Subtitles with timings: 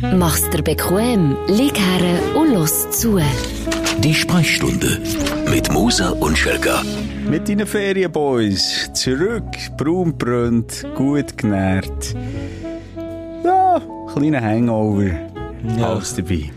[0.00, 3.18] Mach's dir bequem, lieg her und los zu.
[3.98, 5.00] Die Sprechstunde
[5.50, 6.82] mit Musa und Schelga.
[7.28, 8.90] Mit deinen Ferienboys.
[8.92, 9.44] Zurück,
[9.76, 12.14] braunbrünt, gut genährt.
[13.42, 13.82] Ja,
[14.12, 15.10] kleiner Hangover.
[15.76, 15.90] Ja.
[15.90, 16.50] Alles dabei.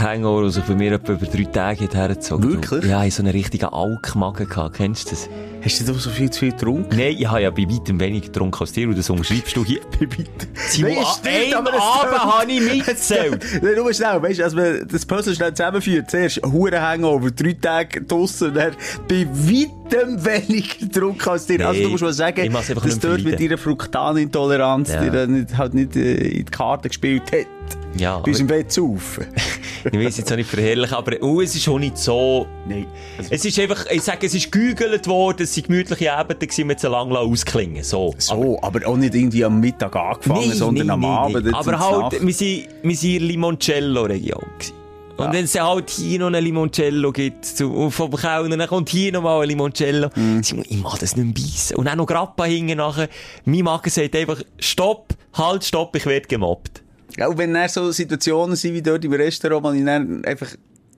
[0.00, 2.84] Hangover, der sich bei mir etwa über drei Tage hat hergezogen Wirklich?
[2.84, 4.48] Ja, ich so einen richtigen Alkmagen.
[4.48, 4.76] gehabt.
[4.76, 5.28] Kennst du das?
[5.64, 6.94] Hast du da so viel zu viel getrunken?
[6.96, 9.80] Nein, ich habe ja bei weitem weniger getrunken als dir und das unterschreibst du hier.
[10.68, 13.44] Simon, Nein, stimmt, aber Abend habe ich mitgezählt.
[13.62, 17.54] Nein, nur schnell, weißt du, als man das Puzzle schnell zusammenführt, zuerst Huren Hangover, drei
[17.54, 18.72] Tage draussen, dann
[19.08, 21.66] bei weitem weniger getrunken als dir.
[21.66, 25.08] also Nee, du musst mal sagen, dass dort mit deiner Fruktanintoleranz Ja.
[25.08, 27.46] dir nicht, halt nicht äh, in die Karte gespielt hat.
[27.96, 28.98] Ja, Bei uns im aber Bett zu
[29.84, 32.46] ich es jetzt auch nicht verherrlichen, aber oh, es ist schon nicht so...
[32.66, 32.86] Nein.
[33.18, 36.66] Also, Es ist einfach, ich sage, es ist gegügelt worden, es waren gemütliche Abende, gewesen,
[36.66, 37.84] mit so lang ausklingen.
[37.84, 38.12] So.
[38.18, 41.44] so, aber auch nicht irgendwie am Mittag angefangen, sondern am Abend.
[41.46, 44.42] jetzt Aber halt, wir sind, wir sind in der Limoncello-Region.
[45.16, 45.32] Und Ja.
[45.32, 49.22] wenn es halt hier noch ein Limoncello gibt, zu, vom Kellner, dann kommt hier noch
[49.22, 50.08] mal ein Limoncello.
[50.42, 51.76] Simon, Ich mag das nicht beißen.
[51.76, 53.08] Und dann noch Grappa hinten nachher.
[53.44, 56.82] Mein Magen sagt einfach, stopp, halt, stopp, ich werde gemobbt.
[57.18, 60.48] Ja, und wenn dann so Situationen sind wie dort im Restaurant, wo ich dann einfach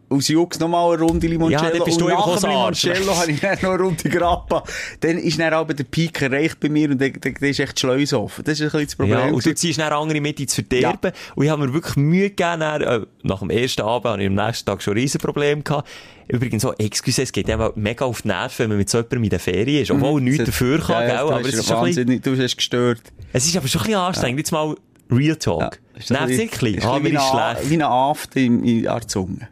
[0.09, 2.71] aus Jux nochmal eine Runde Limoncello Ja, dann bist du und einfach nach dem auch
[2.71, 4.63] Limoncello habe ich dann noch eine Runde Grappa.
[5.01, 7.77] Dann ist dann aber der Peak erreicht bei mir und dann, dann, dann ist echt
[7.77, 8.45] die Schleuse offen.
[8.45, 9.19] Das ist ein bisschen das Problem.
[9.19, 11.11] Ja, und du ziehst dann andere mit ins Verderben.
[11.35, 12.61] Und ich habe mir wirklich Mühe gegeben.
[12.61, 15.89] Dann, äh, nach dem ersten Abend habe ich am nächsten Tag schon ein Riesenproblem gehabt.
[16.29, 19.25] Übrigens so, excuse, es geht einfach mega auf die Nerven, wenn man mit so jemandem
[19.25, 19.91] in der Ferien ist.
[19.91, 21.09] Obwohl er nichts dafür kann, Mhm.
[21.11, 21.27] ja, ja, gell?
[21.31, 23.01] du Aber es ist, schon ein bisschen, du hast gestört.
[23.33, 24.39] es ist aber schon ein bisschen anstrengend.
[24.39, 24.77] Jetzt mal
[25.11, 25.81] Real Talk.
[25.97, 27.71] Ein ein ist Ah, ein mir ist schlecht.
[27.71, 29.49] Wie eine Afte in, in, an der Zunge.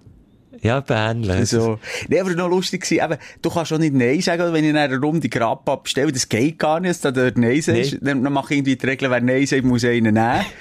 [0.60, 1.50] Ja, ähnlich.
[1.50, 1.78] So.
[2.08, 4.76] Nee, aber noch lustig gewesen, eben, du kannst auch nicht Nein sagen, wenn ich in
[4.76, 7.92] einer Runde Grappa bestelle, das geht gar nicht, dass du dort Nein sagst.
[7.92, 7.98] Nee.
[8.00, 10.44] Dann, dann mache ich irgendwie die Regel, wer Nein sagt, muss einen nehmen.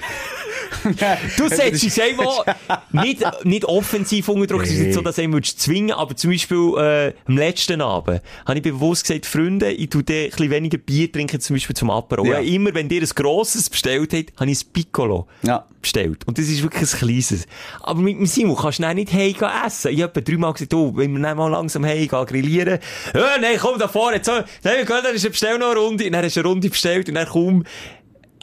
[1.37, 2.45] Du setzt uns einfach
[2.91, 6.31] nicht, nicht offensiv unter Druck, es ist nicht so, dass du ihn zwingen, aber zum
[6.31, 10.49] Beispiel, äh, am letzten Abend habe ich bewusst gesagt, Freunde, ich tu dir ein bisschen
[10.49, 12.25] weniger Bier trinken, zum Beispiel zum Apero.
[12.25, 12.39] Ja.
[12.39, 15.65] Immer, wenn dir ein grosses bestellt habt, habe ich ein Piccolo Ja.
[15.81, 16.25] bestellt.
[16.27, 17.45] Und das ist wirklich ein kleines.
[17.81, 19.91] Aber mit dem Simon kannst du nicht heim gehen essen.
[19.91, 22.79] Ich habe dreimal gesagt, oh, wenn wir dann mal langsam heim gehen, grillieren.
[23.13, 26.05] Ja, nein, komm da vorne, jetzt nein, wir gehen, dann ist bestell noch eine Runde.
[26.05, 27.63] Und dann hast du eine Runde bestellt und dann kaum,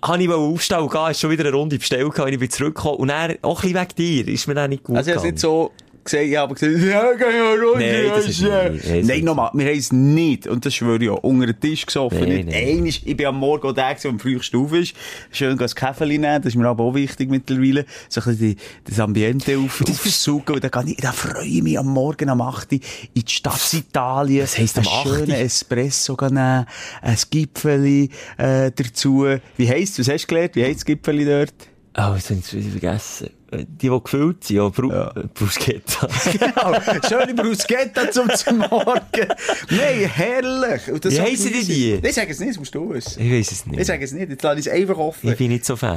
[0.03, 2.99] habe ich aufstehen und gehen, ist schon wieder eine Runde bestellt ich bin zurückgekommen.
[2.99, 5.27] Und dann, auch ein bisschen wegen dir, ist mir dann nicht gut Also, ich habe
[5.27, 5.73] es nicht so
[6.05, 7.79] gesagt, ich habe gesagt, ja, geh ja runter.
[7.79, 8.69] Nein, das ist ja.
[8.69, 11.61] nicht- das Nein, nochmal, wir haben es nicht, und das schwöre ich auch, unter den
[11.61, 12.21] Tisch gesoffen.
[12.21, 12.69] Nein, nicht nein.
[12.69, 14.95] einmal, ich bin am Morgen der, der am frühesten auf ist.
[15.31, 17.85] Schön ein Käferli nehmen, das ist mir aber auch wichtig mittlerweile.
[18.09, 18.57] So ein bisschen die,
[18.91, 22.41] das Ambiente auf, aufsaugen, und dann, kann ich, dann freue ich mich am Morgen am
[22.41, 22.73] 8.
[22.73, 22.79] Uhr
[23.15, 24.43] in die Stadt Italien.
[24.45, 25.17] Was heisst am Einen 8 Uhr?
[25.17, 26.67] schönen Espresso nehmen,
[27.03, 29.27] ein Gipfeli, äh, dazu.
[29.57, 30.57] Wie heisst was hast du gelernt?
[30.57, 31.55] Wie heisst das Gipfeli dort?
[31.99, 33.31] Oh, jetzt habe ich es vergessen.
[33.53, 35.09] Die, die gefüllt sind, ja, Bru Ja.
[35.17, 36.07] äh, Bruschetta.
[36.33, 39.29] Genau, schöne Bruschetta zum, zum Morgen.
[39.71, 40.83] Nein, herrlich.
[41.01, 42.07] Das Wie heissen die die?
[42.07, 43.21] Ich sage es nicht, das musst du wissen.
[43.21, 43.81] Ich weiß es nicht.
[43.81, 45.31] Ich sage es nicht, jetzt lasse ich es einfach offen.
[45.33, 45.97] Ich bin nicht so Fan.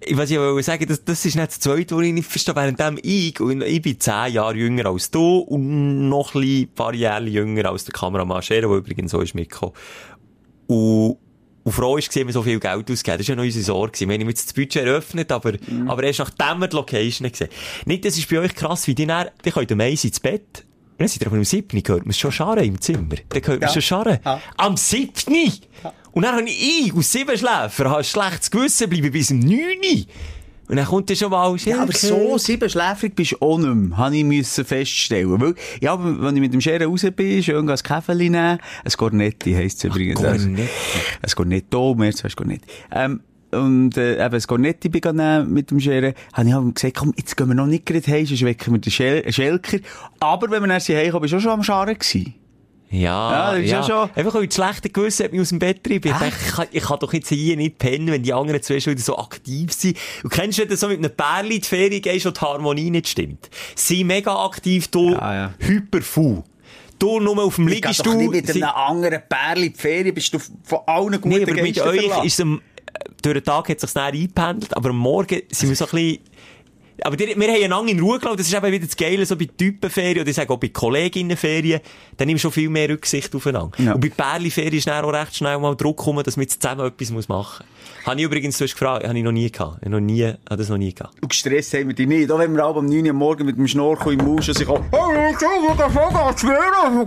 [0.00, 2.56] Ich Was ich wollte sagen, das, das ist nicht das Zweite, was ich nicht verstehe.
[2.56, 7.24] Währenddem ich, und ich bin zehn Jahre jünger als du und noch ein paar Jahre
[7.26, 9.74] jünger als der Kameramann Scherer, der übrigens so ist mitgekommen.
[10.66, 11.18] Und,
[11.64, 13.18] und froh ist gesehen, wir so viel Geld ausgeben.
[13.18, 14.00] Das war ja noch unsere Sorge.
[14.08, 15.52] Wir haben jetzt das Budget eröffnet, aber,
[15.86, 17.48] aber erst nachdem wir die Location gesehen
[17.86, 20.64] Nicht, das ist bei euch krass, wie die dann, die können am Eis ins Bett.
[20.92, 21.82] Und dann seid ihr aber am 7.
[21.82, 23.16] gehört man schon scharren im Zimmer.
[23.28, 23.68] Dann hört man Ja.
[23.68, 24.18] schon scharren.
[24.24, 24.40] Ja.
[24.56, 25.12] Am 7.
[26.12, 29.56] Und dann habe ich, aus sieben Schläfer, habe ein schlechtes Gewissen, bleibe bis um 9.
[30.68, 33.96] Und dann kommt dann schon mal, Ja, aber so siebenschläfrig bist du auch nicht mehr,
[33.96, 35.40] habe ich müssen feststellen.
[35.40, 39.52] Weil, ja, wenn ich mit dem Scheren raus bin, schön ein Käferli nehmen, ein Cornetti
[39.52, 40.20] heisst es übrigens.
[40.20, 40.62] Cornetti.
[41.22, 42.64] Ein Cornetto, mehr zuerst Cornetti.
[42.90, 43.20] Ähm,
[43.50, 46.96] und, äh, eben, ein Cornetti bin ich nehmen mit dem Scheren, habe ich halt gesagt,
[46.96, 49.78] komm, jetzt gehen wir noch nicht gerade heim, sonst wecken wir den Schel Schelker.
[50.20, 52.34] Aber wenn wir erst hier heimkommen, bist du auch schon am Scharen gewesen.
[52.92, 55.58] Ja, Ja, das ist ja schon- Einfach weil das schlechte Gewissen hat mich aus dem
[55.58, 56.12] Bett treiben.
[56.12, 58.80] Ich dachte, ich kann, ich kann doch jetzt hier nicht pennen, wenn die anderen zwei
[58.80, 59.96] schon wieder so aktiv sind.
[60.22, 62.40] Und kennst du, wenn du so mit einem Pärli in die Ferien gehst und die
[62.42, 63.48] Harmonie nicht stimmt?
[63.74, 65.54] Sie mega aktiv, du Ja, ja.
[65.58, 66.42] hyperfu.
[66.98, 68.14] Du nur auf dem Ich Liegestuhl.
[68.14, 71.52] nicht mit einem anderen Pärli in die Ferien, bist du von allen guten Nee, aber
[71.54, 72.26] mit Geistern euch verlassen.
[72.26, 72.46] ist es
[73.22, 75.90] durch den Tag hat es sich dann eingependelt, aber am Morgen sind wir so ein
[75.90, 76.18] bisschen,
[77.04, 79.36] aber die, wir haben einander in Ruhe gelassen, das ist eben wieder das Geile, so
[79.36, 81.80] bei Typenferien, oder ich sage auch bei Kolleginnenferien,
[82.16, 83.72] dann nimmst du schon viel mehr Rücksicht aufeinander.
[83.78, 83.92] Ja.
[83.94, 86.86] Und bei Pärli-Ferien ist dann auch recht schnell mal Druck gekommen, dass man jetzt zusammen
[86.86, 87.62] etwas machen muss.
[88.06, 89.86] Habe ich übrigens, hast gefragt, habe ich noch nie gehabt.
[89.86, 91.14] Noch nie, habe das noch nie gehabt.
[91.22, 92.30] Und gestresst haben wir die nicht.
[92.30, 94.54] Auch wenn wir alle am 9 Uhr am Morgen mit dem Schnorchel im Maus und
[94.58, 97.06] sich auch, oh, ich kann wieder Vogel schwören.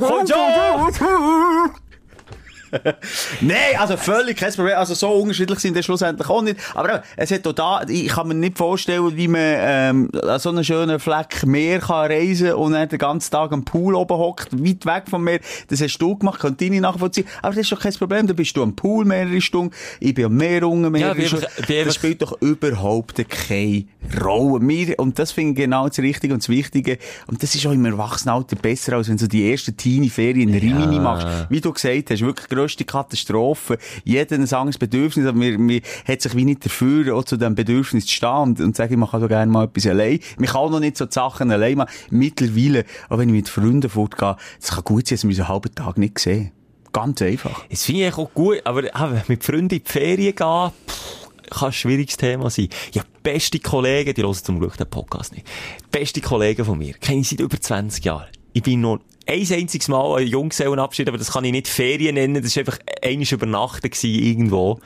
[3.41, 4.77] Nein, also völlig kein Problem.
[4.77, 6.59] Also so unterschiedlich sind die schlussendlich auch nicht.
[6.73, 10.49] Aber es hat auch da, ich kann mir nicht vorstellen, wie man ähm, an so
[10.49, 14.49] einen schönen Fleck Meer kann reisen und dann den ganzen Tag am Pool oben hockt,
[14.53, 15.39] weit weg vom Meer.
[15.67, 17.27] Das hast du gemacht, ich nicht nachvollziehen.
[17.41, 18.27] Aber das ist doch kein Problem.
[18.27, 21.45] Da bist du am Pool mehrere Stunden, ich bin am Meer unten mehrere bin Stunden.
[21.67, 23.85] Das spielt doch überhaupt keine
[24.23, 24.67] Rolle.
[24.67, 26.97] Wir, und das finde ich genau das Richtige und das Wichtige.
[27.27, 30.99] Und das ist auch im Erwachsenenalter besser, als wenn du die ersten Teenie-Ferien in Rimini
[30.99, 31.27] machst.
[31.49, 33.77] Wie du gesagt hast, wirklich grösste Katastrophe.
[34.03, 37.53] Jeder ein anderes Bedürfnis, aber mir, mir hat sich wie nicht dafür, auch zu diesem
[37.53, 40.19] Bedürfnis zu stehen und, und sagen, man kann so gerne mal etwas allein.
[40.37, 41.91] Man kann noch nicht so die Sachen allein machen.
[42.09, 45.47] Mittlerweile, auch wenn ich mit Freunden fortgehe, es kann gut sein, dass wir uns einen
[45.49, 46.51] halben Tag nicht sehen.
[46.91, 47.65] Ganz einfach.
[47.69, 51.69] Das finde ich auch gut, aber ah, mit Freunden in die Ferien gehen, pff, kann
[51.69, 52.69] ein schwieriges Thema sein.
[52.93, 55.45] Ja, beste Kollegen, die hören zum Glück den Podcast nicht.
[55.91, 58.29] Beste Kollegen von mir, kenne ich seit über 20 Jahren.
[58.53, 62.41] Ich bin noch ein einziges Mal ein Junggesellenabschied, aber das kann ich nicht Ferien nennen,
[62.41, 64.79] das war einfach einiges übernachten irgendwo.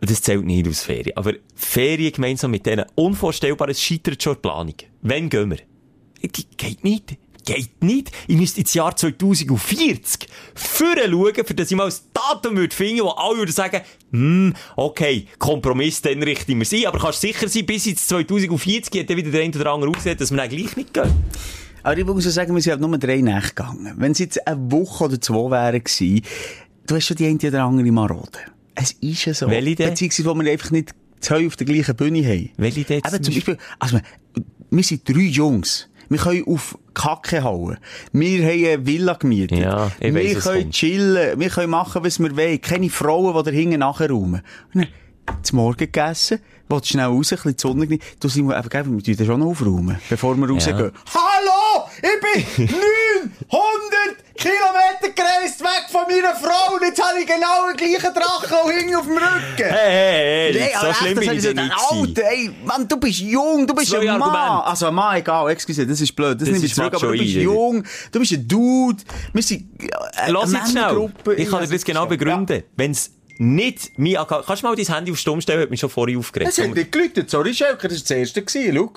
[0.00, 1.16] Das zählt nicht aus Ferien.
[1.16, 4.74] Aber Ferien gemeinsam mit denen, unvorstellbar, es scheitert schon die Planung.
[5.02, 5.58] Wann gehen wir?
[6.22, 7.18] Die geht nicht.
[7.44, 8.10] Geht nicht.
[8.26, 13.02] Ich müsste ins Jahr 2040 führen schauen, für das ich mal ein Datum würde finden,
[13.02, 13.80] wo alle würden sagen,
[14.12, 16.86] hm, okay, Kompromiss, dann richten wir sie.
[16.86, 20.18] Aber kannst sicher sein, bis ins 2040 hat dann wieder der eine oder andere ausgesehen,
[20.18, 21.12] dass wir dann gleich nicht gehen.
[21.82, 23.94] Aber ich muss sagen, wir sind halt nur drei Nächte gegangen.
[23.96, 26.22] Wenn es jetzt eine Woche oder zwei wären gewesen,
[26.86, 28.38] du hast schon die eine oder andere Marode.
[28.74, 29.48] Es ist ja so.
[29.48, 29.90] Welche denn?
[29.90, 32.50] Beziehungsweise, wo wir einfach nicht zwei auf der gleichen Bühne haben.
[32.56, 33.98] Welche denn Eben zum Beispiel, also,
[34.70, 35.88] wir sind drei Jungs.
[36.08, 37.76] Wir können auf Kacke hauen.
[38.12, 39.58] Wir haben eine Villa gemietet.
[39.58, 41.38] Ja, ich weiss, wir was können chillen.
[41.38, 42.60] Wir können machen, was wir wollen.
[42.60, 44.86] Keine Frauen, die da hinten dann,
[45.42, 48.16] zum Morgen gegessen, willst schnell raus, ein bisschen die Sonne genießen.
[48.18, 50.76] Du sind wir einfach, wir schon aufräumen, bevor wir rausgehen.
[50.78, 50.90] Hallo!
[52.02, 52.76] Ich bin 900
[54.34, 58.70] Kilometer gereist weg von meiner Frau und jetzt habe ich genau den gleichen Drachen auch
[58.70, 59.56] hinten auf dem Rücken.
[59.56, 63.18] Hey, hey, hey, Nee, so schlimm bin das ich nicht Alter, ey, Mann, du bist
[63.20, 64.22] jung, du bist Zwei ein Mann.
[64.22, 64.66] Argumente.
[64.66, 67.18] Also ein Mann, egal, excuse, das ist blöd, das, Das nehme ich zurück, aber du
[67.18, 71.12] bist jung, du bist ein Dude, wir sind äh, Lass eine jetzt schnell.
[71.36, 72.62] Ich kann dir das genau begründen.
[72.76, 76.18] Wenn's nicht mein kannst du mal dein Handy auf Stumm stellen, hat mich schon vorher
[76.18, 76.52] aufgeregt.
[76.52, 78.44] Es hat nicht geläutet, sorry Schelker, das war das erste,
[78.74, 78.92] schau.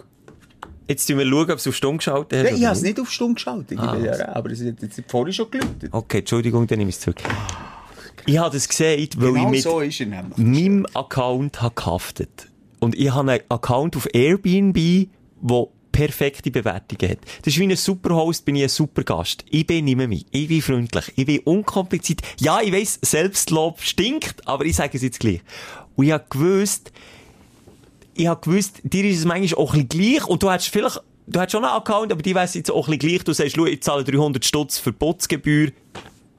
[0.88, 2.52] Jetzt tun wir schauen, ob es auf Stumm geschaltet hast.
[2.52, 5.02] Nein, ich habe es nicht auf Stumm geschaut, ich Ah, ja, aber es hat jetzt
[5.08, 5.90] vorhin schon geläutet.
[5.92, 7.22] Okay, Entschuldigung, dann nehme ich es zurück.
[8.26, 9.82] Ich habe das gesehen, weil Genau ich mit so
[10.42, 12.48] meinem Account habe gehaftet.
[12.80, 15.08] Und ich habe einen Account auf Airbnb,
[15.42, 17.20] wo perfekte Bewertungen hat.
[17.44, 19.46] Das ist wie ein Superhost, bin ich ein Supergast.
[19.50, 20.26] Ich bin nicht mehr mich.
[20.32, 21.14] Ich bin freundlich.
[21.16, 22.22] Ich bin unkompliziert.
[22.40, 25.42] Ja, ich weiss, Selbstlob stinkt, aber ich sage es jetzt gleich.
[25.96, 26.92] Und ich habe gewusst,
[28.16, 31.40] ich habe gewusst, dir ist es manchmal auch ein gleich und du hast vielleicht, du
[31.40, 33.24] hast schon einen Account, aber die weiss jetzt auch ein gleich.
[33.24, 35.72] Du sagst, schau, ich zahle 300 Stutz für Putzgebühr.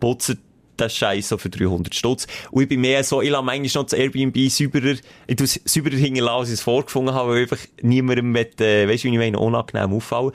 [0.01, 0.39] Putzen
[0.77, 2.27] das Scheiß so für 300 Stutz.
[2.51, 5.61] Und ich bin mehr so, ich lasse manchmal noch das Airbnb sauberer, ich tue es
[5.65, 9.13] sauberer hinterlassen, als ich es vorgefunden habe, weil einfach niemandem mit, äh, weißt du, wie
[9.13, 10.33] ich meine, unangenehm auffallen.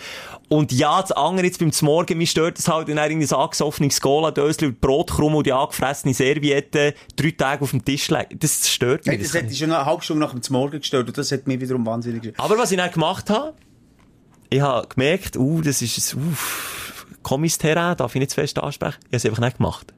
[0.47, 3.39] Und ja, das andere jetzt beim Morgen, mich stört es halt, wenn er irgendwie ein
[3.39, 8.43] angesoffenes Cola-Dösli und Brotkrummel und die angefressene Serviette drei Tage auf dem Tisch legt.
[8.43, 9.15] Das stört mich.
[9.15, 11.47] Hey, das hätte ich schon eine halbe Stunde nach dem Morgen gestört und das hat
[11.47, 12.39] mich wiederum wahnsinnig gestört.
[12.39, 13.53] Aber was ich dann gemacht habe,
[14.49, 18.57] ich habe gemerkt, uh, das ist ein, uff, komisches Terrain, darf ich nicht zu fest
[18.57, 18.97] ansprechen.
[19.01, 19.93] Ich habe es einfach nicht gemacht.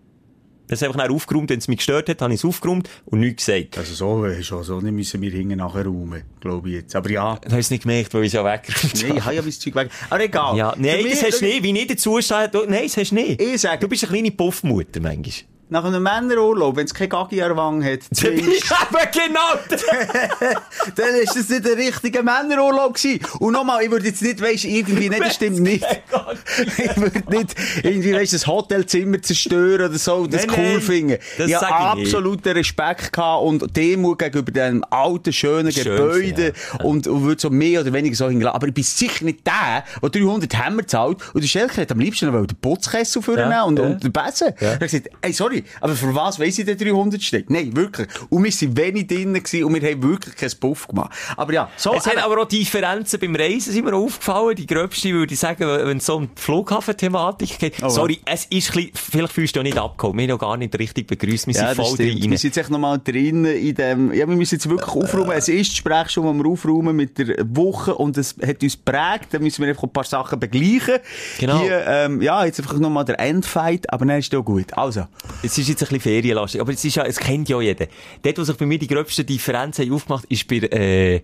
[0.72, 3.20] Habe es einfach nicht aufgeräumt, wenn es mich gestört hat, habe ich es aufgeräumt und
[3.20, 3.78] nichts gesagt.
[3.78, 6.96] Also so, äh, schon so nicht müssen wir hinten nachher räumen, glaube ich jetzt.
[6.96, 9.26] Aber ja, Dann habe ich es nicht gemerkt, weil ich es ja weggeräumt nein, ich
[9.26, 9.90] habe ja mein Zeug weg.
[10.10, 10.58] Aber egal.
[10.58, 11.63] Ja, nein, das hast du nicht.
[11.63, 13.42] Wie nicht dazu steht, du- nein, das hast du nicht.
[13.42, 15.50] Ich sage- Du bist eine kleine Puffmutter, manchmal.
[15.72, 18.74] Nach einem Männerurlaub, wenn es keine Gaggi an der Wange hat, Dann zwingst-
[19.13, 19.40] genau
[20.96, 23.22] dann ist das nicht der richtige Männerurlaub gewesen.
[23.40, 25.86] Und nochmal, ich würde jetzt nicht, weisst, irgendwie, nicht, das stimmt nicht.
[26.78, 31.18] ich würde nicht irgendwie, weisst, das Hotelzimmer zerstören oder so, das Nein, cool nein, finden.
[31.38, 36.84] das ich habe absoluten Respekt gehabt und Demut gegenüber dem alten, schönen Schön, Gebäude ja.
[36.84, 38.56] und, und würde so mehr oder weniger so hingelassen.
[38.58, 42.00] Aber ich bin sicher nicht der, der 300 Hämmer zahlt und der Schelker hat am
[42.00, 43.86] liebsten noch den Putzkessel vornehmen Ja, und, ja.
[43.86, 44.50] und den Besen.
[44.60, 44.68] Ja.
[44.68, 47.50] Er hat gesagt, ey, sorry, aber für was weiss ich den 300 Stück?
[47.50, 48.08] Nein, wirklich.
[48.30, 49.51] Und wir waren wenig drinnen und
[49.82, 51.12] wir haben wirklich keinen Puff gemacht.
[51.38, 51.94] Aber ja, so.
[51.94, 54.56] Es hat eben- aber auch Differenzen beim Reisen sind mir aufgefallen.
[54.56, 57.84] Die gröbste würde ich sagen, wenn es so um die Flughafen-Thematik geht.
[57.84, 60.15] Oh, Sorry, es ist ein bisschen, vielleicht fühlst du ja nicht abgeholt.
[60.15, 61.48] Wir haben ja gar nicht richtig begrüßt.
[61.48, 62.22] Wir sind Ja, voll stimmt.
[62.22, 62.32] drin.
[62.32, 65.32] Wir sind jetzt nochmal drin in dem, ja, wir müssen jetzt wirklich aufräumen.
[65.32, 69.34] Es ist die Sprechstunde, die wir aufräumen mit der Woche und es hat uns prägt.
[69.34, 71.00] Da müssen wir einfach ein paar Sachen begleichen.
[71.39, 71.60] Genau.
[71.60, 74.77] Hier, ähm, ja, jetzt einfach nochmal der Endfight, aber dann ist ja gut.
[74.77, 75.06] Also.
[75.51, 77.88] Es ist jetzt ein bisschen ferienlastig, aber es ist ja, es kennt ja jeder.
[78.22, 81.22] Dort, wo sich bei mir die gröbsten Differenzen aufgemacht ist bei, äh, ich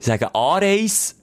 [0.00, 1.14] sage, Anreise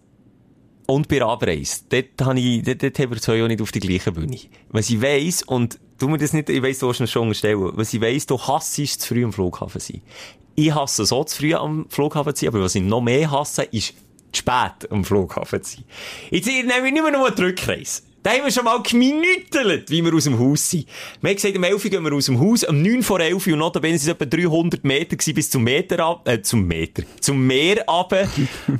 [0.87, 1.81] und bei Abreise.
[1.89, 4.39] Dort, habe ich, dort, dort haben wir zwei auch nicht auf der gleichen Bühne.
[4.69, 7.71] Was ich weiss, und tu mir das nicht, ich weiss, du hast mir schon unterstellen.
[7.73, 10.01] Was ich weiss, du hasst zu früh am Flughafen sein.
[10.55, 13.95] Ich hasse so zu früh am Flughafen sein, aber was ich noch mehr hasse, ist
[14.31, 15.83] zu spät am Flughafen zu sein.
[16.29, 18.03] Jetzt nehme ich nicht mehr nur einen Rückreise.
[18.25, 20.87] Da haben wir schon mal geminütelt, wie wir aus dem Haus sind.
[21.21, 23.45] Wir haben gesagt, am 11 Uhr gehen wir aus dem Haus, am 9 vor 11
[23.45, 27.03] Uhr, und notabene sind es etwa 300 Meter bis zum Meter ab, äh, zum Meter,
[27.21, 28.27] zum Meer runter.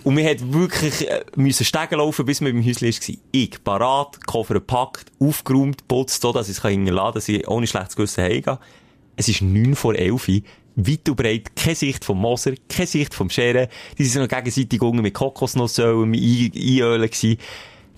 [0.04, 3.18] und wir hätten wirklich, äh, müssen Stegen laufen, bis wir im Häuschen waren.
[3.32, 7.68] Ich, parat, Koffer gepackt, aufgeräumt, putzt, so, dass ich es hinterlassen kann, dass ich ohne
[7.68, 8.58] schlechtes Gewissen heimgehe.
[9.16, 10.42] Es ist 9 vor 11 Uhr
[10.76, 13.68] weit und breit, keine Sicht vom Moser, keine Sicht vom Scheren.
[13.98, 17.38] Die sind noch gegenseitig mit Kokosnussöl, mit Einölen gewesen.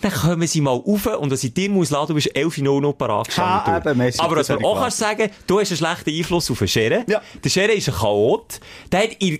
[0.01, 2.81] Dann kommen sie mal rauf und was ich dir muss laden, du bist 11 Uhr
[2.81, 3.73] noch parat gestanden.
[3.73, 6.59] Ah, eben, mäßig, Aber was man auch kannst sagen, du hast einen schlechten Einfluss auf
[6.59, 7.03] den Scheren.
[7.07, 7.21] Ja.
[7.43, 8.59] Der Scheren ist ein Chaot.
[8.91, 9.39] Der hat ihr,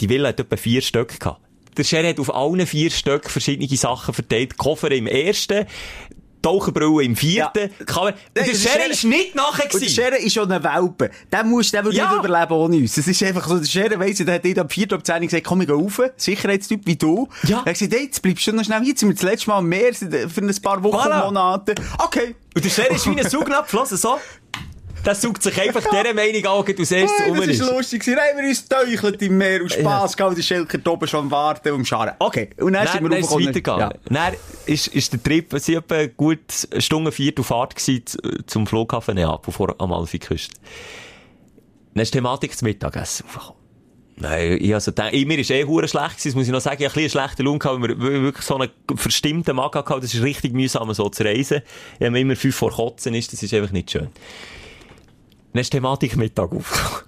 [0.00, 1.40] die Villa hat etwa vier Stück gehabt.
[1.76, 4.56] Der Scheren hat auf allen vier Stück verschiedene Sachen verteilt.
[4.56, 5.66] Koffer im ersten,
[6.44, 7.70] Taucherbrille im vierten.
[7.86, 9.94] Kann man, und der Scheren- ist nicht nachher Und der gewesen.
[9.94, 11.10] Scherer ist schon ein Welpe.
[11.32, 12.10] Der muss, der Ja.
[12.12, 12.96] nicht überleben ohne uns.
[12.96, 14.92] Es ist einfach so, der Scherer weiss, der hat am 4.
[14.92, 16.00] ab 10 gesagt, komm, ich geh rauf.
[16.16, 17.28] Sicherheitstyp wie du.
[17.44, 17.58] Ja.
[17.58, 18.88] Er hat gesagt, hey, jetzt bleibst du noch schnell hier.
[18.90, 21.24] Jetzt sind wir das letzte Mal am Meer für ein paar Wochen, Voilà.
[21.24, 21.74] Monate.
[21.98, 22.34] Okay.
[22.54, 23.28] Und der Scheren ist wie ein
[23.96, 24.18] so.
[25.04, 27.60] Der saugt sich einfach dieser Meinung an, als erstes Hey, um das ist.
[27.60, 28.04] lustig.
[28.04, 30.36] Dann haben wir uns getäuchelt im Meer und Spass gehabt.
[30.36, 32.14] Der Schelker oben schon am Warten und am Scharen.
[32.18, 32.50] Okay.
[32.58, 33.90] Und dann, sind Dann, wir dann ist es weitergegangen.
[34.06, 34.34] Dann
[34.66, 38.04] ist, ist der Trip, es war etwa gut Stunde vier auf Fahrt gewesen,
[38.46, 40.54] zum Flughafen Neapel vor Amalfi-Küste.
[41.94, 43.64] Dann ist die Thematik zum Mittagessen aufgekommen.
[44.16, 46.60] Nein, ich also denk, ich, mir ist eh hure schlecht gewesen, das muss ich noch
[46.60, 46.76] sagen.
[46.80, 50.04] Ich hatte ein bisschen schlechte Lunge gehabt, weil wir wirklich so einen verstimmten Magen gehabt.
[50.04, 51.62] Das ist richtig mühsam, so zu reisen.
[51.98, 54.08] Ich habe immer fünf vor Kotzen ist, das ist einfach nicht schön.
[55.54, 57.04] Dann ist die Thematik Mittag aufgekommen.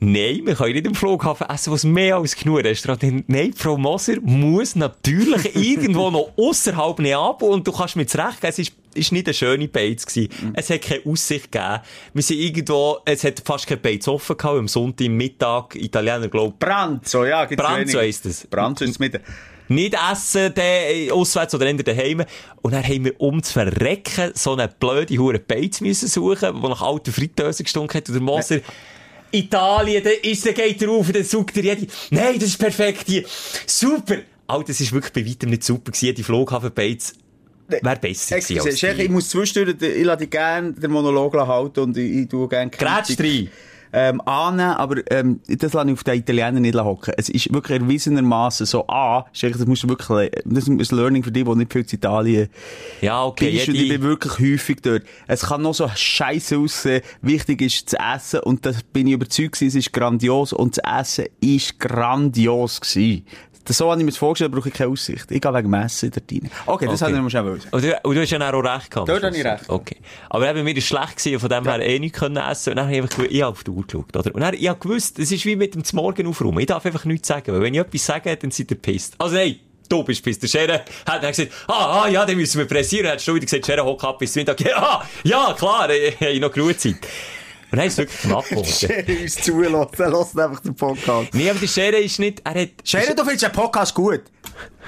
[0.00, 4.20] Nein, wir können nicht im Flughafen essen, was mehr als genug Restaurant Nein, Frau Moser
[4.22, 9.12] muss natürlich irgendwo noch außerhalb Neapel und du kannst mir zurecht geben, es ist, ist
[9.12, 10.52] nicht eine schöne Beiz gewesen.
[10.54, 11.80] Es hat keine Aussicht gegeben.
[12.14, 16.58] Wir sind irgendwo, es hat fast keine Beiz offen gehabt, am Sonntag Mittag, Italiener, glaub,
[16.58, 17.44] Branzo, ja.
[17.44, 17.96] gibt's Branzo wenig.
[17.96, 18.46] heisst es.
[18.46, 19.20] Branzo ist es mit.
[19.68, 22.24] Nicht essen, der, auswärts oder entweder daheim.
[22.62, 26.68] Und dann haben wir, um zu verrecken, so eine blöde hure Beiz müssen suchen, die
[26.68, 28.08] nach alter Fritteuse gestunken hat.
[28.08, 28.60] Und der Moser,
[29.30, 33.04] Italien, da ist, da geht er auf, dann sucht er jede, nein, das ist perfekt
[33.06, 33.24] hier.
[33.66, 34.18] Super!
[34.46, 36.14] Alter, das ist wirklich bei weitem nicht super gewesen.
[36.14, 37.14] Die Flughafenbeiz
[37.68, 41.34] wäre besser gewesen Excuse, als Chef, ich muss zwischendurch, ich lasse dich gerne den Monolog
[41.34, 43.50] halten und ich, ich tue gerne Grätsch rein.
[43.94, 47.14] Ähm, annehmen, aber ähm, das lasse ich auf den Italiener nicht hocken.
[47.16, 51.30] Es ist wirklich erwiesenermaßen so, ah, das musst du wirklich, das ist ein Learning für
[51.30, 52.48] dich, der nicht viel zu Italien
[53.00, 55.04] Ja, okay, bist und ich bin wirklich häufig dort.
[55.28, 59.52] Es kann noch so scheiße aussehen, wichtig ist zu essen und das bin ich überzeugt
[59.52, 63.24] gewesen, es ist grandios und das Essen ist grandios gewesen.
[63.64, 65.30] Das, so habe ich mir das vorgestellt, brauche ich keine Aussicht.
[65.30, 66.50] Ich gehe wegen dem Essen dort rein.
[66.66, 67.14] Okay, das Okay.
[67.14, 67.74] habe ich schnell wollen sagen.
[67.74, 69.08] Und du, und du hast ja auch recht gehabt.
[69.08, 69.64] Dort habe ich recht.
[69.68, 69.96] Okay.
[70.28, 72.70] Aber eben, mir ist schlecht gewesen, von dem her eh nichts können essen.
[72.70, 74.34] Und dann habe ich einfach, gewusst- ich habe auf die Uhr geschaut, oder?
[74.34, 76.58] Und dann, ich habe gewusst, es ist wie mit dem Morgen aufräumen.
[76.60, 79.14] Ich darf einfach nichts sagen, weil wenn ich etwas sage, dann seid ihr pisst.
[79.18, 79.56] Also nein,
[79.88, 80.42] du bist pisst.
[80.42, 83.12] Der Scherer hat dann gesagt, ah, ah, ja, dann müssen wir pressieren.
[83.14, 84.60] Hast du wieder gesagt, Scherer, hock ab bis Mittag.
[84.60, 86.96] Ja, ja, klar, ich habe noch genug Zeit.
[87.70, 88.66] Und dann ist es wirklich knapp geworden.
[88.68, 91.34] Scherer uns zulassen, lass einfach den Podcast.
[91.34, 92.68] Nee, aber der Scherer ist nicht, er hat...
[92.84, 94.22] Scherer, du findest den Podcast gut?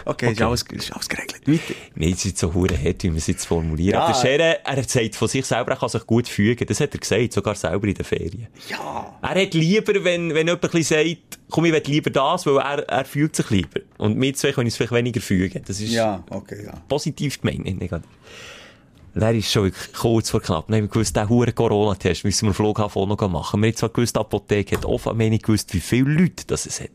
[0.04, 1.40] Okay, Ist, alles, ist alles geregelt.
[1.49, 1.75] Weiter.
[1.97, 3.95] Nein, es ist so hure hart, wie man es jetzt formuliert.
[3.95, 4.02] Ja.
[4.02, 6.64] Aber der Scherer, er sagt von sich selber, er kann sich gut fügen.
[6.66, 8.47] Das hat er gesagt, sogar selber in den Ferien.
[8.68, 9.18] Ja.
[9.23, 13.04] Er hat lieber, wenn, wenn jemand sagt, komm, ich will lieber das, weil er, er
[13.04, 13.80] fügt sich lieber.
[13.99, 15.62] Und wir zwei können uns vielleicht weniger fügen.
[15.66, 16.75] Das ist Ja, okay, ja.
[16.88, 18.11] positiv gemeint, nicht negativ.
[19.16, 20.66] Der ist schon kurz vor knapp.
[20.66, 23.62] Dann haben wir gewusst, den huren Corona-Test müssen wir am Flughafen auch noch machen.
[23.62, 26.66] Wir haben zwar gewusst, die Apotheke hat offen, wir haben gewusst, wie viele Leute das
[26.66, 26.90] es hat.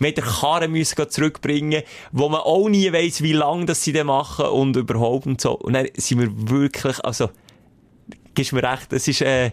[0.00, 3.92] Wir haben den Karren müssen zurückbringen, wo man auch nie weiss, wie lange das sie
[3.92, 5.52] den machen und überhaupt und so.
[5.52, 7.30] Und dann sind wir wirklich, also,
[8.34, 9.52] gibst mir recht, es ist, äh,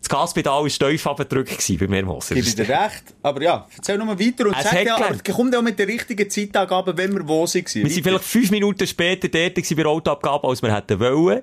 [0.00, 2.34] das Gaspedal war steif abgedrückt bei mir, Moser.
[2.34, 3.04] Ich dir recht.
[3.22, 5.24] Aber ja, erzähl nochmal weiter und Es sag ja, aber gelernt.
[5.30, 7.72] komm ja mit der richtigen Zeitangabe, wenn wir wo sind.
[7.74, 11.42] Wir sind vielleicht fünf Minuten später dort bei der Autoabgabe, als wir hätten wollen.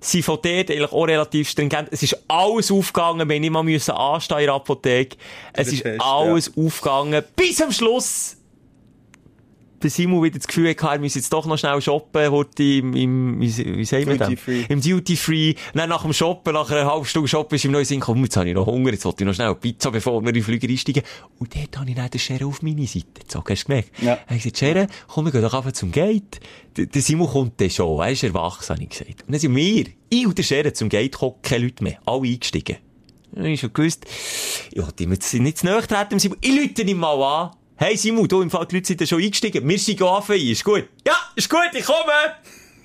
[0.00, 1.88] Sie von dort eigentlich auch relativ stringent.
[1.90, 5.16] Es ist alles aufgegangen, wir nicht mal müssen anstehen in der Apotheke.
[5.54, 7.24] Es ist Test, alles aufgegangen.
[7.34, 8.36] Bis am Schluss!
[9.84, 12.96] Bis Simon wieder das Gefühl hatte, er müsse jetzt doch noch schnell shoppen, heute im,
[12.96, 14.36] im, wie, wie sagen wir Duty?
[14.36, 14.64] Free.
[14.70, 15.54] Im Duty Free.
[15.74, 18.34] Dann nach dem Shoppen, nach einer halben Stunde Shoppen, ist ihm neu Sinn gekommen, jetzt
[18.38, 20.70] habe ich noch Hunger, jetzt wollte ich noch schnell Pizza, bevor wir in den Flüger
[20.70, 21.02] einsteigen.
[21.38, 23.90] Und dort habe ich dann den Scherer auf meine Seite gezogen, hast du gemerkt?
[24.00, 24.12] Ja.
[24.12, 26.40] Er hat gesagt, Scherer, komm, wir gehen doch einfach zum Gate.
[26.78, 29.24] Der, der Simon kommt dann schon, er ist erwachsen, habe ich gesagt.
[29.26, 32.22] Und dann sind wir, ich und der Scherer zum Gate gekommen, keine Leute mehr, alle
[32.26, 32.78] eingestiegen.
[33.32, 34.06] Dann habe ich schon gewusst,
[34.72, 36.16] ich wollte ihm jetzt nicht zu nahe treten.
[36.40, 37.50] Ich lüte ihn mal an.
[37.76, 39.68] Hey Simon, du, im Fall, die Leute sind da schon eingestiegen.
[39.68, 40.84] Wir sind anfangen, ist gut.
[41.04, 42.12] Ja, ist gut, ich komme.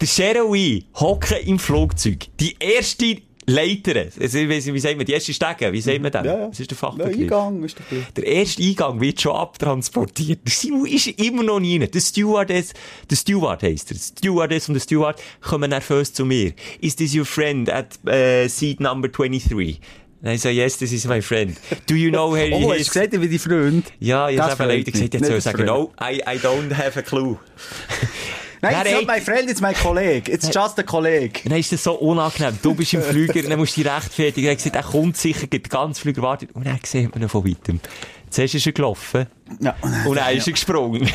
[0.00, 2.26] der Cheryl und ich hocken im Flugzeug.
[2.38, 6.26] Die erste Leiter, also, wie sagt man, die erste Stege, wie sagt man das?
[6.26, 6.48] Ja, ja.
[6.50, 7.16] Was ist der Der Fachbegriff?
[7.16, 8.04] Eingang ist gut.
[8.16, 10.40] Der erste Eingang wird schon abtransportiert.
[10.44, 11.90] Der Simon ist immer noch nie rein.
[11.90, 12.74] Der Stewardess,
[13.08, 13.94] der Steward heisst er.
[13.94, 16.52] Der Stewardess und der Steward kommen nervös zu mir.
[16.82, 19.80] Is this your friend at uh, seat number 23?
[20.24, 21.56] I say, yes, this is my friend.
[21.86, 22.86] Do you know where Oh, he hast is?
[22.88, 23.86] du gesagt, wie die Freund?
[24.00, 27.02] Ja, ich habe leider freut gesagt, jetzt soll sagen, no, I, I don't have a
[27.02, 27.36] clue.
[28.62, 30.28] Nein, Nein, it's not my friend, it's my colleague.
[30.32, 31.42] It's just a colleague.
[31.44, 32.58] Dann ist das so unangenehm.
[32.62, 34.46] Du bist im Flüger, dann musst du dich rechtfertigen.
[34.46, 36.50] Er hat gesagt, er kommt sicher, gibt ganz Flüger wartet.
[36.54, 37.78] Und dann sieht man ihn von weitem.
[38.30, 39.26] Zuerst ist er gelaufen.
[39.60, 39.76] Ja.
[40.06, 41.02] Und dann ist er gesprungen.
[41.02, 41.12] Ich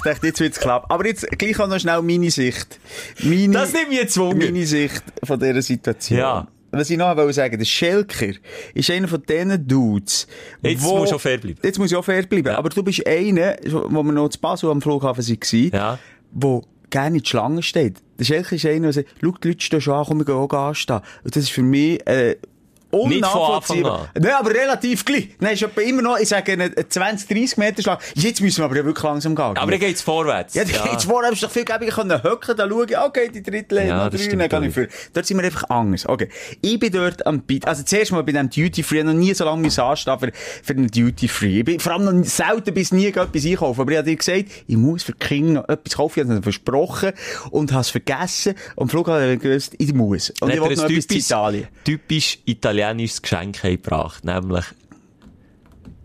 [0.00, 0.90] dachte, jetzt wird's klappen.
[0.90, 2.80] Aber jetzt gleich auch noch schnell meine Sicht.
[3.22, 4.46] Meine, Das nimmt jetzt Wunder.
[4.46, 6.18] meine Sicht von dieser Situation.
[6.18, 6.48] Ja.
[6.78, 8.32] Was ich noch sagen, der Schelker
[8.74, 10.26] ist einer von diesen Dudes,
[10.62, 11.58] Jetzt wo- musst du auch fair bleiben.
[11.62, 12.48] Jetzt muss ich auch fair bleiben.
[12.48, 12.58] Ja.
[12.58, 15.98] Aber du bist einer, wo wir noch zu Basel am Flughafen waren, Ja.
[16.32, 17.96] wo gerne in die Schlange steht.
[18.18, 20.34] Der Schelker ist einer, der sagt, schau, die Leute stehen schon an, komm, wir gehen
[20.36, 21.00] auch anstehen.
[21.24, 22.53] Und das ist für mich, äh, Nicht von
[22.94, 24.08] unnachvollziehbar.
[24.18, 25.30] Nein, aber relativ gleich.
[25.40, 28.00] Nein, ist immer noch, ich sage, eine 20, 30 Meter Schlange.
[28.14, 29.44] Jetzt müssen wir aber ja wirklich langsam gehen.
[29.44, 30.54] Aber dann geht's vorwärts.
[30.54, 30.92] Ja, ja.
[30.92, 33.88] jetzt vorher hast du doch viel gäbiger können hocken, da schauen, okay, die dritte Lane,
[33.88, 34.88] Ja, drei, dann kann ich für.
[35.12, 36.08] Dort sind wir einfach anders.
[36.08, 36.28] Okay.
[36.60, 39.34] Ich bin dort am Beat, also zuerst mal bei dem Duty Free, ich noch nie
[39.34, 40.30] so lange müssen anstehen für,
[40.62, 41.58] für einen Duty Free.
[41.60, 44.44] Ich bin vor allem noch selten bis nie etwas einkaufen, aber ich habe dir gesagt,
[44.66, 47.12] ich muss für Kinder noch etwas kaufen, ich habe es versprochen
[47.50, 50.30] und habe es vergessen und Flughafen habe ich gewusst, ich muss.
[50.30, 51.68] Und ich Dann hat wollte noch etwas typisch, Italien.
[51.84, 52.38] typisch
[52.84, 54.64] italienisches Geschenk gebracht, nämlich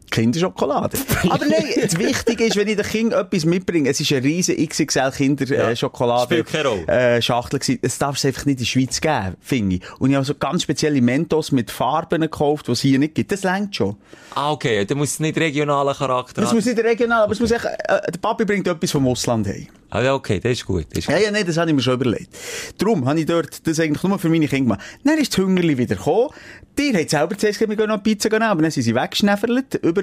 [0.09, 0.97] Kinderschokolade.
[1.29, 4.55] Aber nein, das Wichtige ist, wenn ich den Kindern etwas mitbringe, es ist eine riesen
[4.67, 6.43] XXL Kinderschokolade.
[6.63, 6.87] Rolle.
[6.87, 7.79] Äh, Schachtel gewesen.
[7.81, 9.81] Es darf es einfach nicht in der Schweiz geben, finde ich.
[9.99, 13.31] Und ich habe so ganz spezielle Mentos mit Farben gekauft, die es hier nicht gibt.
[13.31, 13.95] Das längt schon.
[14.35, 16.57] Ah, okay, dann muss es nicht regionalen Charakter Das haben.
[16.57, 19.67] muss nicht regional, aber es muss echt, äh, der Papi bringt etwas vom Ausland heim.
[19.91, 20.85] Ah, ja, okay, das ist gut.
[20.91, 21.15] Das ist gut.
[21.15, 22.29] Ja, ja, nein, das habe ich mir schon überlegt.
[22.77, 24.81] Darum habe ich dort das eigentlich nur für meine Kinder gemacht.
[25.03, 26.29] Dann ist das Hungerli wieder gekommen.
[26.77, 28.93] Die hat selber zuerst gesagt, wir gehen noch Pizza nehmen, aber dann sind sie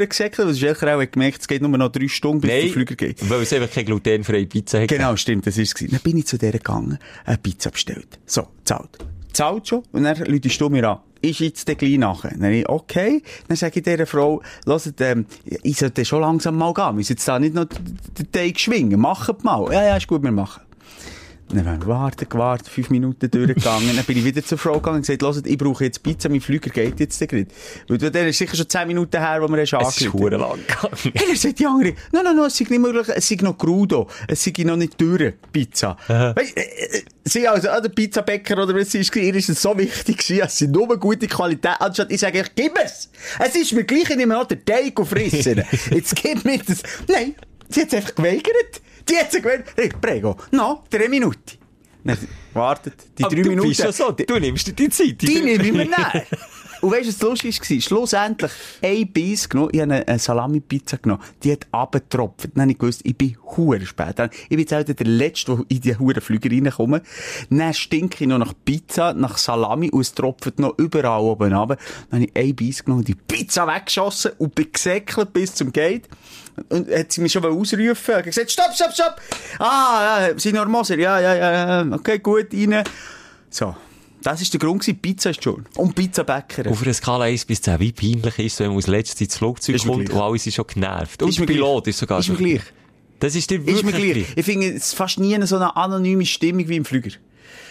[0.01, 0.49] weggeschnäffelt, übergesäckelt.
[0.49, 3.29] Das ist auch gemerkt, es geht nur noch drei Stunden, bis der Nein, Flüger geht.
[3.29, 4.89] weil es einfach keine glutenfreie Pizza hat.
[4.89, 5.91] Genau, stimmt, das ist es.
[5.91, 8.19] Dann bin ich zu der gegangen, eine Pizza bestellt.
[8.27, 8.99] So, zahlt.
[9.33, 10.99] Zahlt schon, und dann läutest du mir an.
[11.23, 12.33] Ist jetzt der gleich nachher?
[12.39, 13.23] Dann ich, okay.
[13.49, 16.85] Dann sage ich dieser Frau, hört, ähm, ich sollte schon langsam mal gehen.
[16.85, 19.01] Wir müssen jetzt da nicht noch den Teig schwingen.
[19.01, 19.73] Macht mal.
[19.73, 20.63] Ja, ja, ist gut, wir machen.
[21.49, 23.95] Dann haben wir gewartet, gewartet, fünf Minuten durchgegangen.
[23.95, 26.41] dann bin ich wieder zur Frau gegangen und gesagt, hört, ich brauche jetzt Pizza, mein
[26.41, 27.47] Flüger geht jetzt gerade.
[27.87, 30.59] Weil der ist sicher schon zehn Minuten her, wo wir erst Es ist angerufen verdammt
[30.67, 31.13] lang gegangen.
[31.15, 34.09] Dann sagt die andere, no, no, no, es sei nicht möglich, es sei noch Crudo,
[34.27, 35.97] es sei noch nicht durch, Pizza.
[36.09, 39.63] Weißt, äh, äh, sie also, ah, der Pizzabäcker oder was sie ist, ihr ist es
[39.63, 43.09] so wichtig gewesen, dass sie nur gute Qualität, anstatt ich sage, ich gib es!
[43.39, 45.63] Es ist mir gleich, ich nehme noch den Teig und frissen.
[45.91, 46.83] Jetzt gib mir das.
[47.09, 47.37] Nein,
[47.69, 48.81] sie hat es einfach geweigert.
[49.09, 49.69] Die hat es geweigert.
[49.77, 51.59] Hey, prego, no, drei Minuten.
[52.05, 52.19] Dann,
[52.53, 53.69] wartet, die Aber drei du Minuten.
[53.69, 55.21] bist schon so, du nimmst dir die Zeit.
[55.23, 55.97] Die nehme ich mir nicht.
[56.81, 57.81] Und weißt du, was lustig war?
[57.81, 62.51] Schlussendlich ein Biss genommen, ich habe eine, Salami-Pizza genommen, die hat abgetropft.
[62.55, 64.17] Dann habe ich gewusst, ich bin hure spät.
[64.45, 67.03] Ich bin jetzt auch der Letzte, der in die hure Flüger reinkommt.
[67.51, 71.77] Dann stinke ich noch nach Pizza, nach Salami und es tropft noch überall oben runter.
[72.11, 76.09] Dann habe ich ein Biss genommen, die Pizza weggeschossen und bin gesäckelt bis zum Gate.
[76.69, 78.15] Und hat sie mich schon ausrufen.
[78.15, 79.21] Hat gesagt, stopp, stopp, stopp!
[79.59, 82.83] Ah, ja, Signor Moser, ja, ja, ja, okay, gut, rein.
[83.51, 83.75] So.
[84.23, 85.67] Das ist der Grund gewesen, Pizza ist schon.
[85.77, 86.69] Und Pizzabäcker.
[86.71, 89.37] Auf einer Skala 1 bis 10, wie peinlich ist es, wenn man als letztes ins
[89.37, 90.17] Flugzeug Ist mir kommt gleich.
[90.17, 91.23] und alle sind schon genervt.
[91.23, 91.57] Und Ist der mir gleich.
[91.59, 92.63] Pilot ist sogar Ist mir schon- gleich.
[93.21, 94.27] Das ist dir Ist mir wirklich gleich.
[94.37, 97.11] Ich finde, es ist fast nie so eine anonyme Stimmung wie im Flüger.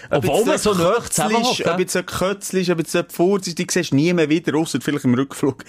[0.10, 3.06] Ob Obwohl man so nah zusammenhockt, ist, ob jetzt ein Kötzli ist, ob jetzt ein
[3.10, 5.64] Furz ist, die siehst du nie mehr wieder, ausser vielleicht im Rückflug,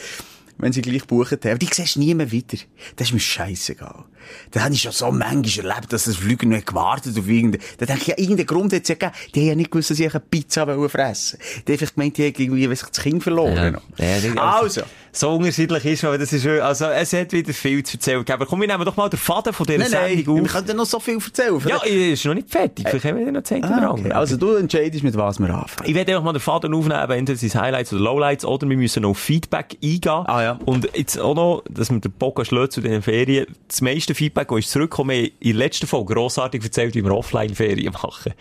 [0.59, 1.51] wenn sie gleich gebucht haben.
[1.51, 2.59] Aber die siehst du nie mehr wieder.
[2.97, 4.05] Das ist mir scheißegal.
[4.51, 7.87] Da habe ich schon so manchmal erlebt, dass das Flüger nicht gewartet auf irgendeinen, da
[7.87, 9.13] denke ich, ja, irgendeinen Grund hat es ja gegeben.
[9.35, 12.25] Die haben ja nicht gewusst, dass ich eine Pizza fressen Die haben einfach gemeint, die
[12.27, 13.73] haben irgendwie, weiss ich, das Kind verloren.
[13.73, 13.83] noch.
[13.99, 14.83] Ja, nicht- also.
[15.13, 18.35] So unterschiedlich ist man, das ist, also, es hat wieder viel zu erzählen gegeben.
[18.35, 20.53] Aber komm, wir nehmen doch mal den Faden von dieser Nein, nein, Sendung wir auf.
[20.53, 21.59] können noch so viel erzählen.
[21.67, 22.87] Ja, ist noch nicht fertig.
[22.87, 24.13] Vielleicht haben wir noch Zeit Ah, okay.
[24.13, 25.89] Also du entscheidest, mit was wir anfangen.
[25.89, 29.05] Ich werde einfach mal den Faden aufnehmen, entweder sind Highlights oder Lowlights, oder wir müssen
[29.05, 30.03] noch Feedback eingehen.
[30.27, 30.59] Ah, ja.
[30.67, 33.47] Und jetzt auch noch, dass wir den Bock schlöt zu den Ferien.
[33.69, 37.93] Das meiste Feedback, das ist zurückgekommen, in der letzten Folge grossartig erzählt, wie wir Offline-Ferien
[37.93, 38.33] machen.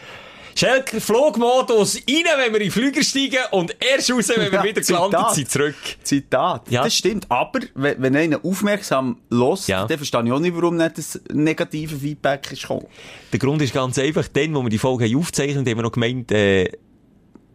[0.57, 4.63] Schelker, Flugmodus rein, wenn wir in den Flüger steigen und erst raus, wenn wir Ja,
[4.63, 4.85] wieder gelandet
[5.19, 5.35] Zitat.
[5.35, 5.75] sind, zurück.
[6.01, 6.71] Zitat.
[6.71, 6.83] Ja.
[6.83, 7.29] Das stimmt.
[7.29, 9.85] Aber, wenn, wenn einer aufmerksam lost, Ja.
[9.85, 12.85] dann verstehe ich auch nicht, warum nicht das negative Feedback ist gekommen.
[13.33, 15.91] Der Grund ist ganz einfach, dann, wo wir die Folge haben aufgezeichnet haben, wir noch
[15.91, 16.69] gemeint, äh,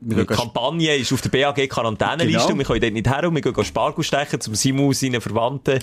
[0.02, 2.52] die Kampagne ist auf der BAG Quarantäneliste Genau.
[2.52, 5.78] und wir können dort nicht her und wir gehen Spargel stechen zum Simon, seinen Verwandten.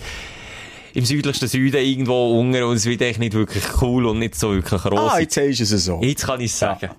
[0.98, 4.52] Im südlichsten Süden irgendwo unten und es wird echt nicht wirklich cool und nicht so
[4.52, 4.98] wirklich rosig.
[4.98, 6.02] Ah, jetzt du es so.
[6.02, 6.90] Jetzt kann ich es sagen.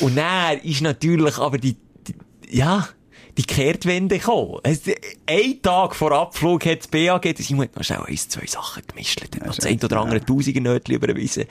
[0.00, 1.76] Und dann ist natürlich aber die,
[2.08, 2.14] die
[2.48, 2.88] ja,
[3.36, 4.60] die Kehrtwende gekommen.
[4.64, 8.82] Ein Tag vor Abflug hat das BAG, das ich muss noch schnell eins, zwei Sachen
[8.86, 11.44] gemischt, hat noch das ein oder andere Tausiger Nötchen überwiesen.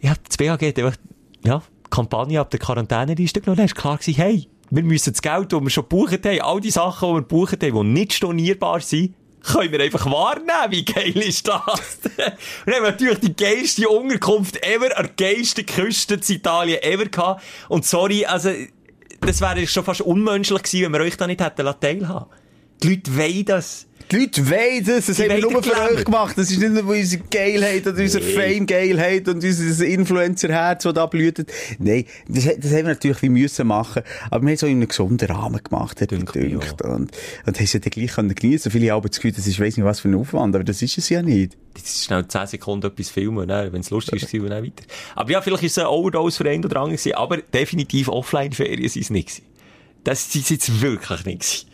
[0.00, 0.96] Ja, das BAG hat einfach,
[1.44, 5.22] ja, die Kampagne ab der Quarantäneliste genommen, dann ist klar gewesen, hey, wir müssen das
[5.22, 8.14] Geld, das wir schon gebucht haben, all die Sachen, die wir gebucht haben, die nicht
[8.14, 10.70] stornierbar sind, können wir einfach wahrnehmen.
[10.70, 11.60] Wie geil ist das?
[12.16, 17.06] dann haben wir natürlich die geilste Unterkunft ever, an der geilsten Küste in Italien ever
[17.06, 17.42] gehabt.
[17.68, 18.50] Und sorry, also,
[19.20, 22.26] das wäre schon fast unmenschlich gewesen, wenn wir euch da nicht hätten teilhaben.
[22.82, 23.86] Die Leute wollen das.
[24.12, 24.42] Die Leute
[24.84, 26.36] das, das Die haben wir nur für euch gemacht.
[26.36, 31.46] Das ist nicht nur unsere Geilheit oder unser Fame-Geilheit und unser Influencer-Herz, das da blüht.
[31.78, 34.02] Nein, das, das haben wir natürlich wie müssen machen.
[34.30, 36.82] Aber wir haben es auch in einem gesunden Rahmen gemacht, hat mir gedacht.
[36.82, 37.10] Und,
[37.46, 38.70] und es ja dann gleich können geniessen.
[38.70, 40.98] Viele haben das Gefühl, das ist, weiss nicht was für ein Aufwand, aber das ist
[40.98, 41.56] es ja nicht.
[41.72, 44.84] Das ist schnell 10 Sekunden etwas filmen, wenn es lustig ist, und dann weiter.
[45.14, 48.90] Aber ja, vielleicht ist es ein Overdose für einen oder anderen gewesen, aber definitiv Offline-Ferien
[48.90, 49.46] sind es nicht gewesen.
[50.04, 51.66] Das sind sie jetzt wirklich nicht gewesen.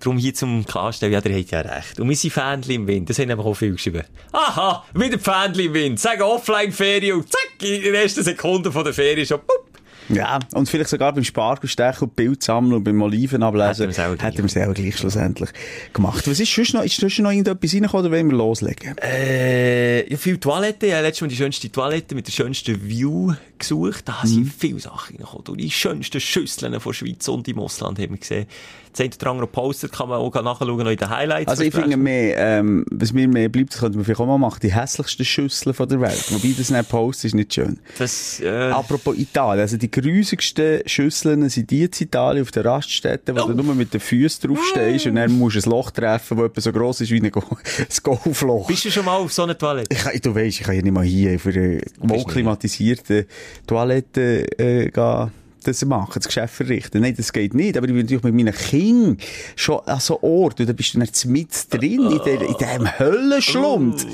[0.00, 1.98] Darum hier zum Klarstellen, ja, der hat ja recht.
[2.00, 4.02] Und wir sind Fähnchen im Wind, das haben aber auch viel geschrieben.
[4.32, 8.92] Aha, wieder Fähnchen im Wind, sagen Offline-Ferien und zack, in den ersten Sekunden von der
[8.92, 9.66] Ferien schon, pup.
[10.08, 14.44] Ja, und vielleicht sogar beim Spargelstechen und Bild sammeln und beim Oliven ablesen, Hätten wir
[14.44, 14.96] es auch gleich.
[14.96, 15.50] schlussendlich
[15.92, 16.28] gemacht.
[16.28, 18.96] Was ist sonst noch, ist sonst noch irgendetwas reingekommen oder wollen wir loslegen?
[18.98, 20.88] Äh, ja, viele Toiletten.
[20.88, 24.08] Ich habe letztes Mal die schönste Toilette mit der schönsten View gesucht.
[24.08, 24.28] Da Mhm.
[24.28, 25.58] sind viele Sachen reingekommen.
[25.58, 28.46] Die schönsten Schüsseln von Schweiz und im Ausland haben wir gesehen.
[28.92, 31.50] Das eine oder andere Poster kann man auch nachschauen noch in den Highlights.
[31.50, 34.38] Also ich finde mehr, ähm, was mir mehr bleibt, das könnte man vielleicht auch mal
[34.38, 36.24] machen, die hässlichsten Schüsseln von der Welt.
[36.30, 37.78] Wobei das nicht Post ist nicht schön.
[37.98, 43.36] das, äh, Apropos Italien, also die grusigsten Schüsseln sind die in Italien auf den Raststätten,
[43.36, 43.48] wo Oh.
[43.48, 46.60] du nur mit den Füßen draufstehst und dann musst du ein Loch treffen, das etwa
[46.62, 47.40] so gross ist wie ein, Go
[47.78, 48.66] ein Golfloch.
[48.66, 49.94] bist du schon mal auf so einer Toilette?
[50.12, 53.26] Ich du weisst, ich kann ja nicht mal hier für eine wohlklimatisierte
[53.66, 55.30] Toilette äh, gehen,
[55.66, 57.00] das machen, das Geschäft verrichten.
[57.00, 57.76] Nein, das geht nicht.
[57.76, 59.18] Aber ich bin natürlich mit meinen Kindern
[59.56, 62.98] schon an so Ort, und da bist du dann mit drin, in, der, in diesem
[62.98, 64.06] Höllenschlund.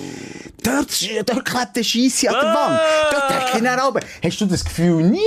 [0.63, 2.81] Dort, dort klebt der Scheisse an der Wand.
[3.11, 5.21] Dort denke ich dann aber, hast du das Gefühl nie?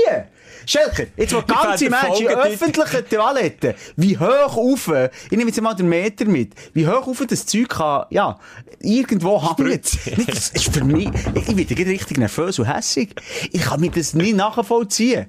[0.68, 4.92] Schelker, jetzt mal ganze Menschen in öffentlichen Toiletten, wie hoch auf,
[5.30, 8.40] ich nehme jetzt mal den Meter mit, wie hoch auf das Zeug kann, ja,
[8.86, 9.42] irgendwo.
[9.60, 13.10] Nicht, Das ist für mich, ich ich werde richtig nervös und hässig.
[13.52, 15.26] Ich kann mir das nicht nachvollziehen.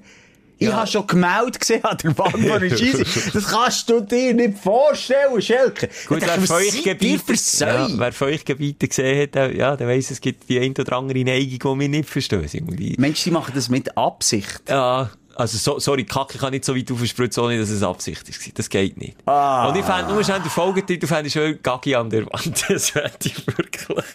[0.59, 3.05] Ich habe schon gemeldet gesehen an der Wand von der Scheisse.
[3.31, 5.87] Das kannst du dir nicht vorstellen, Schelker.
[5.87, 7.69] Gut, Ich wer denke, von was euch seid ihr Gebiete, für Säue?
[7.69, 10.71] ja, wer von euch Gebiete gesehen hat, der, ja, der weiss, es gibt die ein
[10.71, 12.95] oder andere Neigung, die wir nicht verstehen.
[12.97, 14.61] Mensch, die machen das mit Absicht.
[14.67, 18.57] Ja, also, so, sorry, Kacke kann nicht so weit aufspritzen, ohne dass es Absicht ist.
[18.57, 19.17] Das geht nicht.
[19.27, 19.67] Ah.
[19.67, 22.65] Und ich fände, nur schnell den Folgetitel, fände ich schon Gaggi an der Wand.
[22.69, 24.05] Das fände ich wirklich.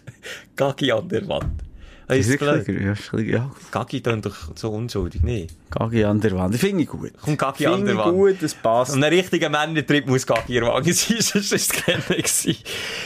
[0.57, 1.63] Gaggi an der Wand.
[2.09, 2.67] Ist blöd.
[2.69, 5.47] Ja, ja, Gaggi klingt doch so unschuldig, nee.
[5.71, 6.57] Gagi an der Wand.
[6.57, 7.13] Finde ich gut.
[7.23, 8.13] Komm, Gaggi an der ich Wand.
[8.13, 8.95] gut, das passt.
[8.95, 12.57] Und ein richtiger Männertrip muss Gaggi erwagen sein, sonst ist es gewesen.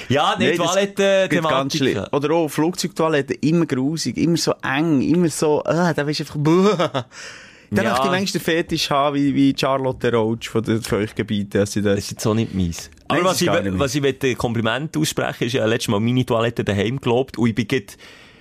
[0.09, 0.59] Ja, nicht
[0.97, 2.05] geht ganz schlimm.
[2.11, 7.05] Oder auch Flugzeugtoiletten, immer grusig, immer so eng, immer so, ah, da weisst du einfach.
[7.77, 7.91] Dann Ja.
[7.93, 11.61] möchte ich manchmal den Fetisch haben, wie, wie Charlotte Roach von den Feuchtgebieten.
[11.61, 12.91] Das ist jetzt auch nicht meins.
[13.09, 16.27] Aber Nein, was ich, gar nicht was ich Kompliment aussprechen, ist ja letztes Mal meine
[16.27, 17.97] Toilette daheim gelobt und ich bin grad,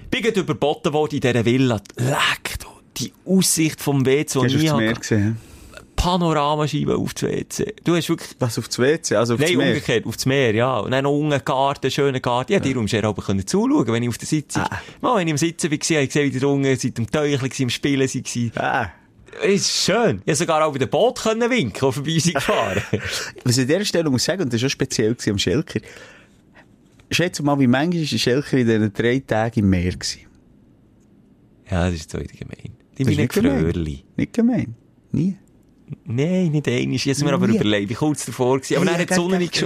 [0.10, 1.80] bin grad überboten worden in dieser Villa.
[1.98, 2.68] Leck, du,
[2.98, 4.94] die Aussicht vom WC, die aufs ich habe.
[4.94, 5.38] gesehen?
[5.96, 7.74] Panoramascheibe auf das WC.
[7.84, 9.16] Du hast wirklich, Was, auf das WC?
[9.16, 9.68] Also auf nein, das Meer?
[9.70, 10.78] umgekehrt, auf das Meer, ja.
[10.80, 12.52] Und dann noch unten Garten, schöner Garten.
[12.54, 14.82] Ja, dir umscheren aber können zuschauen, wenn ich auf der Sitzung, Ah.
[15.02, 17.50] mal, wenn ich am Sitzen war, habe ich gesehen, wie die unten seit dem Teuchel
[17.60, 18.52] im Spielen waren.
[18.58, 18.92] Ah.
[19.44, 20.22] Ist schön.
[20.26, 22.82] Ich sogar auch bei dem Boot können winken, auf vorbei sind gefahren.
[23.44, 25.80] Was ich an dieser Stelle muss sagen, und das war schon speziell am Schelker,
[27.12, 30.22] schätze mal, wie manchmal ist der Schelker in diesen drei Tagen im Meer gewesen.
[31.70, 32.76] ja, das ist wieder gemein.
[32.98, 34.04] Die Das bin nicht nicht gemein.
[34.16, 34.76] Nicht gemein.
[35.12, 35.38] Nie.
[36.06, 36.96] Nein, nicht einmal.
[36.96, 38.78] Jetzt sind wir aber überlegt, wie kurz davor gewesen.
[38.78, 39.66] Aber Ja, dann hat die Sonne nicht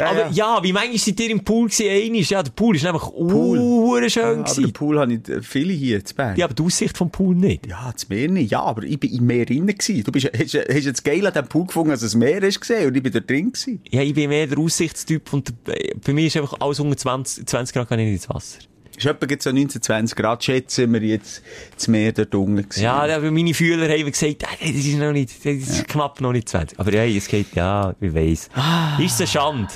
[0.00, 0.10] ja.
[0.10, 1.88] Aber ja, wie manchmal seid ihr im Pool gewesen?
[1.88, 2.20] Einmal?
[2.22, 4.10] Ja, der Pool ist nämlich Pool.
[4.10, 4.62] schön Aber gewesen.
[4.64, 6.36] den Pool habe ich äh, viele hier zu Bern.
[6.36, 7.66] Ja, aber die Aussicht vom Pool nicht.
[7.66, 8.50] Ja, das Meer nicht.
[8.50, 10.02] Ja, aber ich bin im Meer drin gewesen.
[10.04, 12.88] Du bist, hast, hast jetzt geil an diesem Pool gefunden, als das Meer hast gesehen
[12.88, 13.80] und ich bin da drin gewesen.
[13.90, 17.46] Ja, ich bin mehr der Aussichtstyp und äh, bei mir ist einfach alles unter 20,
[17.46, 18.58] 20 Grad kann ich nicht ins Wasser.
[18.96, 21.42] Ist etwa jetzt so 19, 20 Grad, schätzen wir jetzt
[21.74, 22.82] das Meer dort unten gewesen.
[22.82, 26.32] Ja, aber meine Fühler haben gesagt, äh, das ist noch nicht, das ist knapp noch
[26.32, 26.78] nicht 20.
[26.78, 28.50] Aber ja, es geht, ja, ich weiss.
[28.98, 29.68] Ist es eine Schande?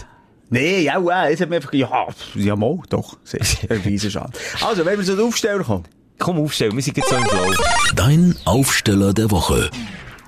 [0.50, 3.16] Nee, ja, ja, jetzt hat man einfach, ja, ja, mal, doch.
[3.24, 4.32] Sehr, ein Riesenschade.
[4.60, 5.84] Also, wenn wir zu den Aufsteller kommen.
[6.18, 7.52] Komm aufstellen, wir sind jetzt so im Flow.
[7.96, 9.68] Dein Aufsteller der Woche.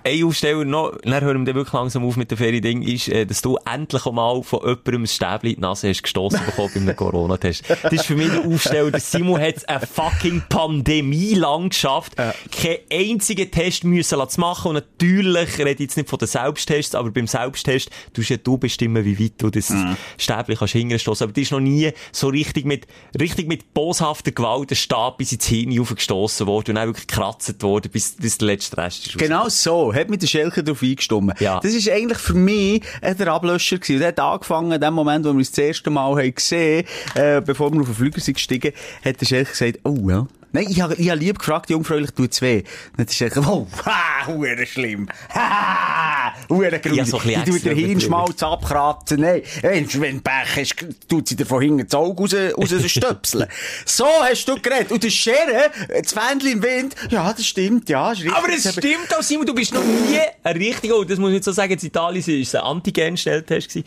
[0.07, 3.43] Ein Aufsteller noch, dann hören wir wirklich langsam auf mit der Ferie-Ding, ist, äh, dass
[3.43, 6.97] du endlich einmal von jemandem ein Stäbchen in die Nase hast gestossen bekommen bei einem
[6.97, 7.65] Corona-Test.
[7.83, 8.91] Das ist für mich der Aufsteller.
[8.93, 12.33] Der Simon hat es eine fucking Pandemie lang geschafft, ja.
[12.53, 14.69] keinen einzigen Test müssen lassen machen.
[14.69, 18.59] Und natürlich rede ich jetzt nicht von den Selbsttests, aber beim Selbsttest tust ja du
[18.59, 19.97] bestimmen, wie weit du das mhm.
[20.19, 21.25] Stäbchen kannst hingestossen.
[21.25, 22.87] Aber das ist noch nie so richtig mit,
[23.19, 27.61] richtig mit boshafter Gewalt der Stab bis ins Hirn aufgestossen worden und auch wirklich gekratzt
[27.63, 29.19] worden, bis, bis der letzte Rest ist.
[29.19, 31.41] Genau so, hat mit der Schelke darauf eingestimmt.
[31.41, 31.61] Ja.
[31.61, 33.99] Das ist eigentlich für mich der Ablöscher gewesen.
[33.99, 37.73] Der hat angefangen, in dem Moment, wo wir das erste Mal haben gesehen, äh, bevor
[37.73, 38.73] wir auf den Flüger sind gestiegen,
[39.05, 42.41] hat der Schelke gesagt, oh, well, Nein, ich habe ich hab lieb gefragt, jungfräulich tut's
[42.41, 42.63] weh.
[42.97, 45.07] Dann ist er, oh, ha, hure schlimm.
[45.35, 46.97] Ha, hure gruselig.
[46.97, 49.21] Ja, so die tut der Hirnschmalz abkratzen.
[49.21, 50.75] Nein, wenn, wenn Pech hast,
[51.11, 53.47] tut sie dir von hinten das Auge raus, raus stöpseln.
[53.85, 54.93] so hast du geredet.
[54.93, 55.71] Und der Schere,
[56.03, 58.35] das Fähnchen im Wind, ja, das stimmt, ja, ist richtig.
[58.35, 61.37] Aber es stimmt auch, Simon, du bist noch nie ein richtiger, und das muss ich
[61.37, 63.79] jetzt so sagen, in Italien war es ein Antigen-Schnelltest.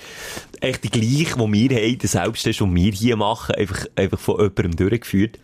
[0.61, 4.35] Echt die gleiche, die wir haben, der Selbsttest, den wir hier machen, einfach, einfach von
[4.37, 5.39] jemandem durchgeführt.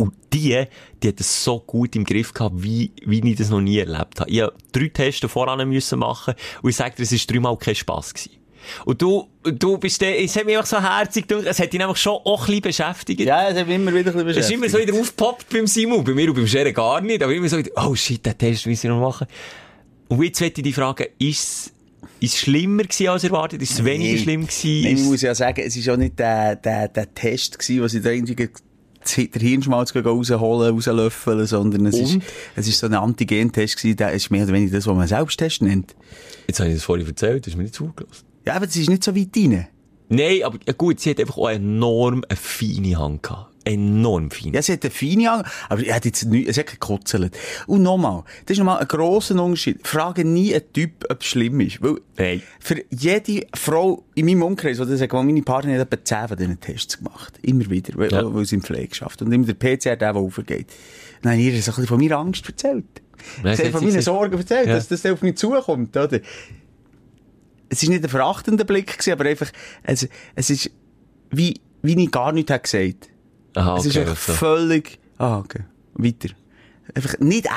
[0.00, 0.64] Und die,
[1.02, 4.18] die hat es so gut im Griff gehabt, wie, wie ich das noch nie erlebt
[4.18, 4.30] habe.
[4.30, 6.32] Ich habe drei Tests voran müssen machen
[6.62, 8.38] und ich sage dir, es war dreimal kein Spass gewesen.
[8.86, 11.82] Und du, du bist der, es hat mich einfach so herzig gedacht, es hat dich
[11.82, 13.20] einfach schon auch ein bisschen beschäftigt.
[13.20, 14.38] Ja, es hat mich immer wieder ein bisschen beschäftigt.
[14.38, 17.22] Es ist immer so wieder aufgepoppt beim Simon, bei mir und beim Scheren gar nicht,
[17.22, 19.26] aber immer so wieder, oh shit, den Test muss ich noch machen.
[20.08, 21.74] Und jetzt möchte ich dich fragen, ist
[22.20, 23.60] ist es schlimmer gewesen als erwartet?
[23.60, 24.82] Ist es weniger schlimm gewesen?
[24.82, 27.94] Nein, ich muss ja sagen, es ist auch nicht der, der, der Test gewesen, was
[27.94, 28.48] ich da irgendwie
[29.16, 32.18] der Hirnschmalz rausholen, rauslöffeln, sondern es ist,
[32.56, 35.62] es ist so ein Antigen-Test gewesen, der ist mehr oder weniger das, was man Selbsttest
[35.62, 35.94] nennt.
[36.46, 38.24] Jetzt habe ich das vorhin erzählt, das ist mir nicht zugelassen.
[38.46, 39.68] Ja, aber das ist nicht so weit rein.
[40.08, 44.52] Nein, aber ja gut, sie hat einfach auch enorm eine feine Hand gehabt enorm fein.
[44.52, 47.14] Ja, sie hat eine feine Hand, aber sie hat jetzt nicht, sie hat gekotzt.
[47.66, 49.86] Und nochmal, das ist nochmal ein grosser Unterschied.
[49.86, 51.82] Frage nie einen Typ, ob es schlimm ist.
[51.82, 52.42] Weil, hey.
[52.58, 56.60] für jede Frau in meinem Umkreis, die sagt, meine Partnerin hat etwa 10 von diesen
[56.60, 57.38] Tests gemacht.
[57.42, 58.34] Immer wieder, weil, ja.
[58.34, 59.22] weil sie im Pflege schafft.
[59.22, 60.66] Und immer der PCR, der, der aufgeht.
[61.22, 62.84] Dann haben ihr so ein bisschen von meiner Angst erzählt.
[63.44, 64.74] Ja, sie haben von meinen Sorgen erzählt, ja.
[64.74, 66.20] dass das auf mich zukommt, oder?
[67.68, 70.70] Es war nicht ein verachtender Blick, gewesen, aber einfach, es, es ist,
[71.30, 73.19] wie, wie ich gar nichts gesagt habe
[73.54, 74.32] Aha, okay, es ist so.
[74.32, 75.60] völlig, ah, okay.
[75.94, 76.28] Weiter.
[76.94, 77.48] Einfach nicht,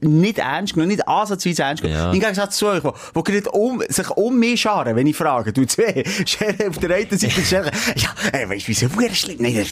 [0.00, 2.00] nicht ernst genommen, nicht ansatzweise ernst genommen.
[2.00, 2.12] Ja.
[2.12, 5.66] Im Gegensatz zu euch, wo gerade um, sich um mich scharen, wenn ich frage, du
[5.66, 9.36] zwei, Schere auf der einen Seite, Schere, ja, ey, weißt du, wieso, wo schlimm?
[9.40, 9.66] Nein,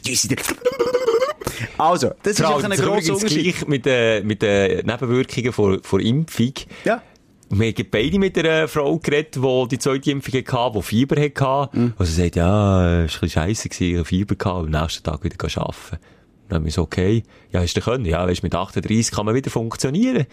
[1.79, 3.69] Also, das Frau, ist ein grosser Unterschied.
[3.69, 6.53] mit den, mit den Nebenwirkungen vor, vor Impfung.
[6.85, 7.03] Ja.
[7.51, 11.79] Wir haben beide mit einer Frau geredet, die die zweite Impfung hatte, die Fieber hatte.
[11.79, 11.95] Mhm.
[11.97, 15.03] Also sie sagt, ja, es war ein bisschen scheisse, ich Fieber gehabt, und am nächsten
[15.03, 15.99] Tag wieder arbeiten.
[16.49, 18.05] Dann haben wir so, okay, ja, hast du können?
[18.05, 20.27] Ja, weißt, mit 38 kann man wieder funktionieren.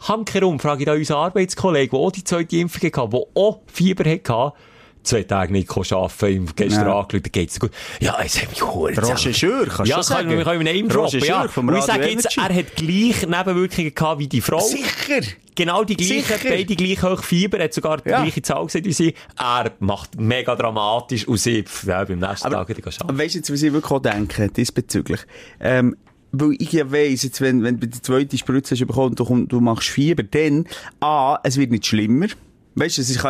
[0.00, 4.10] Hankerum frage ich da unseren Arbeitskollegen, der auch die zweite Impfung hatte, der auch Fieber
[4.10, 4.52] hatte,
[5.06, 6.98] zwei Tage nicht arbeiten, gestern ja.
[6.98, 7.70] angerufen, geht's gut.
[8.00, 8.88] Ja, es hat mich hoch.
[8.88, 10.30] Roger Schür, kannst ja, du sagen?
[10.30, 11.42] Ja, wir können Name droppen, ja.
[11.42, 14.60] Und ich sage jetzt, er hat gleich Nebenwirkungen gehabt wie die Frau.
[14.60, 15.26] Sicher!
[15.54, 18.20] Genau die gleiche, beide gleich hoch Fieber, hat sogar die ja.
[18.20, 19.14] gleiche Zahl gesehen wie sie.
[19.38, 23.18] Er macht mega dramatisch und sie, ja, beim nächsten aber, Tag wieder arbeiten.
[23.18, 25.20] Weißt du jetzt, was ich wirklich auch denke, diesbezüglich?
[25.58, 25.96] Ähm,
[26.32, 29.46] weil ich ja weiss, jetzt, wenn, wenn du die zweite Spritze hast bekommen und du,
[29.46, 30.66] du machst Fieber, dann,
[31.00, 32.26] A, es wird nicht schlimmer.
[32.74, 33.24] Weißt du, es ist,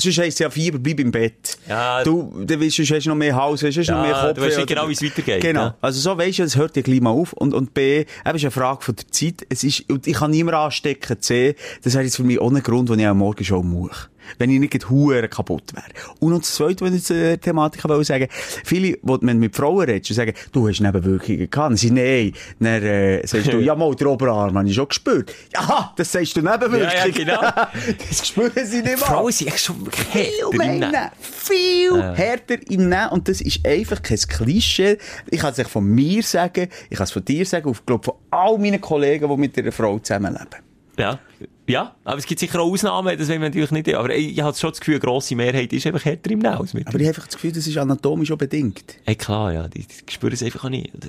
[0.00, 1.58] Sonst heisst es ja Fieber, bleib im Bett.
[1.68, 2.02] Ja.
[2.02, 4.34] Du, du weißt, sonst hast du noch mehr Hals, hast du ja, noch mehr Kopf.
[4.34, 5.42] Du weißt nicht genau, wie es weitergeht.
[5.42, 5.60] Genau.
[5.60, 5.76] Ja.
[5.80, 7.32] Also so weisst du, es hört ja gleich mal auf.
[7.32, 9.46] Und, und B, eben ist eine Frage von der Zeit.
[9.48, 12.88] Es ist, und ich kann niemand anstecken, C, das wäre jetzt für mich ohne Grund,
[12.88, 15.86] den ich am Morgen schon muss wenn ich nicht hure kaputt wäre.
[16.18, 19.88] Und noch das Zweite, was ich zur Thematik wollte sagen, viele, wenn man mit Frauen
[19.88, 21.78] redet, sagen, du hast Nebenwirkungen gehabt.
[21.78, 22.32] Sie nein.
[22.58, 25.34] Dann äh, sagst du, ja mal, der Oberarm habe ich schon gespürt.
[25.52, 26.82] Ja, das sagst du Nebenwirkungen.
[26.82, 27.40] Ja, ja, genau.
[28.08, 28.98] das spüren sie nicht mehr.
[28.98, 29.76] Frauen sind echt schon
[30.12, 31.12] viel mehr
[31.50, 33.08] viel härter im Nehmen.
[33.10, 34.98] Und das ist einfach kein Klischee.
[35.30, 38.04] Ich kann es von mir sagen, ich kann es von dir sagen, und ich glaube
[38.04, 40.69] von all meinen Kollegen, die mit einer Frau zusammenleben.
[40.98, 41.18] Ja.
[41.66, 43.94] Ja, aber es gibt sicher auch Ausnahmen, das will man natürlich nicht.
[43.94, 46.70] Aber ich, ich habe schon das Gefühl, eine grosse Mehrheit ist einfach härter im Naus.
[46.70, 48.96] Aber ich habe einfach das Gefühl, das ist anatomisch auch bedingt.
[49.06, 49.68] Ja, klar, ja.
[49.68, 51.08] Die, die spüren es einfach auch nicht, oder?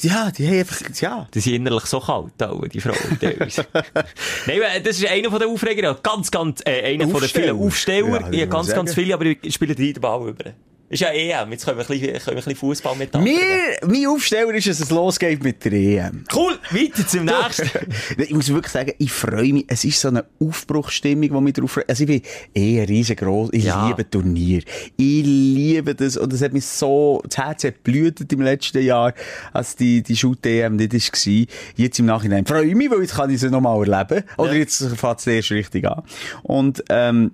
[0.00, 1.28] Ja, die haben einfach, ja.
[1.32, 2.96] Die sind innerlich so kalt, auch, die Frauen.
[3.20, 5.96] Nein, das ist einer von den Aufregern.
[6.02, 8.32] Ganz, ganz, äh, einer von den vielen Aufsteller.
[8.32, 10.44] Ja, ja ganz, ganz viele, aber ich spiele drei den Ball über.
[10.90, 13.38] Ist ja EM, jetzt können wir ein bisschen, bisschen Fußball mit Mir,
[13.86, 16.24] mein Aufsteller ist, dass es losgeht mit der EM.
[16.34, 17.70] Cool, weiter zum nächsten.
[18.18, 19.66] ich muss wirklich sagen, ich freue mich.
[19.68, 21.88] Es ist so eine Aufbruchsstimmung, die mich darauf freut.
[21.88, 22.22] Also ich bin
[22.56, 23.50] eh riesengroß.
[23.52, 23.86] Ich Ja.
[23.86, 24.62] liebe Turnier.
[24.96, 26.16] Ich liebe das.
[26.16, 29.14] Und es hat mich so, das Herz hat blühtet im letzten Jahr,
[29.52, 31.46] als die, die Shoot-EM nicht war.
[31.76, 34.24] Jetzt im Nachhinein freue ich mich, weil jetzt kann ich sie nochmal erleben.
[34.38, 34.58] Oder Ja.
[34.58, 36.02] jetzt fängt es erst richtig an.
[36.42, 37.30] Und, ähm,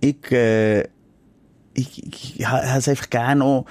[0.00, 0.88] ich, äh,
[1.76, 3.66] ich, ich habe es einfach gerne auch-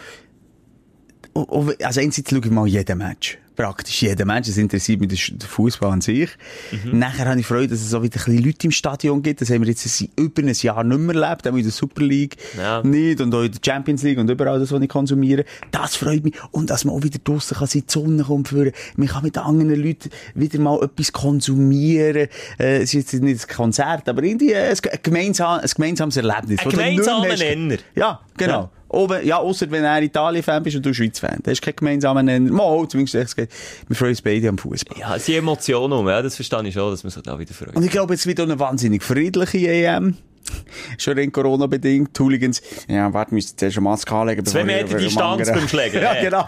[1.34, 3.38] also einerseits schaue ich mal jeden Match.
[3.56, 4.48] Praktisch jeden Match.
[4.48, 6.30] Das interessiert mich der Fußball an sich.
[6.72, 7.00] Mhm.
[7.00, 9.42] Nachher habe ich Freude, dass es auch wieder ein bisschen Leute im Stadion gibt.
[9.42, 11.48] Das haben wir jetzt über ein Jahr nicht mehr erlebt.
[11.48, 12.82] Auch in der Super League Ja.
[12.84, 13.22] nicht.
[13.22, 15.46] Und auch in der Champions League und überall das, was ich konsumiere.
[15.72, 16.36] Das freut mich.
[16.52, 18.72] Und dass man auch wieder draussen kann, sein, die Sonne kommt für.
[18.98, 22.28] Man kann mit anderen Leuten wieder mal etwas konsumieren.
[22.60, 26.60] Äh, es ist jetzt nicht ein Konzert, aber irgendwie ein, ein, gemeinsam, ein gemeinsames Erlebnis.
[26.60, 27.78] Ein gemeinsamer Nenner.
[27.96, 28.62] Ja, genau.
[28.64, 28.70] Ja.
[28.96, 31.40] Oben, ja, ausser wenn er Italien-Fan bist und du Schweiz-Fan.
[31.44, 32.52] Das ist kein gemeinsamer Nenner.
[32.52, 33.50] Mal, zumindest, es geht.
[33.88, 34.98] Wir freuen uns beide am Fußball.
[34.98, 37.76] Ja, sind Emotionen um, ja, das verstehe ich schon, dass man sich da wieder freut.
[37.76, 40.16] Und ich glaube, jetzt wieder eine wahnsinnig friedliche EM.
[40.98, 42.18] Schon rein Corona-bedingt.
[42.20, 44.46] Hooligans, ja, warte, müsst zuerst eine Maske anlegen.
[44.46, 46.46] Zwei ihr Meter Distanz beim Schläger, Ja, genau.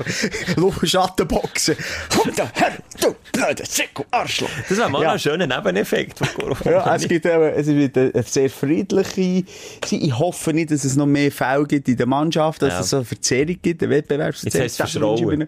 [0.83, 1.75] Schattenboxen.
[2.15, 4.49] Komm da her, du blöder Sicko, Arschloch.
[4.67, 5.13] Das wäre mal Ja.
[5.13, 6.71] ein schöner Nebeneffekt von Corona.
[6.71, 9.43] Ja, es gibt eben, es wird eine sehr friedliche,
[9.91, 12.79] ich hoffe nicht, dass es noch mehr Fälle gibt in der Mannschaft, dass Ja.
[12.81, 14.63] es so eine Verzerrung gibt, eine Wettbewerbsverzerrung.
[14.65, 15.47] Jetzt hast du es verschrauen.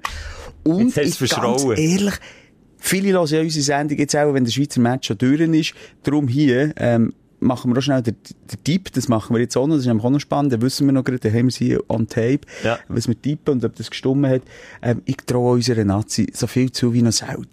[0.64, 2.14] Und Jetzt ich, ganz ehrlich,
[2.78, 5.74] viele hören ja unsere Sendung jetzt auch, wenn der Schweizer Match schon durch ist.
[6.04, 8.16] Darum hier, ähm, machen wir auch schnell den,
[8.52, 10.62] den Tipp, das machen wir jetzt auch noch, das ist nämlich auch noch spannend, da
[10.62, 12.80] wissen wir noch gerade, da haben wir sie hier on tape, Ja.
[12.88, 14.42] was wir tippen und ob das gestummen hat.
[14.82, 17.46] Ähm, ich traue unserer Nazi so viel zu wie noch selten.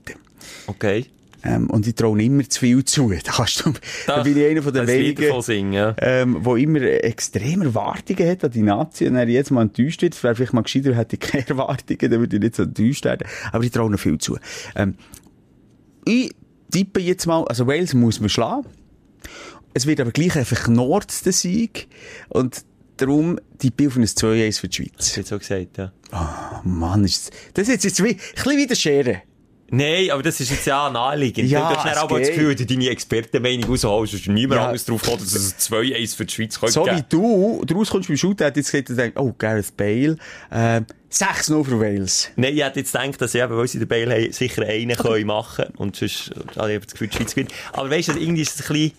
[0.67, 1.07] Okay.
[1.45, 3.11] Ähm, und ich traue immer zu viel zu.
[3.25, 3.73] Da, kannst du,
[4.07, 8.43] da bin ich einer von den Das wenigen, singen, ähm, wo immer extreme Erwartungen hat
[8.43, 10.15] an die Nazi und er jetzt mal enttäuscht wird.
[10.15, 13.05] Es wäre vielleicht mal gescheiter, hätte ich keine Erwartungen, dann würde ich nicht so enttäuscht
[13.05, 13.29] werden.
[13.53, 14.39] Aber ich traue noch viel zu.
[14.75, 14.95] Ähm,
[16.05, 16.35] ich
[16.73, 18.67] tippe jetzt mal, also Wales muss man schlagen.
[19.77, 21.89] Es wird aber gleich einfach Nord der Sieg.
[22.31, 22.65] Und
[22.97, 24.91] darum ich auf ein 2-1 für die Schweiz.
[24.97, 25.93] Das wird so gesagt, ja.
[26.13, 29.23] Oh Mann, ist das, das ist jetzt, wie, ein bisschen wie der Schere.
[29.69, 31.51] Nein, aber das ist jetzt ja naheliegend.
[31.51, 32.29] Ja, du hast dann auch das.
[32.29, 34.65] Gefühl, du deine Expertenmeinung rausholst, es ist niemand Ja.
[34.65, 37.75] anderes drauf gekommen, dass es ein 2-1 für die Schweiz könnte So wie du, du
[37.75, 40.17] rauskommst beim Shootout, jetzt geht oh, Gareth Bale,
[40.53, 42.31] ähm, 6-0 für Wales.
[42.37, 45.67] Nein, ich hätte jetzt gedacht, dass eben, weil sie den Bale sicher einen können machen
[45.77, 47.53] und sonst habe ich das Gefühl, die Schweiz gewinnt.
[47.75, 48.93] Aber weißt du, irgendwie ist es ein bisschen,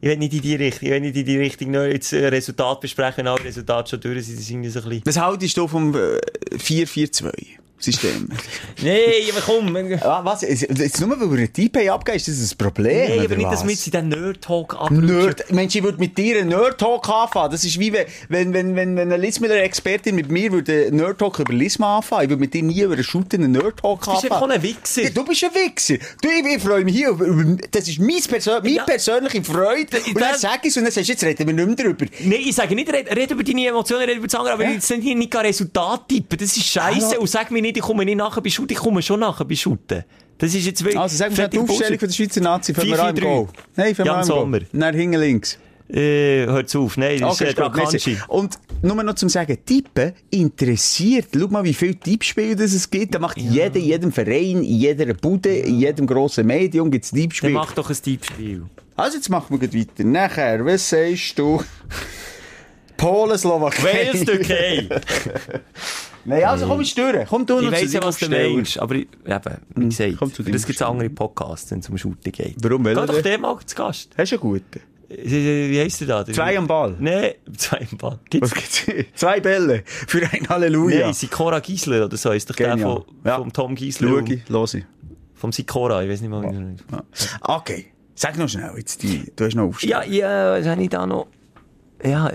[0.00, 2.26] ich will nicht in die Richtung, ich will nicht in die Richtung nur jetzt äh,
[2.26, 5.06] Resultat besprechen, aber Resultat schon durch sind, das irgendwie so ein bisschen...
[5.06, 6.18] Was haltest du vom äh,
[6.54, 7.32] 4-4-2?
[7.78, 8.28] System.
[8.82, 9.76] nee, aber komm.
[10.00, 10.42] Ah, was?
[10.42, 13.10] Jetzt nur, weil wir einen Typen abgeben, ist das ein Problem?
[13.10, 13.60] Nee, aber nicht, was?
[13.60, 15.06] dass wir jetzt den Nerd-Talk abrutschen.
[15.06, 17.52] Nerd, Mensch, ich würde mit dir einen Nerd-Talk anfangen.
[17.52, 21.52] Das ist wie wenn, wenn, wenn, wenn eine Lismiller-Expertin mit mir würde einen Nerd-Talk über
[21.52, 22.24] Lisma anfangen.
[22.24, 24.16] Ich würde mit dir nie über einen Shooter einen Nerd-Talk anfangen.
[24.16, 25.02] Du bist einfach ein Wichser.
[25.02, 25.94] Ja, du bist ein Wichser.
[26.22, 28.84] Du, ich, ich freue mich hier über, über, das ist mein Persön meine ja.
[28.84, 29.98] persönliche Freude.
[30.06, 32.06] Und dann sage ich es und dann sagst du, jetzt reden wir nicht mehr darüber.
[32.20, 34.70] Nein, ich sage nicht, red, red über deine Emotionen, red über das andere, aber ja?
[34.70, 36.38] jetzt sind hier nicht gar Resultate tippen.
[36.38, 37.18] Das ist scheiße.
[37.18, 39.54] Und sag mir nicht, ich komme nicht nachher bei Shooten, ich komme schon nachher bei
[39.54, 40.04] Shooten.
[40.38, 40.98] Das ist jetzt wirklich...
[40.98, 42.74] Also, sag mir schnell die Aufstellung von der Schweizer Nazi.
[42.74, 43.20] Fangen wir 4-4-3.
[43.20, 43.48] Goal.
[43.76, 44.24] Nein, wir Jan.
[44.24, 44.60] Sommer.
[44.72, 45.58] Nach hinten links.
[45.88, 46.96] Äh, hört's auf.
[46.96, 47.54] Nein, das Okay, ist äh.
[47.54, 48.18] Drakanci.
[48.28, 51.28] Und nur noch zum sagen, Tippen interessiert.
[51.34, 53.14] Schau mal, wie viele Tippspiele das es gibt.
[53.14, 57.20] Da macht jeder, in jedem Verein, in jeder Bude, in jedem grossen Medium gibt's Dann
[57.20, 57.52] Tippspiele.
[57.52, 58.64] mach doch ein Tippspiel.
[58.96, 60.04] Also, jetzt machen wir weiter.
[60.04, 61.62] Nachher, was sagst du?
[62.96, 64.08] Polen, Slowakei.
[64.08, 64.88] Wales, Türkei.
[66.26, 67.26] Nein, also komm jetzt durch.
[67.28, 70.42] Komm du Ich weiss ja, was du meinst, aber ich- eben, wie gesagt, komm zu
[70.44, 72.56] für das gibt's andere Podcasts, wenn es um Shooten geht.
[72.62, 74.10] Warum, Geh welcher doch der mal zu Gast.
[74.16, 74.80] Hast du einen guten?
[75.08, 76.24] Äh, Wie heisst der da?
[76.24, 76.96] Der- Zwei am Ball.
[76.98, 78.18] Nein, zwei am Ball.
[78.28, 79.10] Gibt's Was gibt's?
[79.14, 81.06] Zwei Bälle für ein Halleluja.
[81.06, 82.90] Nein, Sikora Giesler oder so ist doch der Genial.
[82.96, 83.36] von, Ja.
[83.38, 84.08] vom Tom Giesler.
[84.08, 84.84] Schau ich, los ich.
[85.34, 87.04] Vom Sikora, ich weiß nicht mal, wie er Ja.
[87.56, 87.86] Okay.
[88.16, 90.04] Sag noch schnell, jetzt die, du hast noch Aufsteller.
[90.06, 90.10] Ja,
[90.54, 91.26] ja, was habe ich da noch?
[92.02, 92.32] Ja,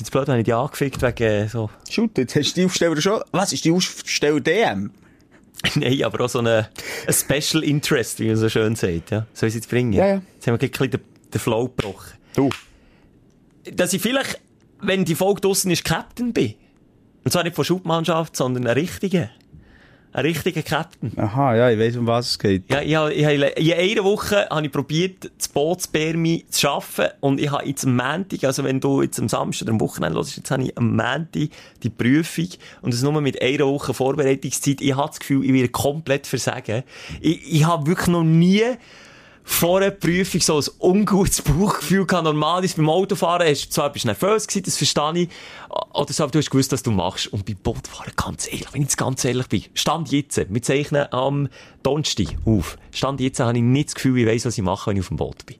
[0.00, 1.70] jetzt blöd, wenn ich die angefickt wegen äh, so.
[1.88, 3.22] Shoot, jetzt hast du die Aufsteller schon.
[3.32, 4.90] Was ist die Aufsteller DM?
[5.74, 6.68] Nein, aber auch so eine,
[7.06, 9.26] ein Special Interest, wie man so schön sagt, ja.
[9.32, 9.92] Soll ich es jetzt bringen?
[9.92, 10.22] Ja, ja.
[10.34, 12.12] Jetzt haben wir gleich ein bisschen den, den Flow gebrochen.
[12.34, 12.50] Du.
[13.72, 14.40] Dass ich vielleicht,
[14.80, 16.54] wenn die Folge draussen ist, Captain bin.
[17.24, 19.30] Und zwar nicht von Schubmannschaft, sondern ein richtiger.
[20.14, 21.12] Ein richtiger Captain.
[21.16, 22.70] Aha, ja, ich weiss, um was es geht.
[22.70, 27.06] Ja, ich habe, ich habe, in einer Woche habe ich probiert, das Bootspermi zu schaffen.
[27.20, 30.18] Und ich habe jetzt am Montag, also wenn du jetzt am Samstag oder am Wochenende
[30.18, 31.48] hörst, jetzt habe ich am Montag
[31.82, 32.48] die Prüfung.
[32.82, 34.82] Und das nur mit einer Woche Vorbereitungszeit.
[34.82, 36.82] Ich habe das Gefühl, ich werde komplett versagen.
[37.22, 38.64] Ich, ich habe wirklich noch nie
[39.44, 42.24] vor der Prüfung so ein ungutes Bauchgefühl gehabt.
[42.24, 45.28] Normal ist beim Autofahren, hast zwar bist nervös gewesen, das verstehe ich,
[45.92, 47.32] oder so, aber du hast gewusst, was du machst.
[47.32, 51.12] Und beim Bootfahren, ganz ehrlich, wenn ich jetzt ganz ehrlich bin, Stand jetzt, wir zeichnen
[51.12, 51.48] am
[51.82, 54.96] Donnerstag auf, Stand jetzt habe ich nicht das Gefühl, ich weiss, was ich mache, wenn
[54.96, 55.56] ich auf dem Boot bin.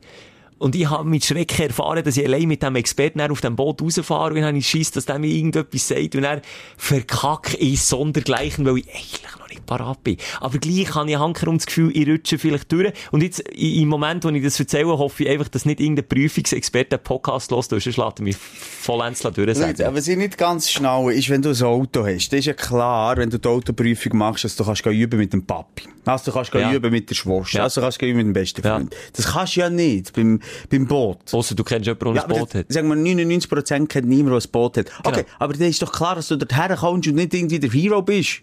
[0.63, 3.83] Und ich habe mit Schrecken erfahren, dass ich allein mit dem Experten auf dem Boot
[3.83, 6.41] rausfahre und dann habe ich Schiss, dass der mir irgendetwas sagt und er
[6.77, 10.17] verkacke ich sondergleichen, weil ich eigentlich noch nicht parat bin.
[10.41, 12.93] Aber gleich habe ich hankerum das Gefühl, ich rutsche vielleicht durch.
[13.11, 16.97] Und jetzt, im Moment, wo ich das erzähle, hoffe ich einfach, dass nicht irgendein Prüfungsexperte
[16.97, 19.85] einen Podcast los, sonst lässt er mich vollends durchsagen.
[19.87, 22.55] Aber was ich nicht ganz schnell ist, wenn du ein Auto hast, das ist ja
[22.55, 25.89] klar, wenn du die Autoprüfung machst, dass du kannst üben mit dem Papi.
[26.05, 26.73] Also du kannst Ja.
[26.73, 27.59] üben mit der Schwester.
[27.59, 27.63] Ja.
[27.65, 28.77] Also du kannst üben mit dem besten Ja.
[28.77, 28.95] Freund.
[29.15, 30.41] Das kannst du ja nicht beim,
[30.71, 31.19] beim Boot.
[31.33, 32.73] Ausser du kennst jemanden, der Ja, ein Boot hat.
[32.73, 34.87] sagen wir, 99% kennt niemand, der ein Boot hat.
[35.05, 35.27] Okay, Genau.
[35.39, 38.41] aber dann ist doch klar, dass du dorthin kommst und nicht irgendwie der Hero bist.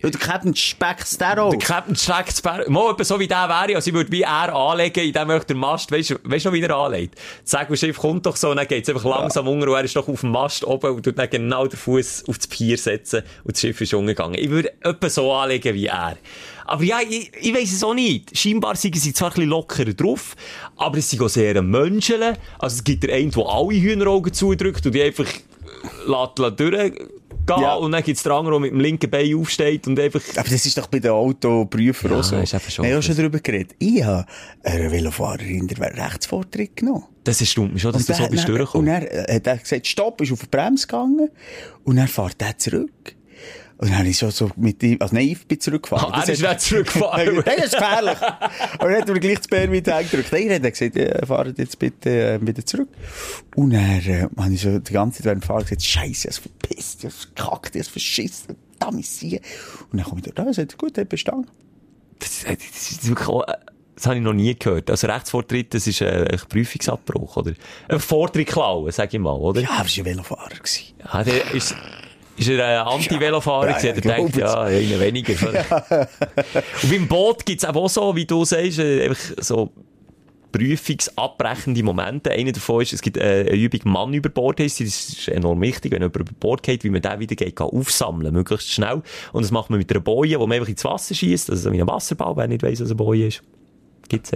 [0.00, 1.50] Weil der Captain Speck Sparrow.
[1.50, 5.04] Der Captain Jack Sparrow, mal so wie der wäre, also ich würde wie er anlegen,
[5.04, 7.16] in dem möchte der Mast, weißt du, weißt noch, wie er anlegt?
[7.42, 10.06] Das Segelschiff kommt doch so, und dann geht's einfach langsam unter, und er ist doch
[10.08, 13.54] auf dem Mast oben und tut dann genau den Fuß auf das Pier setzen, und
[13.56, 14.36] das Schiff ist umgegangen.
[14.38, 16.16] Ich würde etwa so anlegen wie er.
[16.72, 18.34] Aber ja, ich, ich weiss es auch nicht.
[18.34, 20.34] Scheinbar sind sie zwar ein bisschen lockerer drauf,
[20.76, 22.22] aber es sind auch sehr Menschen.
[22.58, 25.26] Also es gibt der einen, der alle Hühneraugen zudrückt und die einfach
[26.06, 26.94] lässt, lässt durchgehen.
[27.46, 27.74] Ja.
[27.74, 30.64] Und dann gibt's den anderen, der mit dem linken Bein aufsteht und einfach Aber das
[30.64, 32.36] ist doch bei den Autoprüfern Ja, auch so.
[32.36, 33.74] ist schon Wir haben schon darüber geredet.
[33.78, 34.24] Ich habe
[34.62, 37.04] einer Velofahrerin den Rechtsvortritt genommen.
[37.24, 38.88] Das erstaunt mich schon, dass du der so bist dann- Und durchgekommen.
[38.88, 41.28] er äh, hat er gesagt, stopp, ist auf die Bremse gegangen.
[41.84, 43.14] Und dann fährt er zurück.
[43.82, 46.12] Und dann habe ich so, so mit ihm, also nein, ich bin zurückgefahren.
[46.12, 47.34] Ah, er Das ist nicht zurückgefahren.
[47.44, 48.18] Nein, das ist gefährlich.
[48.78, 50.30] Und dann hat er mir gleich das Bär mit eingedrückt.
[50.30, 52.88] Nein, er hat gesagt, ja, fahrt jetzt bitte äh, wieder zurück.
[53.56, 56.36] Und dann äh, habe ich so die ganze Zeit während dem Fahren gesagt, Scheiße, ich
[56.36, 59.40] hab's verpisst, ich hab's gekackt, ich hab's verschissen, verdammt sie.
[59.90, 61.50] Und dann komme ich da, ja, sagt er, gut, er hat bestanden.
[62.20, 63.54] Das, das ist wirklich auch, äh,
[63.96, 64.90] das habe ich noch nie gehört.
[64.90, 67.52] Also Rechtsvortritt, das ist äh, ein Prüfungsabbruch, oder?
[67.88, 69.60] Ein Vortritt klauen, sag ich mal, oder?
[69.60, 70.50] Ja, aber es war ein Velofahrer.
[71.12, 71.74] Ja, der ist,
[72.36, 75.34] ist er ein Anti-Velofahrer Ja, ja, denkt, ja, einer weniger.
[76.82, 79.70] Und beim Boot gibt's auch so, wie du sagst, äh, einfach so
[80.52, 82.30] prüfungsabbrechende Momente.
[82.30, 85.92] Einer davon ist, es gibt äh, eine Übung Mann über Bord das ist enorm wichtig,
[85.92, 89.02] wenn jemand über Bord geht, wie man den wieder geht, kann aufsammeln, möglichst schnell.
[89.32, 91.72] Und das macht man mit einer Boje, wo man einfach ins Wasser schießt, also so
[91.72, 93.42] wie ein Wasserball, wer nicht weiss, was eine Boje ist
[94.08, 94.32] gibt's.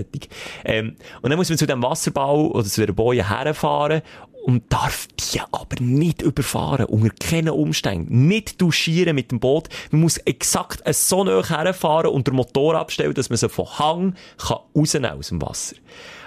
[0.64, 4.02] Ähm, und dann muss man zu dem Wasserball oder zu der Boje herfahren
[4.46, 8.28] und darf die aber nicht überfahren, unter keinen Umständen.
[8.28, 9.68] Nicht duschieren mit dem Boot.
[9.90, 14.14] Man muss exakt so nahe herfahren und den Motor abstellen, dass man sie von Hang
[14.38, 15.74] kann rausnehmen aus dem Wasser.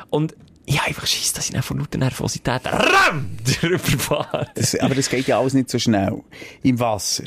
[0.09, 4.47] Und ich habe einfach Schiss, dass ich dann von lauter Nervosität RAM drüber fahre.
[4.53, 6.21] Das, aber das geht ja alles nicht so schnell.
[6.61, 7.23] Im Wasser.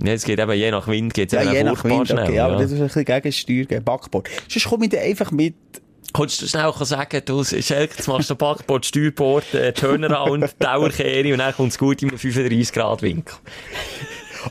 [0.00, 2.24] Ja, es geht eben, je nach Wind geht's Ja, eben je nach furchtbar Wind, okay,
[2.26, 2.40] schnell.
[2.40, 2.60] aber ja.
[2.60, 4.28] das ist ein bisschen Gegensteuer, gegen Backboard.
[4.46, 5.56] Sonst komme ich dann einfach mit,
[6.12, 11.38] Kannst du schnell sagen, du, Schelke, jetzt machst du Backboard, Steuerbord, äh, Turnaround, Dauerkehre und
[11.38, 13.36] dann kommt's gut in einem 35 Grad Winkel.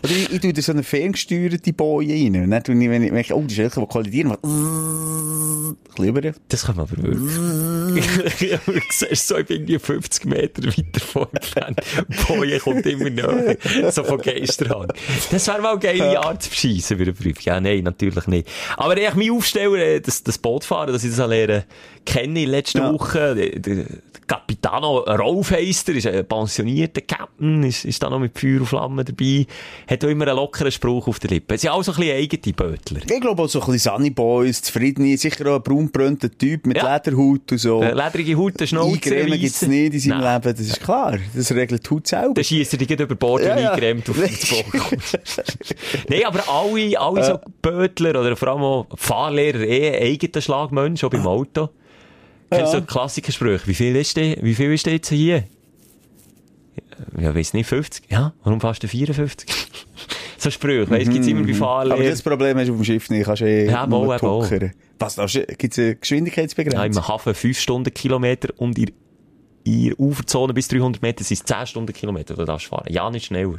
[0.04, 2.44] Oder ich, ich tue da so eine ferngesteuerte Boje rein.
[2.44, 6.36] Und dann tue ich, wenn ich merke, oh, die Schilke, die kollidieren, macht ein bisschen.
[6.50, 8.60] Das können wir aber wirklich.
[8.66, 11.82] du siehst so, ich bin irgendwie 50 Meter weiter von entfernt.
[12.28, 13.58] Boje kommt immer näher.
[13.92, 14.94] So von Geisterhand.
[15.32, 17.44] Das wäre mal eine geile Art zu beschissen für eine Prüfung.
[17.44, 18.48] Ja, nein, natürlich nicht.
[18.76, 21.64] Aber ich mich aufstellen, äh, das, das Bootfahren, dass ich das lernen
[22.08, 22.94] kenne in letzter Ja.
[22.94, 23.36] Woche.
[23.36, 23.86] Der, der
[24.26, 28.66] Capitano Rolf heisst er, ist ein pensionierter Captain, ist, ist da noch mit Feuer und
[28.66, 29.46] Flamme dabei.
[29.90, 31.56] Hat auch immer einen lockeren Spruch auf der Lippe.
[31.56, 33.00] Es sind auch so ein bisschen eigene Bötler.
[33.10, 36.76] Ich glaube auch so ein bisschen Sunny Boys, zufriedene, sicher auch ein braunbrönter Typ mit
[36.76, 36.94] Ja.
[36.96, 37.82] Lederhaut und so.
[37.82, 38.96] Äh, Lederige Haut, der Schnauze.
[38.96, 39.70] Eingremen gibt's weiss.
[39.70, 40.42] nicht in seinem Nein.
[40.44, 41.18] Leben, das ist klar.
[41.34, 42.34] Das regelt die Haut selber.
[42.34, 43.72] Dann schiesst er dich über Bord und Ja, ja.
[43.72, 45.02] eingerämt auf das Boot.
[46.10, 51.10] Nein, aber alle, alle so Bötler oder vor allem auch Fahrlehrer, eh eigenen Schlagmensch, auch
[51.10, 51.70] beim Auto.
[52.50, 53.68] Kennst du so Klassikersprüche?
[53.68, 55.44] Wie viel ist der, wie viel ist der jetzt hier?
[57.20, 58.06] Ja, weiss nicht, 50?
[58.10, 59.50] Ja, warum fast du 54?
[60.38, 62.06] so Sprüche, weißt, gibt's immer bei Aber Fahrlehrern.
[62.06, 63.26] das Problem hast du auf dem Schiff nicht.
[63.26, 64.72] Kannst eh Ja, nur mal, tuckern.
[65.00, 67.04] Was, du- gibt's eine Ja, Geschwindigkeitsbegrenzung?
[67.04, 68.92] im Hafen 5 Stundenkilometer und in
[69.68, 72.86] in der Uferzone bis 300 Meter sind es 10 Stundenkilometer, die du darfst fahren.
[72.90, 73.58] Ja, nicht schneller.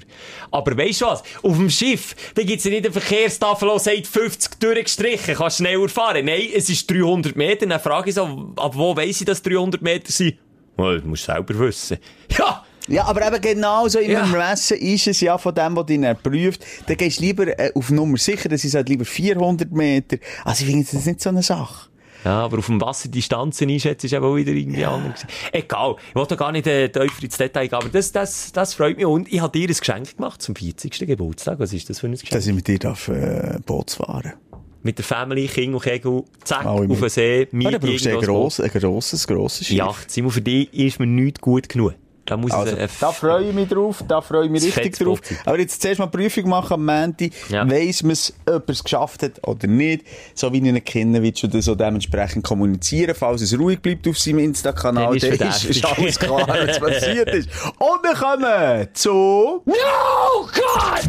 [0.50, 1.22] Aber weisst du was?
[1.42, 5.88] Auf dem Schiff, da gibt's ja nicht eine Verkehrstafel, die sagt 50 durchgestrichen, kannst schneller
[5.88, 6.24] fahren.
[6.24, 7.66] Nein, es ist 300 Meter.
[7.66, 10.38] Dann frage ich so, ab wo weiss ich, dass 300 Meter sind?
[10.76, 11.98] Well, du musst selber wissen.
[12.38, 12.64] Ja!
[12.90, 14.24] Ja, aber eben genau so in Ja.
[14.24, 16.64] Messen ist es ja von dem, was dich prüft.
[16.86, 20.16] Dann gehst du lieber äh, auf Nummer sicher, das ist halt lieber 400 Meter.
[20.42, 21.87] Also ich finde, das ist nicht so eine Sache.
[22.24, 25.22] Ja, aber auf dem Wasser Distanzen einschätzen ist eben auch wieder irgendwie anders.
[25.22, 25.28] gewesen.
[25.52, 25.96] Egal.
[26.08, 29.06] Ich wollte gar nicht äh, tiefer ins Detail gehen, aber das, das, das freut mich.
[29.06, 31.06] Und ich habe dir ein Geschenk gemacht zum 40.
[31.06, 31.58] Geburtstag.
[31.58, 32.30] Was ist das für ein Geschenk?
[32.30, 34.34] Dass ich mit dir darf, äh, Boot fahren
[34.82, 38.10] mit der Family, King und Kegel, zack, auf den See, Ja, Miete, dann brauchst du
[38.10, 39.76] ein grosses, ein grosses, grosses Schiff.
[39.76, 41.94] Ja, Simon, für dich ist mir nicht gut genug.
[42.28, 44.98] Da muss Also, äh, da freue ich mich drauf, da freue ich mich Das richtig
[44.98, 45.20] drauf.
[45.46, 47.30] Aber jetzt zuerst mal Prüfung machen am Montag.
[47.48, 47.68] Ja.
[47.68, 50.04] Weiss man es, ob er es geschafft hat oder nicht.
[50.34, 53.14] So wie ich ihn kenne, wird schon das so dementsprechend kommunizieren.
[53.14, 57.30] Falls es ruhig bleibt auf seinem Insta-Kanal, Dann ist dann ist, alles klar, was passiert
[57.30, 57.48] ist.
[57.78, 59.64] Und wir kommen zu...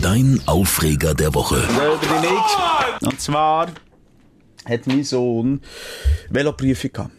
[0.02, 1.58] Dein Aufreger der Woche.
[2.22, 3.06] nächste.
[3.06, 3.68] Und zwar
[4.70, 5.60] hat mein Sohn
[6.30, 7.19] Veloprüfung gehabt.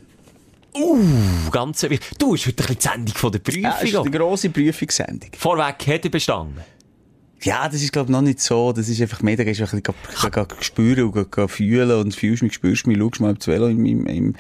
[1.50, 2.18] Ganz wichtig.
[2.18, 4.06] Du, ist heute ein bisschen die Sendung von der Ja, das ist Prüfung.
[4.06, 5.30] eine grosse Prüfungssendung.
[5.36, 6.60] Vorweg, hat er bestanden?
[7.42, 8.72] Ja, das ist, glaube ich, noch nicht so.
[8.72, 12.52] Das ist einfach mehr, da gehst du ein bisschen spüren und fühlen und fühlst mich,
[12.52, 14.34] spürst mich, schaust mal, ob das Velo im, im, im,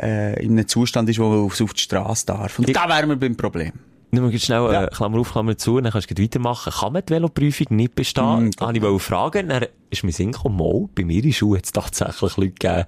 [0.00, 2.58] äh, in einem Zustand ist, wo es auf die Straße darf.
[2.60, 3.72] Und da wären wir beim Problem.
[4.10, 4.84] Nimm mal schnell, Ja.
[4.84, 6.72] äh, Klammer auf, Klammer zu, dann kannst du weitermachen.
[6.72, 8.50] Kann man die Veloprüfung nicht bestehen?
[8.50, 11.32] Mm, Habe ich wollte fragen, dann ist mir Sinn gekommen, mal, bei mir in der
[11.32, 12.84] Schule hat es tatsächlich Leute gegeben,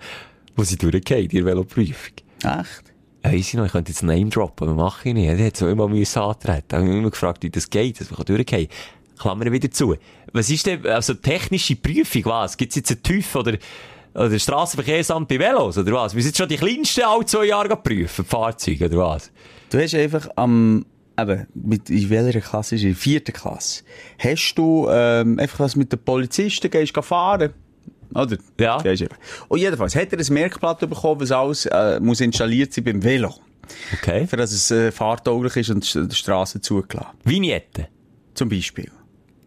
[0.57, 2.13] die sie durchgehen, die Veloprüfung.
[2.45, 2.95] Echt?
[3.25, 5.27] Ja, ich noch, ich könnte jetzt Name droppen, aber mache ich nicht.
[5.27, 6.65] Er hat so immer müssen antreten.
[6.69, 8.77] Da habe ich mich immer gefragt, wie das geht, dass man durchgehen kann.
[9.19, 9.95] Klammer wieder zu.
[10.33, 12.57] Was ist denn, also technische Prüfung, was?
[12.57, 13.59] Gibt's jetzt einen TÜV oder,
[14.15, 16.15] oder Strassenverkehrsamt bei Velos, oder was?
[16.15, 19.31] Wir sind schon die kleinsten alle zwei Jahre prüfen, Fahrzeuge, oder was?
[19.69, 20.87] Du hast einfach am,
[21.19, 22.85] eben, mit, in welcher Klasse ist es?
[22.85, 23.85] In der vierten Klasse.
[24.19, 27.53] Hast du, ähm, einfach was mit den Polizisten, gehst fahren?
[28.15, 28.37] Oder?
[28.59, 28.79] Ja.
[28.79, 29.19] Gehst einfach.
[29.49, 33.35] Und jedenfalls hat er ein Merkblatt bekommen, was alles, äh, muss installiert sein beim Velo.
[33.95, 34.27] Okay.
[34.27, 37.17] Für dass es, äh, fahrtauglich ist und die Straße zugelassen.
[37.25, 37.89] Vignette.
[38.35, 38.91] Zum Beispiel.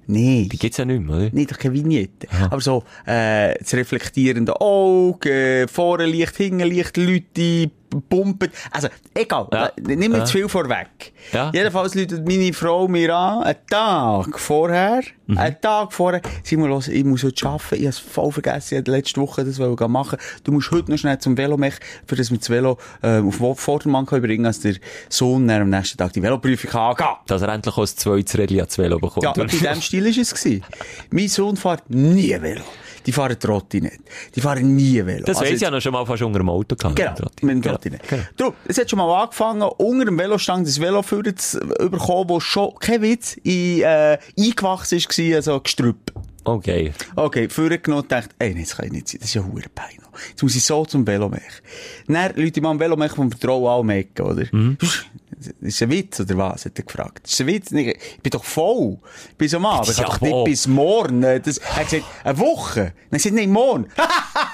[0.07, 0.49] Nee.
[0.51, 1.30] Die gibt's ja nicht mehr, oder?
[1.32, 2.28] Nicht doch keine Vignette.
[2.49, 7.72] Aber so, äh, das reflektierende Auge, äh, vorne Licht, hinten Licht, Leute,
[8.02, 8.50] pumpen.
[8.72, 9.48] Also, egal.
[9.54, 9.72] Ja.
[9.82, 10.26] Nimm mir Ja.
[10.26, 11.14] zu viel vorweg.
[11.32, 11.52] Ja.
[11.54, 15.38] Jedenfalls läutet meine Frau mir an, einen Tag vorher, Mhm.
[15.38, 18.74] einen Tag vorher, sie muss los, ich muss heute arbeiten, ich habe es voll vergessen,
[18.76, 20.20] ich habe letzte Woche das wollte machen.
[20.44, 21.76] Du musst heute noch schnell zum Velomech,
[22.06, 24.76] für das wir das Velo, äh, auf Vordermann können bringen, als der
[25.10, 27.16] Sohn am nächsten Tag die Veloprüfung kann.
[27.28, 29.24] Dass er endlich aus zweites Rädchen ans Velo bekommt.
[29.24, 30.34] Ja, und bei dem Stil war es.
[30.34, 30.64] gewesen.
[31.12, 32.62] Mein Sohn fährt nie Velo.
[33.06, 34.00] Die fahren Trotti nicht.
[34.34, 35.26] Die fahren nie Velo.
[35.26, 36.96] das Also weiss ich ja noch schon mal fast unter dem Auto gehabt.
[36.96, 37.83] Genau, mit dem Trotti.
[37.92, 38.24] Genau.
[38.38, 41.60] Du, es hat schon mal angefangen, unter dem Velostang das Velo zu
[41.90, 46.12] bekommen, wo schon, kein Witz, in, äh, eingewachsen war, also Gestrüpp.
[46.46, 46.92] Okay.
[47.16, 49.44] Okay, vorher genommen und dachte, ey, nee, das kann ich nicht sein, das ist ja
[49.46, 49.98] hure Pein.
[50.30, 51.42] Jetzt muss ich so zum Velomech.
[52.08, 54.44] Dann Leute mal am Velomech vom Vertrauen alle mecken, oder?
[54.46, 56.66] Das ist ein Witz, oder was?
[56.66, 57.22] Hat er gefragt.
[57.24, 57.72] Das ist ein Witz.
[57.72, 58.98] Ich bin doch voll.
[59.38, 59.90] Bis am Abend.
[59.90, 61.24] Ich Ja, doch nicht bis morgen.
[61.24, 62.80] äh, Das, er hat gesagt, eine Woche.
[62.80, 63.88] Dann hat er gesagt, nein, morgen.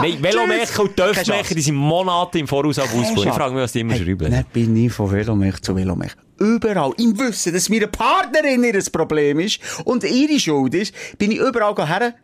[0.00, 3.22] Nein, Velomecher und Töpfmecher, die sind Monate im Voraus auf Ausbau.
[3.22, 4.30] Ich frage mich, was die immer schreiben.
[4.30, 6.12] Dann bin ich von Velomech zu Velomech.
[6.38, 11.38] Überall, im Wissen, dass meine Partnerin ihr Problem ist und ihre Schuld ist, bin ich
[11.38, 12.14] überall her.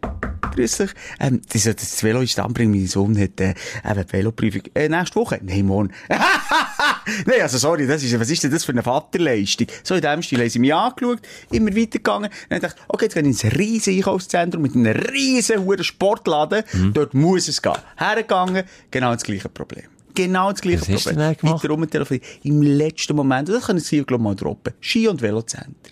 [0.57, 0.91] Grüß dich.
[1.21, 3.55] Ähm, das, das Velo ist anbringen, mein Sohn hat, äh,
[3.85, 4.63] die Veloprüfung.
[4.75, 5.39] Äh, nächste Woche?
[5.43, 5.91] Nein, morgen.
[6.09, 9.67] Nein, also sorry, das ist, was ist denn das für eine Vaterleistung?
[9.83, 11.21] So in dem Stil haben sie mich angeschaut,
[11.51, 12.31] immer weitergegangen.
[12.49, 16.65] Dann dachte ich, okay, jetzt gehe ich ins riesen Einkaufszentrum mit einem riesen hohen Sportladen.
[16.95, 17.73] Dort muss es gehen.
[17.97, 19.85] Hergegangen, genau das gleiche Problem.
[20.15, 21.19] Genau das gleiche Was hast du Problem.
[21.29, 21.65] dann gemacht?
[21.65, 22.25] Weiter rumtelefoniert.
[22.43, 24.73] Im letzten Moment, das können Sie, glaube ich, mal droppen.
[24.81, 25.91] Ski- und Velocenter.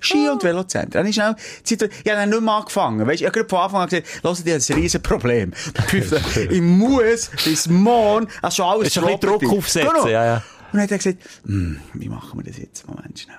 [0.00, 0.98] Ski- und Velocenter.
[0.98, 3.06] Dann ist schnell, ich habe dann nicht mehr angefangen.
[3.06, 5.52] Weißt, ich habe von Anfang an gesagt, hört ihr, das ist ein riesen Problem.
[6.50, 9.20] ich muss bis morgen, also schon alles ein.
[9.20, 10.06] Druck aufsetzen, Genau.
[10.08, 10.36] ja, ja.
[10.36, 12.86] Und dann hat er gesagt, hm, wie machen wir das jetzt?
[12.88, 13.36] Moment schnell.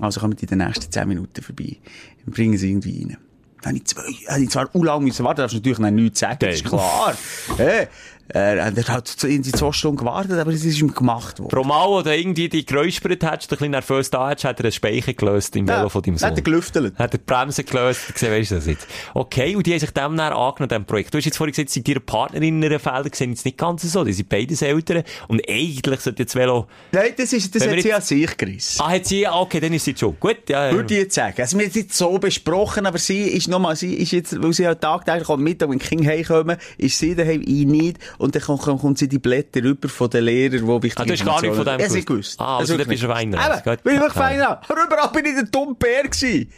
[0.00, 1.76] Also kommen die in den nächsten 10 Minuten vorbei.
[2.24, 3.18] Dann bringen sie irgendwie rein.
[3.62, 4.02] Dann habe ich, zwei,
[4.32, 6.64] habe ich zwar u lang müssen warten, darfst du natürlich noch nichts sagen, das ist
[6.64, 7.14] klar.
[7.56, 7.86] Hey,
[8.28, 11.48] er hat halt in die zwei Stunden gewartet, aber es ist ihm gemacht worden.
[11.50, 14.64] Pro Mal, wo du irgendwie die geräuspert hättest, ein bisschen nervös da hättest, hat er
[14.64, 16.30] einen Speicher gelöst im Velo von deinem Sohn.
[16.30, 16.98] Hat er gelüftelt.
[16.98, 18.86] Hat er die Bremse gelöst, gesehen, weißt du das jetzt?
[19.14, 21.12] Okay, und die haben sich dem dann angenommen, dem Projekt.
[21.12, 24.12] Du hast jetzt vorhin gesagt, sind ihre Partnerinnen Felder gesehen, jetzt nicht ganz so, die
[24.12, 27.88] sind beides Eltern, und eigentlich sollte jetzt Velo, Nein, das, ist, das hat wir sie
[27.88, 28.80] jetzt- an sich gerissen.
[28.82, 30.16] ah, hat sie, ah, okay, dann ist sie schon.
[30.18, 30.72] Gut, ja, ja.
[30.72, 31.40] Würde ich jetzt sagen.
[31.40, 34.66] Also, wir haben nicht so besprochen, aber sie ist nochmal, sie ist jetzt, weil sie
[34.66, 37.98] halt tagtäglich am Mittag, wenn die Kinder heimkommen, ist sie daheim, ich nicht.
[38.18, 41.12] Und dann kommt, kommt sie die Blätter rüber von den Lehrern, die wichtig Ah, du
[41.12, 42.06] hast gar nicht von dem Ja, sie gewusst.
[42.06, 42.40] gewusst.
[42.40, 43.38] Ah, also Das du bist ein Weiner.
[43.38, 44.18] Eben, bin ich wirklich Okay.
[44.18, 44.60] feiner.
[44.68, 46.52] Aber überall bin ich der dumme Bär gewesen.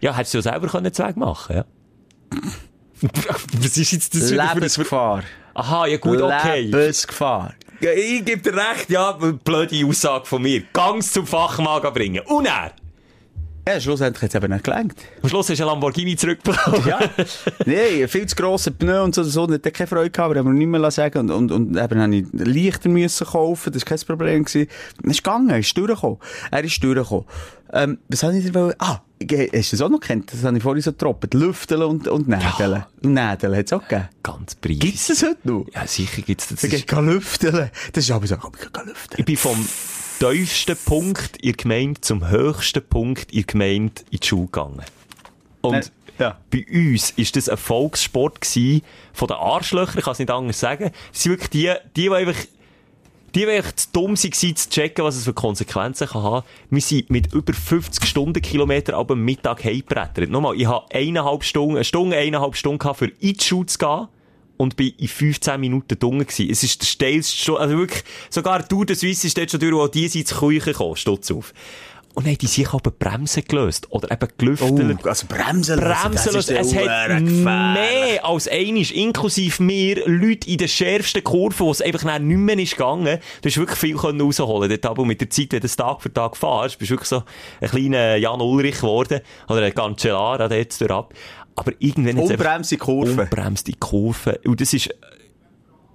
[0.00, 1.64] Ja, hättest du ja selber können Zweig machen, ja.
[3.60, 4.30] Was ist jetzt das.
[4.30, 5.22] Lebensgefahr.
[5.54, 6.62] Aha, ja gut, okay.
[6.62, 7.54] Lebensgefahr.
[7.80, 10.62] Ja, ich gebe dir recht, ja, blöde Aussage von mir.
[10.72, 12.22] Gangs zum Fachmann bringen.
[12.26, 12.72] Und er.
[13.68, 14.94] Ja, schlussendlich hat es eben nicht gelangt.
[15.22, 16.86] Am Schluss du einen Lamborghini zurückbekommen.
[16.86, 17.00] Ja.
[17.66, 20.46] nee, viel zu grosse Pneu und so, so, hat er keine Freude gehabt, aber haben
[20.46, 21.18] wir nicht mehr sagen.
[21.18, 24.70] Und, und, und eben habe ich Lichter müssen kaufen, das war kein Problem gewesen.
[25.04, 26.16] Es ist gegangen, er ist durchgekommen.
[26.50, 27.26] Er ist durchgekommen.
[27.74, 28.74] Ähm, was habe ich dir?
[28.78, 30.32] Ah, hast du das auch noch kennt?
[30.32, 31.34] Das habe ich vorhin so getroppt.
[31.34, 32.86] Lüfteln und, und Nädeln.
[33.02, 34.08] Und Nädeln hat es auch gegeben.
[34.22, 34.78] Ganz preis.
[34.78, 35.66] Gibt's das heute noch?
[35.74, 36.64] Ja, sicher gibt's das.
[36.64, 37.70] Ich gehe lüfteln.
[37.92, 39.18] Das ist aber so, komm, ich gehe lüfteln.
[39.18, 39.68] Ich bin vom
[40.18, 44.82] tiefsten Punkt in der Gemeinde zum höchsten Punkt in der Gemeinde in die Schule gegangen.
[45.60, 46.36] Und Äh, ja.
[46.50, 50.60] bei uns ist das ein Volkssport gewesen, von den Arschlöchern, ich kann es nicht anders
[50.60, 50.90] sagen.
[51.12, 52.34] Es sind wirklich die, die, die einfach,
[53.34, 56.46] die, die einfach zu dumm waren, zu checken, was es für Konsequenzen kann haben.
[56.70, 60.30] Wir sind mit über 50 Stundenkilometer ab dem Mittag heimgebrettert.
[60.30, 63.78] Nochmal, ich habe eineinhalb Stunden, eine Stunde, eineinhalb Stunden gehabt, für in die Schule zu
[63.78, 64.08] gehen.
[64.58, 66.50] Und bin in 15 Minuten dunkel gewesen.
[66.50, 69.86] Es ist der steilste also wirklich, sogar Tour de Suisse ist dort schon durch, wo
[69.86, 71.54] die sind zu Küche gekommen, stutz auf.
[72.18, 73.86] Und dann haben die sich aber Bremsen gelöst.
[73.90, 74.98] Oder eben gelüftet.
[75.04, 76.52] Oh, also Bremsen Bremsen lassen.
[76.56, 82.02] Es hat mehr als einisch, inklusive mir, Leute in den schärfsten Kurven, wo es einfach
[82.18, 83.20] nicht mehr ist gegangen.
[83.40, 86.02] Du hast wirklich viel können rausholen dort aber mit der Zeit, wenn du es Tag
[86.02, 87.22] für Tag fährst, bist du wirklich so
[87.60, 89.20] ein kleiner Jan Ulrich geworden.
[89.48, 91.14] Oder ein Cancellara dort durchab.
[91.58, 93.22] Aber irgendwann Unbremse Kurve.
[93.22, 94.40] Unbremste Kurve.
[94.44, 94.90] Und das ist,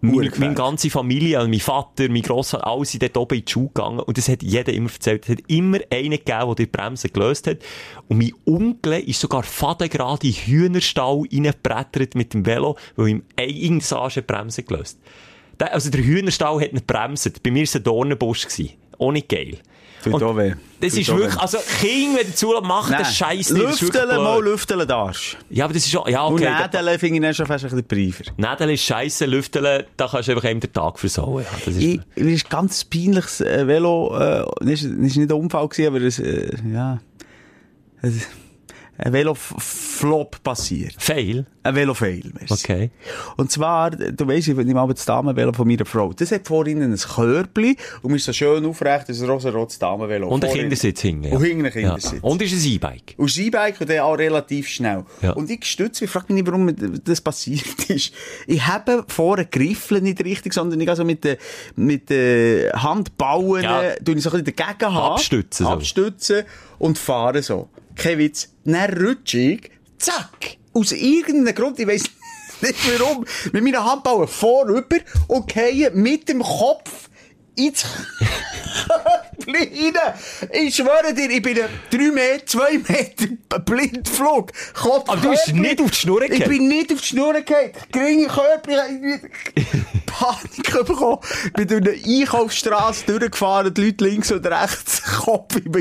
[0.03, 0.39] meine, Urgefährlich.
[0.39, 3.67] meine ganze Familie, also mein Vater, mein Grossvater, alle sind dort oben in die Schule
[3.67, 3.99] gegangen.
[3.99, 5.23] Und das hat jeder immer erzählt.
[5.23, 7.59] Es hat immer einen gegeben, der die Bremse gelöst hat.
[8.09, 13.23] Und mein Onkel ist sogar fadengerade in den Hühnerstall reingebrettert mit dem Velo, weil ihm
[13.37, 14.99] eine die Bremse gelöst.
[15.59, 17.41] Der, also der Hühnerstall hat nicht bremset.
[17.41, 18.47] Bei mir war es ein Dornenbusch.
[18.99, 19.59] Auch nicht geil.
[20.03, 20.53] Tut Und auch weh.
[20.81, 23.65] Das ist wirklich, also Kinder, wenn du machen, das Scheiß nicht.
[23.65, 25.37] Das Lüfteln, mal lüfteln darfst.
[25.49, 26.43] Ja, aber das ist schon, ja, Und okay.
[26.43, 28.23] da- Nädeln finde ich dann schon fast ein bisschen briefer.
[28.35, 31.43] Nädeln ist scheisse, Lüfteln, da kannst du einfach eben den Tag versauen.
[31.43, 35.17] Ja, das ist, Ich, mir ist ganz peinliches äh, Velo, äh, das ist, das ist
[35.17, 36.99] nicht ein Unfall gewesen, aber es, äh, ja,
[38.01, 38.27] es,
[39.05, 40.95] ein Velo-Flop passiert.
[40.97, 41.45] Fail.
[41.61, 42.53] Ein Velo-Fail, merci.
[42.53, 42.91] Okay.
[43.35, 46.13] Und zwar, du weisst, ich nehme aber das Damenvelo von meiner Frau.
[46.13, 50.29] Das hat vorhin ein Körbli und ist so schön aufrecht, das ein rosa-rotes Damenvelo.
[50.29, 51.33] Und ein Kindersitz hinten.
[51.33, 52.19] Und hinten ein Kindersitz.
[52.21, 53.15] Und ist ein E-Bike.
[53.17, 55.03] Und das E-Bike und dann auch relativ schnell.
[55.21, 55.31] Ja.
[55.33, 56.73] Und ich stütze mich, frage mich nicht, warum
[57.03, 58.13] das passiert ist.
[58.47, 61.35] Ich habe vorne Griffel nicht richtig, sondern ich also mit den,
[61.75, 63.83] mit den Handballen, Ja.
[63.83, 63.95] ja.
[63.95, 65.13] tue ich so ein bisschen dagegen haben.
[65.13, 65.69] Abstützen so.
[65.71, 66.43] Abstützen
[66.79, 67.67] und fahre so.
[67.95, 68.49] Kein Witz.
[68.65, 72.03] Dann rutsche ich, zack, aus irgendeinem Grund, ich weiss
[72.61, 77.09] nicht warum, mit meinen Handballen vorüber und gehe mit dem Kopf
[77.55, 77.85] Körbchen
[79.47, 79.93] rein.
[80.51, 84.51] Ich schwöre dir, ich bin ein 3 Meter, 2 Meter Blindflug.
[84.73, 87.71] Kopf Aber du bist nicht auf die Schnur Ich bin nicht auf die Schnur gefallen.
[87.91, 89.21] Geringe Körbchen.
[90.05, 91.19] Panik bekommen.
[91.53, 95.73] Bin durch eine Einkaufsstraße durchgefahren, die Leute links und rechts, Kopf im,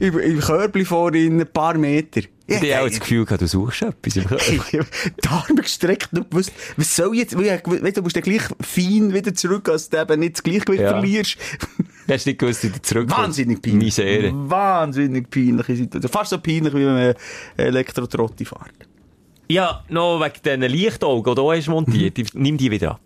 [0.00, 2.22] im, im Körbchen ein paar Meter.
[2.48, 4.16] Ich habe auch das Gefühl gehabt, du suchst etwas.
[4.16, 4.86] Ich hab
[5.24, 7.58] die Arme gestreckt und gewusst, was soll jetzt, weil
[7.92, 10.90] du musst dann gleich fein wieder zurück, dass du eben nicht das Gleichgewicht Ja.
[10.90, 11.36] verlierst.
[12.06, 13.18] Du hast nicht gewusst, wie du zurückkommst.
[13.20, 13.84] Wahnsinnig peinlich.
[13.84, 14.30] Misere.
[14.48, 16.12] Wahnsinnig peinliche Situation.
[16.12, 17.14] Fast so peinlich, wie wenn man
[17.56, 18.70] Elektrotrotti fährt.
[19.48, 23.00] Ja, noch wegen diesen Lichtaugen, die du hast montiert, die- nimm die wieder ab.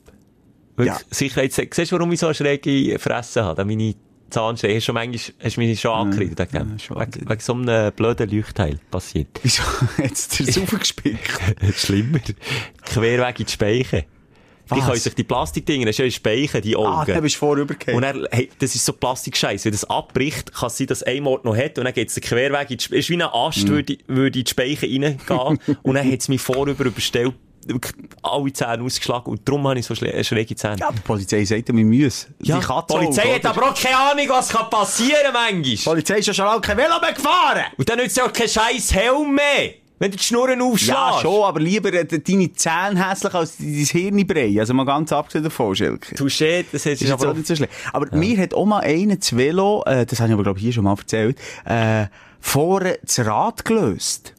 [0.76, 1.01] Wirklich, Ja.
[1.11, 3.64] Sicherheits siehst du, warum ich so eine schräge Fresse habe?
[3.64, 3.95] Meine
[4.31, 6.72] Zahnsteine, hast du schon manchmal, hast du mich schon angekriegt, wegen, dem.
[6.72, 9.28] ja, schon wegen, wegen so einem blöden Leuchtteil passiert.
[9.43, 9.62] Wieso?
[10.03, 11.31] Jetzt ist er aufgespickt.
[11.76, 12.20] Schlimmer.
[12.85, 14.03] Querweg in die Speichen.
[14.72, 16.87] Die können sich die Plastikdinger, das ist ja Speichen, die Augen.
[16.87, 17.97] Ah, da bist du vorübergefallen.
[17.97, 19.64] Und er, hey, das ist so Plastikscheiß.
[19.64, 22.14] Wenn das abbricht, kann es sein, dass ein Ort noch hat und dann geht es
[22.14, 25.59] den Querweg in die Sp- ist wie ein Ast, würde, würde in die Speichen reingehen
[25.83, 27.35] und dann hat es mich vorüber überstellt,
[28.23, 30.77] alle Zähne ausgeschlagen und darum habe ich so schle- schräge Zähne.
[30.79, 32.35] Ja, die Polizei sagt ja, wir müssen.
[32.43, 33.51] Ja, die Katze Polizei auch, hat oder?
[33.51, 35.63] aber auch keine Ahnung, was kann passieren manchmal.
[35.65, 37.65] Die Polizei ist ja schon lange kein Velo mehr gefahren.
[37.77, 40.89] Und dann nützt ja auch kein scheiß Helm mehr, wenn du die Schnurren aufschlägst.
[40.89, 44.57] Ja, schon, aber lieber äh, deine Zähne hässlich als dein Hirn brei.
[44.59, 46.15] Also mal ganz abgesehen davon, Schelke.
[46.17, 47.73] Touché, das ist Das ist aber auch nicht so schlecht.
[47.93, 50.65] Aber mir hat auch mal einer das Velo, äh, das habe ich aber glaube ich
[50.65, 52.07] hier schon mal erzählt, äh,
[52.41, 54.35] vorne das Rad gelöst.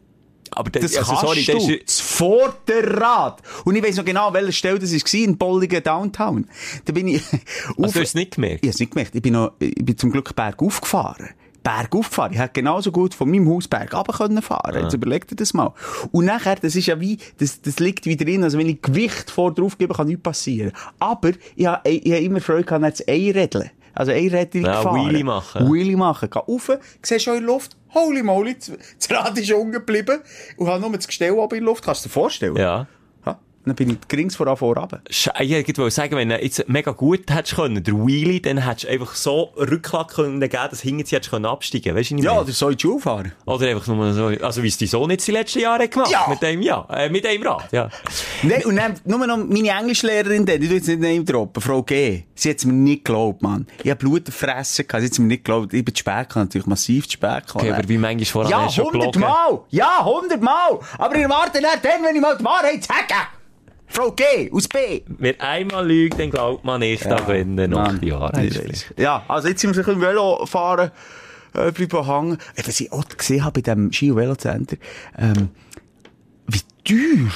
[0.51, 1.53] Aber das, Das also, sorry, du.
[1.53, 1.83] das ist...
[1.85, 3.41] Das Vorderrad.
[3.65, 6.47] Und ich weiss noch genau, welche Stelle das war, in Bolligen Downtown.
[6.85, 7.21] Da bin ich...
[7.77, 8.63] Also, du hast es nicht gemerkt?
[8.63, 9.15] Ich hab's nicht gemerkt.
[9.15, 11.29] Ich bin noch, ich bin zum Glück bergauf gefahren.
[11.63, 12.33] Bergauf gefahren.
[12.33, 14.83] Ich hätte genauso gut von meinem Haus bergab können fahren.
[14.83, 15.73] Jetzt überleg dir das mal.
[16.11, 18.43] Und nachher, das ist ja wie, das, das liegt wieder drin.
[18.43, 20.71] Also wenn ich Gewicht vor drauf gebe, kann nichts passieren.
[20.99, 23.69] Aber ich habe, ich habe immer Freude gehabt, jetzt Einrädeln.
[23.93, 25.09] Also Einrädchen Ja, gefahren.
[25.09, 25.71] Wheelie machen.
[25.71, 26.29] Wheelie machen.
[26.31, 26.71] Geh rauf,
[27.03, 27.77] siehst schon in der Luft.
[27.93, 30.21] Holy moly, das Rad ist unten geblieben.
[30.57, 31.83] Und habe nur das Gestell oben in der Luft.
[31.83, 32.55] Kannst du dir vorstellen?
[32.55, 32.87] Ja.
[33.65, 33.73] Ja.
[33.73, 35.01] Dann bin ich gerings voran vorab.
[35.09, 38.85] Sche- Ich wollte sagen, wenn du jetzt mega gut hättest können, der Wheelie, dann hättest
[38.85, 41.95] du einfach so Rückklack können geben, dass hinten sie hättest können absteigen.
[41.95, 42.43] Weißt du, Ja, meine?
[42.45, 43.31] oder soll ich die Schule fahren?
[43.45, 46.11] Oder einfach nur so, also wie es dein Sohn jetzt die letzten Jahre gemacht.
[46.11, 46.25] Ja.
[46.27, 47.89] Mit dem, ja, äh, mit dem Rad, ja.
[48.43, 52.23] Nein, und dann nur noch meine Englischlehrerin, die, will jetzt nicht name droppen, Frau G.
[52.35, 53.67] Sie hat es mir nicht geglaubt, Mann.
[53.83, 55.73] Ich habe Blut gefressen, sie hat es mir nicht geglaubt.
[55.73, 57.65] Ich bin zu spät gekommen, natürlich massiv zu spät gekommen.
[57.69, 59.13] Okay, aber wie manchmal vorher ja, hast du schon gelogen.
[59.23, 59.59] hundertmal!
[59.69, 60.79] Ja, hundertmal!
[60.97, 63.13] Aber ich warte nicht dann, wenn ich mal die Wahrheit sage!
[63.91, 64.49] Frau G.
[64.51, 65.01] aus B.
[65.05, 68.87] Wer einmal lügt, dann glaubt man nicht, ja, wenn er noch die Wahrheit.
[68.97, 70.91] Ja, also jetzt sind wir ein bisschen Velo fahren,
[71.53, 72.37] äh, bleiben hängen.
[72.65, 74.77] Was ich auch gesehen habe bei diesem Ski- und Velocenter,
[75.17, 75.49] ähm,
[76.47, 77.31] wie teuer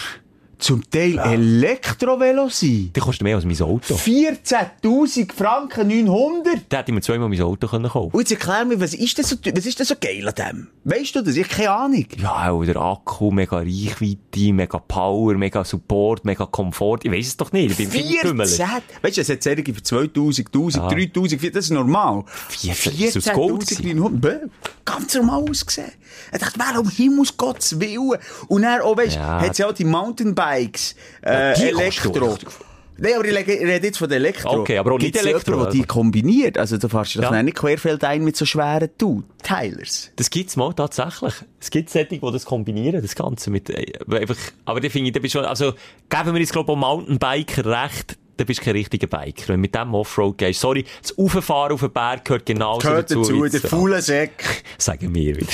[0.59, 2.95] zum Teil Elektrovelo sind.
[2.95, 3.95] Die kostet mehr als mein Auto.
[3.95, 6.65] 14.000 Franken 900.
[6.69, 9.17] Da hätte ich mir zweimal mein Auto können kaufen Und jetzt erklär mir, was ist
[9.17, 10.67] denn so, was ist denn so geil an dem?
[10.83, 11.35] Weißt du das?
[11.35, 12.05] Ich keine Ahnung.
[12.17, 16.99] Ja, der Akku, mega Reichweite, mega Power, mega Support, mega Komfort.
[17.03, 17.71] Ich weiß es doch nicht.
[17.71, 18.21] Ich bin viel 14!
[18.21, 18.47] Kümmel.
[19.01, 20.89] Weißt du, es hat Serien für 2000, 1000, Ja.
[20.89, 22.23] 3000, 4000, das ist normal.
[22.49, 23.97] 14, ist aus Gold 14.000 gewesen.
[23.97, 24.21] 900.
[24.21, 24.47] Bäh,
[24.85, 25.91] Ganz normal ausgesehen.
[26.31, 28.17] Ich dachte, wer um Himmels Gottes Willen.
[28.47, 29.41] Und dann auch, weißt du, Ja.
[29.41, 29.83] hat ja auch die
[30.45, 32.37] Mountainbikes, äh, die Elektro.
[32.97, 34.61] Nein, aber ich rede jetzt von der Elektro.
[34.61, 36.57] Okay, aber auch nicht Gibt's Elektro, jemanden, die kombiniert.
[36.57, 37.43] Also, du fährst doch Ja.
[37.43, 40.11] nicht querfeldein mit so schweren Two-Teilers.
[40.15, 41.33] Das gibt's mal tatsächlich.
[41.59, 45.13] Es gibt Sättige, die das kombinieren, das Ganze mit, äh, einfach, aber die finde ich,
[45.13, 45.73] da bist du schon, also,
[46.09, 49.49] geben wir jetzt, glaube ich, Mountainbiker recht, dann bist du kein richtiger Biker.
[49.49, 53.11] Wenn du mit dem Offroad gehst, sorry, das Auffahren auf den Berg gehört genauso Gehört
[53.11, 53.21] dazu.
[53.23, 54.63] dazu, wie der faule Säck.
[54.77, 55.51] Sagen wir wieder.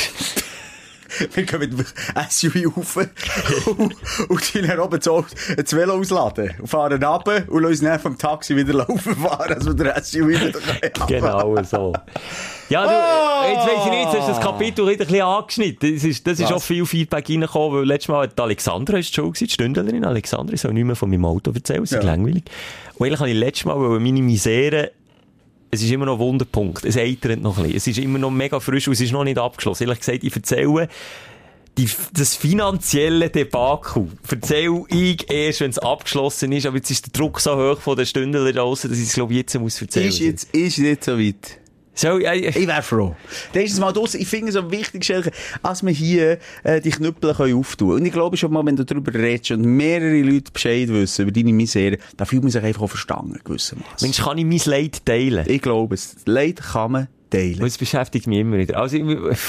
[1.34, 1.86] Wir gehen mit dem
[2.30, 2.96] SUV rauf
[3.78, 3.96] und,
[4.30, 6.52] und dann oben das Velo ausladen.
[6.60, 10.52] Und fahren runter und lassen uns vom Taxi wieder laufen fahren, also der SUV wieder.
[11.08, 11.94] Genau so.
[12.70, 13.50] Ja, du, Oh!
[13.50, 15.94] jetzt weiss ich nicht, jetzt hast du das Kapitel wieder ein bisschen angeschnitten.
[15.96, 16.54] Das ist, das ist Was?
[16.54, 20.54] auch viel Feedback reingekommen, weil letztes Mal hat Alexandra ist schon gewesen, die Stündlerin Alexandra,
[20.54, 22.10] ich soll nicht mehr von meinem Auto erzählen, es ist Ja.
[22.10, 22.44] langweilig.
[22.96, 24.92] Und eigentlich habe ich letztes Mal meine Misere
[25.72, 26.86] es ist immer noch ein Wunderpunkt.
[26.86, 27.78] Es eitert noch ein bisschen.
[27.78, 29.84] Es ist immer noch mega frisch und es ist noch nicht abgeschlossen.
[29.84, 30.90] Ehrlich gesagt, ich erzähle
[31.78, 36.66] die, das finanzielle Debakel erzähle ich erst, wenn es abgeschlossen ist.
[36.66, 39.34] Aber jetzt ist der Druck so hoch von den Stündler draussen, dass ich es, glaube
[39.34, 40.10] ich, jetzt muss erzählen.
[40.10, 41.61] Ist jetzt, ist jetzt so weit.
[41.94, 42.50] So, ja, ja.
[42.50, 43.16] Ich wäre froh.
[43.54, 44.22] Das ist es mal draussen.
[44.22, 45.30] Ich finde es am wichtigsten,
[45.62, 47.96] als wir hier äh, die Knüppel können auftun.
[47.96, 51.32] Und ich glaube schon mal, wenn du darüber redest und mehrere Leute Bescheid wissen über
[51.32, 53.98] deine Misere, dann fühlt man sich einfach auch verstanden, gewissermaßen.
[54.02, 55.46] Mensch, kann ich mein Leid teilen?
[55.48, 56.16] Ich glaube es.
[56.26, 57.60] Leid kann man teilen.
[57.60, 58.78] Das beschäftigt mich immer wieder.
[58.80, 59.06] Also, ich-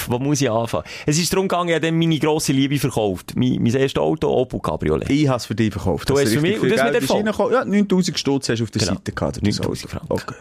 [0.08, 0.84] wo muss ich anfangen?
[1.06, 3.34] Es ist darum gegangen, ich habe dann meine grosse Liebe verkauft.
[3.36, 5.08] Mein, mein erstes Auto, Opel Cabriolet.
[5.10, 6.10] Ich habe es für dich verkauft.
[6.10, 7.18] Du hast für mich- und das mit Erfolg?
[7.18, 7.52] reingekommen.
[7.52, 8.94] Ja, 9000 Stutz hast du auf der Genau.
[8.94, 9.36] Seite gehabt.
[9.36, 10.06] für das 9000 Auto.
[10.06, 10.12] Franken.
[10.12, 10.34] Okay.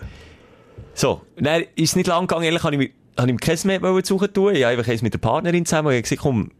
[1.01, 3.81] So, dann ist es nicht lang gegangen, ehrlich, habe ich, mir- habe ich mir kein
[3.81, 4.53] wollen suchen tun.
[4.53, 6.51] Ich habe einfach eins mit der Partnerin zusammen und gesagt, komm,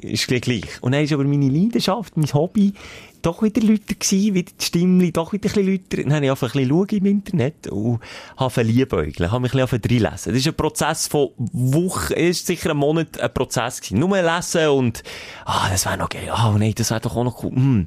[0.00, 0.62] ist gleich.
[0.80, 2.72] Und dann ist aber meine Leidenschaft, mein Hobby,
[3.20, 6.04] doch wieder Leute gewesen, wieder die Stimme, doch wieder ein bisschen Leute.
[6.04, 7.98] Dann habe ich einfach ein bisschen im Internet und
[8.36, 10.32] habe verliebäugeln, habe mich ein bisschen reinlesen.
[10.32, 13.98] Das ist ein Prozess von Wochen, ist sicher ein Monat ein Prozess gewesen.
[13.98, 15.02] Nur lesen und,
[15.46, 17.86] ah, das wäre noch geil, ah, nein, das wäre doch auch noch cool, hm.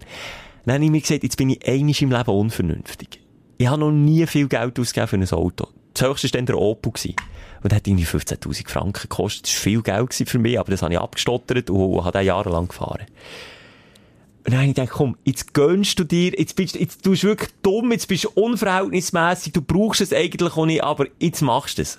[0.66, 3.22] Dann habe ich mir gesagt, jetzt bin ich einisch im Leben unvernünftig.
[3.58, 5.68] Ich habe noch nie viel Geld ausgegeben für ein Auto.
[5.94, 6.92] Das höchste war dann der Opel.
[6.92, 7.16] Gewesen.
[7.64, 9.48] Und der hat irgendwie 15.000 Franken gekostet.
[9.48, 12.68] Das war viel Geld für mich, aber das habe ich abgestottert und habe den jahrelang
[12.68, 13.06] gefahren.
[14.46, 17.28] Und dann habe ich gedacht, komm, jetzt gönnst du dir, jetzt bist, jetzt tust du
[17.30, 21.80] wirklich dumm, jetzt bist du unverhältnismässig, du brauchst es eigentlich auch nicht, aber jetzt machst
[21.80, 21.98] du es.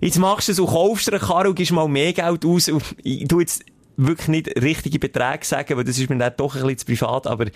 [0.00, 2.68] Jetzt machst du es und kaufst dir eine Karre und gibst mal mehr Geld aus.
[2.68, 3.64] Und ich tu jetzt
[3.96, 7.28] wirklich nicht richtige Beträge sagen, weil das ist mir dann doch ein bisschen zu privat,
[7.28, 7.46] aber,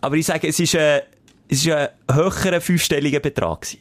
[0.00, 1.02] aber ich sage, es ist ein,
[1.48, 3.80] es ist ein höherer fünfstelliger Betrag gewesen.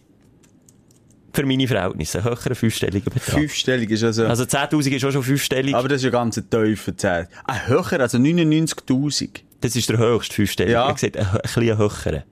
[1.34, 3.36] Für meine Verhältnisse, ein höherer fünfstelliger Betrag.
[3.36, 4.26] Fünfstellig ist also...
[4.26, 5.76] Also 10.000 ist auch schon fünfstellig.
[5.76, 7.28] aber das ist ja ganz ein tiefer Zehn.
[7.46, 9.42] Ah, höher, also 99.000.
[9.62, 10.74] das ist der höchste fünfstellige.
[10.74, 10.88] Ja.
[10.90, 12.24] Ich gesagt, ein, ein bisschen höherer.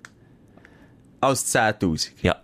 [1.21, 2.11] Als 10.000.
[2.21, 2.37] Ja.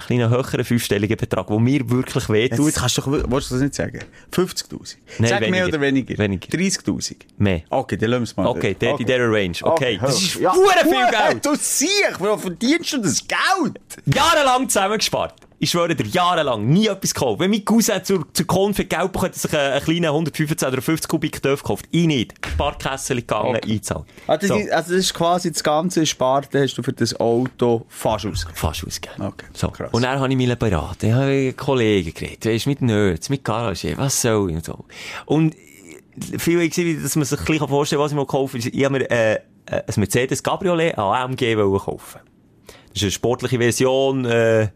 [0.00, 2.66] Ein kleiner höherer fünfstelliger Betrag, der mir wirklich wehtut.
[2.66, 4.00] Jetzt kannst du doch, willst du das nicht sagen?
[4.32, 4.96] 50.000?
[5.18, 5.66] Nein, Sag mehr weniger.
[5.68, 6.18] oder weniger?
[6.18, 6.48] Weniger.
[6.58, 7.16] 30.000?
[7.38, 7.62] Mehr.
[7.68, 8.46] Okay, dann lassen wir es mal.
[8.46, 9.52] Okay, dort in dieser Range.
[9.62, 10.20] Okay, das hoch.
[10.22, 11.46] ist hure viel Geld.
[11.46, 13.78] Du siehst, wo verdienst du das Geld?
[14.06, 15.34] jahrelang zusammengespart.
[15.62, 16.66] Ich schwöre dir, jahrelang.
[16.68, 17.38] Nie etwas gekauft.
[17.38, 20.68] Wenn mein Cousin zur, zur Konf Geld bekommt, hat er sich einen, einen kleinen 115
[20.68, 21.84] oder 50 Kubik Dörf gekauft.
[21.90, 22.32] Ich nicht.
[22.54, 23.72] Sparkessel gegangen, Okay.
[23.72, 24.06] eingezahlt.
[24.26, 24.54] Also, So.
[24.58, 28.56] das, also das ist quasi das ganze Sparte hast du für das Auto fast ausgegeben.
[28.56, 29.22] Fast ausgegeben.
[29.26, 29.68] Okay, So.
[29.68, 29.90] krass.
[29.92, 31.06] Und dann habe ich mich beraten.
[31.06, 32.46] Ich habe mit Kollegen geredet.
[32.46, 34.84] Weisst, mit Nerds, mit Garage, was soll ich und so.
[35.26, 35.54] Und
[36.38, 38.60] viel gesehen, dass man sich ein bisschen vorstellen kann, was ich mal kaufen.
[38.72, 42.20] Ich habe mir äh, äh, ein Mercedes Cabriolet AMG kaufen.
[42.88, 44.24] Das ist eine sportliche Version.
[44.24, 44.68] Äh,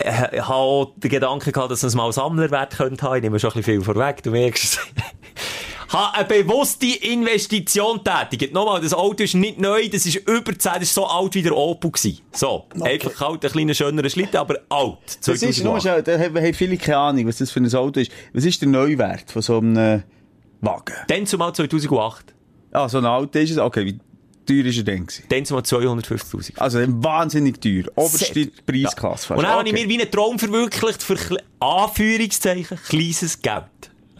[0.00, 3.16] ich habe den Gedanken gehabt, dass es mal Sammlerwert könnte haben.
[3.16, 4.78] Ich nehme schon ein bisschen viel vorweg, du merkst es.
[5.92, 8.54] habe eine bewusste Investition tätigt.
[8.54, 11.42] Nochmal, das Auto ist nicht neu, das ist über 10, das ist so alt wie
[11.42, 12.20] der Opel gewesen.
[12.32, 12.66] So.
[12.80, 15.18] Einfach halt, ein kleiner schönerer Schlitten, aber alt.
[15.24, 15.82] Das ist nur 2008.
[15.82, 18.10] schon, da haben viele keine Ahnung, was das für ein Auto ist.
[18.32, 20.02] Was ist der Neuwert von so einem
[20.60, 20.94] Wagen?
[21.08, 22.34] Dann zumal 2008.
[22.72, 23.58] Ah, so ein alter ist es?
[23.58, 23.98] Okay,
[24.46, 25.24] teuer ist er gewesen?
[25.28, 26.58] Dann sind wir 250'000.
[26.58, 27.84] Also wahnsinnig teuer.
[27.94, 29.26] Oberste Preisklasse.
[29.26, 29.38] fast.
[29.38, 29.86] Und dann habe ich Okay.
[29.86, 31.16] mir wie einen Traum verwirklicht für
[31.60, 33.64] Anführungszeichen kleines Geld.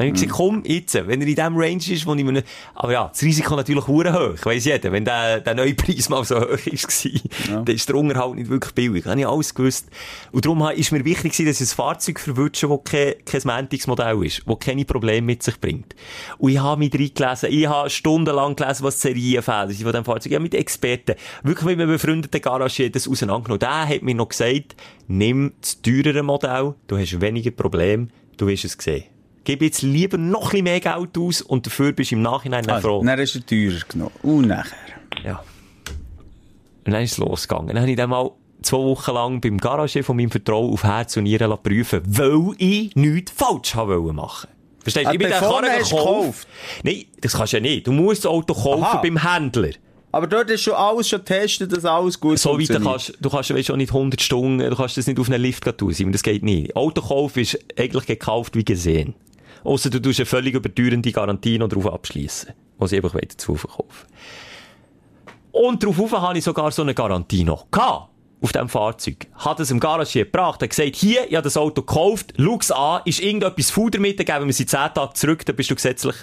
[0.03, 0.27] Dann habe ich Mhm.
[0.27, 2.47] gesagt, komm, jetzt, wenn er in dem Range ist, wo ich mir nicht...
[2.75, 4.91] Aber ja, das Risiko natürlich hure hoch, weiss jeder.
[4.93, 8.75] Wenn der, der neue Preis mal so hoch war, dann ist der Unterhalt nicht wirklich
[8.75, 9.05] billig.
[9.07, 9.89] Habe ich alles gewusst.
[10.33, 14.43] Und darum ist mir wichtig dass ich ein Fahrzeug verwünsche, das kein, kein Mantics-Modell ist,
[14.47, 15.95] das keine Probleme mit sich bringt.
[16.39, 20.05] Und ich habe mich reingelesen, ich habe stundenlang gelesen, was die Serienfehler sind von diesem
[20.05, 20.27] Fahrzeug.
[20.27, 23.61] Ich habe mit Experten, wirklich mit einem befreundeten Garagier das auseinandergenommen.
[23.61, 24.77] Der hat mir noch gesagt,
[25.09, 29.05] nimm das teurere Modell, du hast weniger Probleme, du wirst es sehen.
[29.45, 32.65] Gib jetzt lieber noch ein bisschen mehr Geld aus und dafür bist du im Nachhinein
[32.65, 32.97] dann froh.
[33.01, 34.13] Also, dann ist er teurer genommen.
[34.23, 34.77] Und nachher.
[35.25, 35.43] Ja.
[36.85, 37.69] Und dann ist es losgegangen.
[37.69, 38.31] Dann habe ich dann mal
[38.63, 42.95] zwei Wochen lang beim Garagier von meinem Vertrauen auf Herz und Nieren prüfen, weil ich
[42.95, 44.49] nichts falsch wollte machen.
[44.83, 45.11] Verstehst du?
[45.11, 46.49] Ah, Ich bin den Karren gekauft.
[46.83, 47.87] Nein, das kannst du ja nicht.
[47.87, 49.01] Du musst das Auto kaufen Aha.
[49.01, 49.71] beim Händler.
[50.11, 53.55] Aber dort ist schon alles schon getestet, dass alles gut So weit kannst, du kannst
[53.55, 56.23] weißt, schon nicht 100 Stunden, du kannst das nicht auf einen Lift tun, Simon, das
[56.23, 56.77] geht nicht.
[56.77, 59.15] Autokauf ist eigentlich gekauft wie gesehen.
[59.65, 64.07] Ausser du tust eine völlig überteuernde Garantie noch drauf abschließen, was sie einfach dazu verkaufen.
[65.53, 68.09] Und darauf habe ich sogar so eine Garantie noch gehabt.
[68.41, 69.29] Auf diesem Fahrzeug.
[69.37, 73.03] Hat es im Garagier gebracht, hat gesagt, hier, ich habe das Auto gekauft, schau's an,
[73.05, 76.17] ist irgendetwas Fuder mit, dann geben wir sie 10 Tage zurück, dann bist du gesetzlich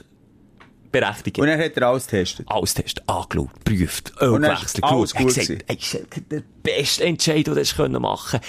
[0.91, 1.39] berechtigt.
[1.39, 2.45] Und dann hat er alles getestet.
[2.49, 5.15] Alles testet, angeschaut, geprüft, alles geschaut.
[5.15, 8.41] Er hat gesagt, ey, der beste Entscheid, den du hast können machen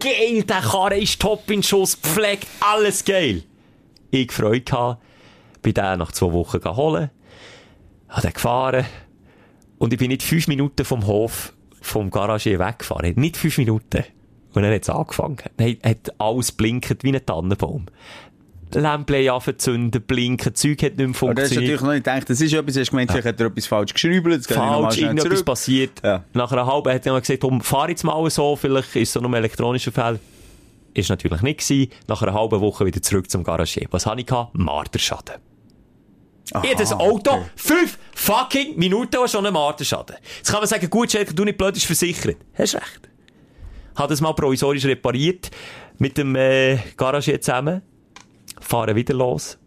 [0.00, 3.44] Geil, der Karre ist top in Schuss, gepflegt, alles geil.
[4.12, 5.02] Ich gefreut gehabt,
[5.62, 7.10] bin den nach zwei Wochen geholt,
[8.08, 8.84] habe den gefahren
[9.78, 13.14] und ich bin nicht fünf Minuten vom Hof vom Garagier weggefahren.
[13.16, 14.04] Nicht fünf Minuten.
[14.54, 15.38] Und dann hat es angefangen.
[15.56, 17.86] Dann hat alles blinkt wie ein Tannenbaum.
[18.74, 21.54] Lämpchen angezündet, blinken, Zeug hat nicht mehr Aber du hast funktioniert.
[21.54, 24.42] natürlich noch nicht gedacht, das ist etwas, hast gemeint, vielleicht hat er etwas falsch geschrieben,
[24.42, 26.02] falsch, irgendetwas passiert.
[26.02, 26.24] Ja.
[26.32, 29.20] Nach einer halben hat er gesagt, komm, fahr jetzt mal so, vielleicht ist es so
[29.20, 30.18] noch ein elektronischer Fehler.
[30.94, 31.90] Ist natürlich nicht gewesen.
[32.06, 33.86] Nach einer halben Woche wieder zurück zum Garagier.
[33.90, 34.26] Was habe ich?
[34.52, 35.36] Marterschaden.
[36.52, 37.44] Aha, hatte das Auto okay.
[37.56, 40.16] fünf fucking Minuten und schon einen Marterschaden.
[40.36, 42.36] Jetzt kann man sagen, gut, Schelke, du nicht blöd, ist versichert.
[42.54, 43.08] Hast recht.
[43.94, 45.50] Hat das mal provisorisch repariert,
[45.98, 47.82] mit dem, äh, Garagier zusammen.
[48.60, 49.58] Fahren wieder los.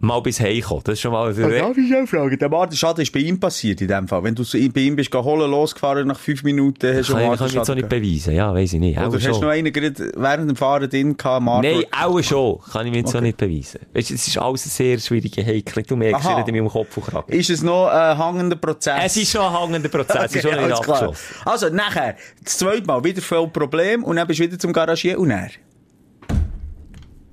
[0.00, 0.82] Mal bis heimkommen.
[0.84, 2.38] Das ist schon mal, Darf ich auch fragen?
[2.38, 4.22] Der Martenschaden ist bei ihm passiert, in dem Fall.
[4.22, 7.30] Wenn du bei ihm bist, holen, losgefahren, nach fünf Minuten hast du ich- kann ich
[7.30, 8.34] jetzt auch Martenschaden nicht beweisen.
[8.34, 8.98] Ja, weiss ich nicht.
[8.98, 11.72] Oder hast du noch einen gerade während dem Fahren drin gehabt, Martin?
[11.76, 12.58] Nein, auch schon.
[12.70, 13.18] Kann ich mir jetzt Okay.
[13.18, 13.80] auch nicht beweisen.
[13.94, 15.82] Weißt, du, es ist alles sehr schwierige Heikel.
[15.84, 17.32] Du merkst, rede mir im Kopf und Kragen.
[17.32, 19.00] Ist es noch ein hängender Prozess?
[19.04, 20.24] Es ist schon ein hangender Prozess.
[20.26, 21.16] es ist schon nicht abgeschlossen.
[21.46, 25.18] Also, nachher, das zweite Mal wieder voll Problem und dann bist du wieder zum Garagier
[25.18, 25.48] und dann?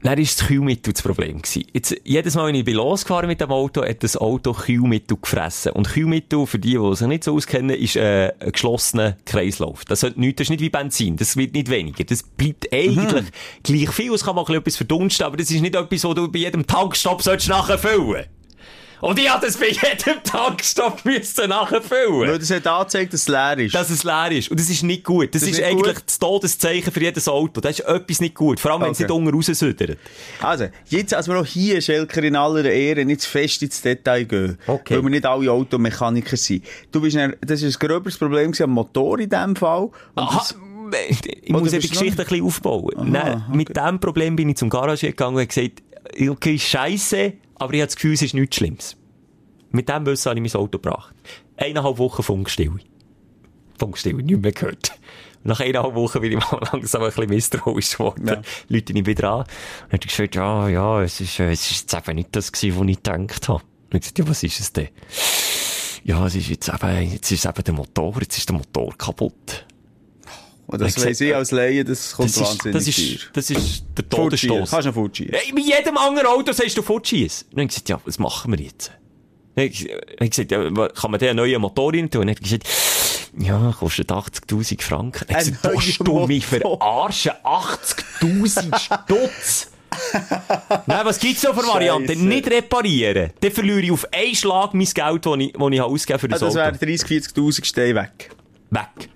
[0.03, 1.41] Dann war das Kühlmittel das Problem.
[1.41, 1.65] Gewesen.
[1.73, 5.73] Jetzt, jedes Mal, wenn ich bin losgefahren mit dem Auto, hat das Auto Kühlmittel gefressen.
[5.73, 9.85] Und Kühlmittel, für die, die sich nicht so auskennen, ist äh, ein geschlossener Kreislauf.
[9.85, 11.17] Das, sollte nicht, das ist nicht wie Benzin.
[11.17, 12.03] Das wird nicht weniger.
[12.03, 13.25] Das bleibt eigentlich
[13.63, 14.13] gleich viel.
[14.13, 16.39] Es kann mal ein bisschen etwas verdunsten, aber das ist nicht etwas, was du bei
[16.39, 18.25] jedem Tankstopp solltest nachfüllen
[19.01, 22.29] Und ich habe das bei jedem Tankstopp müssen nachfüllen.
[22.29, 23.73] Weil das hat angezeigt, dass es leer ist.
[23.75, 24.49] dass es leer ist.
[24.51, 25.33] Und das ist nicht gut.
[25.33, 26.03] Das, Das ist ist, eigentlich gut?
[26.05, 27.61] das Todeszeichen für jedes Auto.
[27.61, 28.59] Das ist etwas nicht gut.
[28.59, 29.03] Vor allem, wenn es Okay.
[29.03, 29.97] nicht unten raussüdert.
[30.41, 34.25] Also, jetzt, als wir auch hier, Schelker, in aller Ehre, nicht zu fest ins Detail
[34.25, 34.57] gehen.
[34.67, 34.95] Okay.
[34.95, 36.63] Weil wir nicht alle Automechaniker sind.
[36.91, 39.89] Du bist dann, das ist ein gröberes Problem am Motor in dem Fall.
[40.15, 42.93] Ich muss ja die du noch Geschichte ein bisschen aufbauen.
[42.97, 45.81] Aha, Nein, Mit diesem Problem bin ich zum Garagier gegangen und gesagt,
[46.29, 48.97] okay, scheisse, aber ich habe das Gefühl, es ist nichts Schlimmes.
[49.69, 51.13] Mit dem Wissen habe ich mein Auto gebracht.
[51.57, 52.79] Eineinhalb Wochen Funkstille.
[53.77, 54.93] Funkstille, nicht mehr gehört.
[55.43, 58.27] Nach eineinhalb Wochen bin ich mal langsam ein bisschen misstrauisch geworden.
[58.27, 58.41] Ja.
[58.67, 59.39] Leute ihn wieder an.
[59.41, 59.47] Und
[59.89, 62.51] dann hat er gesagt, ja, ja, es ist, äh, es ist jetzt eben nicht das
[62.51, 63.63] gewesen, was ich gedacht habe.
[63.91, 64.89] Und ich gesagt, ja, was ist es denn?
[66.03, 69.67] Ja, es ist jetzt eben, jetzt ist eben der Motor, jetzt ist der Motor kaputt.
[70.71, 73.83] Und das weiss ich als Laie, das kommt Das ist, wahnsinnig das ist, das ist
[73.97, 74.09] der.
[74.09, 74.69] Todesstoß.
[74.69, 75.35] Kannst du noch fortschieren?
[75.35, 77.47] Hey, Bei jedem anderen Auto sagst du fortschießen.
[77.51, 78.91] Und dann gesagt, ja, was machen wir jetzt?
[79.55, 82.21] Dann habe gesagt, ja, kann man den einen neuen Motor rein tun?
[82.21, 82.67] Und dann gesagt,
[83.37, 85.25] ja, kostet 80.000 Franken.
[85.29, 87.31] Ich gesagt, willst neuer du mich verarschen?
[87.43, 89.67] 80.000 Stutz!
[90.85, 92.27] Nein, was gibt's noch für Varianten?
[92.27, 93.31] Nicht reparieren.
[93.41, 96.43] Dann verliere ich auf einen Schlag mein Geld, das ich, das ich ausgegeben für das
[96.43, 96.79] Also, das Auto.
[96.81, 98.31] wäre 30, 40.000 Steh weg.
[98.69, 99.09] Weg.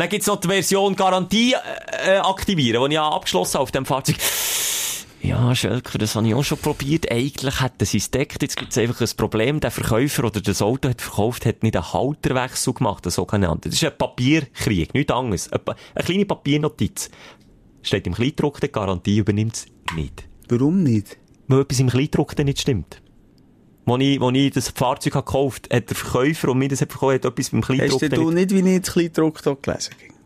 [0.00, 3.70] Dann gibt's noch die Version Garantie äh, äh, aktivieren, die ich ja abgeschlossen habe auf
[3.70, 4.16] dem Fahrzeug.
[5.20, 7.12] Ja, Schelker, das habe ich auch schon probiert.
[7.12, 8.40] Eigentlich hätten sie es deckt.
[8.40, 9.60] Jetzt gibt's einfach ein Problem.
[9.60, 13.68] Der Verkäufer oder das Auto hat verkauft, hat nicht einen Halterwechsel gemacht, einen sogenannten.
[13.68, 15.52] Das ist ein Papierkrieg, nichts anderes.
[15.52, 17.10] Eine, eine kleine Papiernotiz.
[17.82, 20.24] Steht im Kleindruck, die Garantie übernimmt es nicht.
[20.48, 21.18] Warum nicht?
[21.46, 23.02] Weil etwas im Kleindruck dann nicht stimmt.
[23.90, 26.92] Wo ich, wo ich das Fahrzeug gekauft habe, hat der Verkäufer, und mir das hat
[26.92, 30.19] verkauft, hat etwas beim Hast Kleindruck denn du nicht, wie ich das Kleindruck gelesen habe?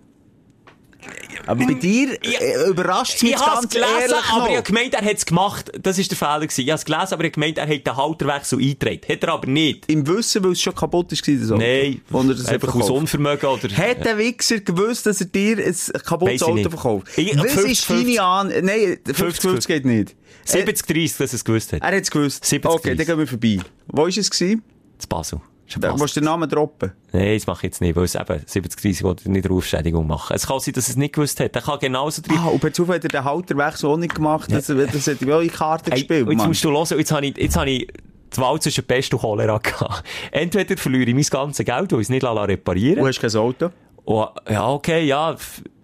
[1.47, 4.39] Aber bei dir äh, überrascht es mich Ich jetzt habe es ganz gelesen, ehrlich aber
[4.41, 4.49] noch.
[4.51, 5.73] ich habe gemeint, er hat es gemacht.
[5.81, 6.41] Das war der Fehler.
[6.41, 6.61] gewesen.
[6.63, 9.01] Ich habe es gelesen, aber ich habe gemeint, er hat den Halterwechsel eingetragen.
[9.09, 9.85] Hat er aber nicht.
[9.91, 11.61] Im Wissen, weil es schon kaputt war, das Auto.
[11.61, 12.91] Nein, er das einfach aus.
[12.91, 13.69] Unvermögen oder...
[13.77, 16.71] Hat der Wichser gewusst, dass er dir ein kaputtes Auto nicht.
[16.71, 17.09] verkauft?
[17.17, 18.49] Ich- Was 50, ist deine An...
[18.49, 20.15] Nein, 50-50 geht nicht.
[20.47, 21.81] 70-30, dass er es gewusst hat.
[21.83, 22.45] Er hat es gewusst.
[22.45, 23.59] 70, okay, dann gehen wir vorbei.
[23.89, 24.31] Wo war es?
[24.31, 24.63] gewesen?
[24.99, 25.41] zu Basel.
[25.81, 25.99] Basel.
[25.99, 26.93] musst du den Namen droppen.
[27.13, 30.35] Nein, das mache ich jetzt nicht, weil es eben 70-30 will nicht Rufschädigung machen.
[30.35, 31.55] Es kann sein, dass es nicht gewusst hat.
[31.55, 32.39] Er kann genauso drin...
[32.39, 34.51] Ah, und per Zufall hat er den Halterwechsel auch nicht gemacht.
[34.53, 36.49] Das, das hat ihm auch in die Karte Hey, gespielt, jetzt Mann.
[36.49, 37.89] musst du hören, jetzt habe ich, jetzt habe ich
[38.35, 40.03] die Wahl zwischen Pest und Cholera gehabt.
[40.33, 43.21] Entweder verliere ich mein ganzes Geld, weil ich es nicht reparieren Du lasse.
[43.23, 43.71] hast kein Auto.
[44.05, 45.37] Oh, ja, okay, ja.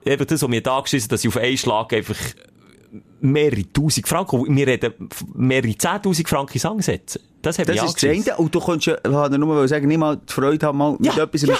[0.05, 2.17] Eben das, was mir da geschissen dass ich auf einen Schlag einfach
[3.21, 4.95] mehrere tausend Franken, wir reden
[5.35, 7.21] mehrere zehntausend Franken Angesetzt.
[7.43, 8.37] Das Das mich ist das eine.
[8.39, 10.93] Und du kannst ja, ich wollte nur mal sagen, nicht mal die Freude haben, mal
[10.99, 11.55] mit Ja, etwas ja.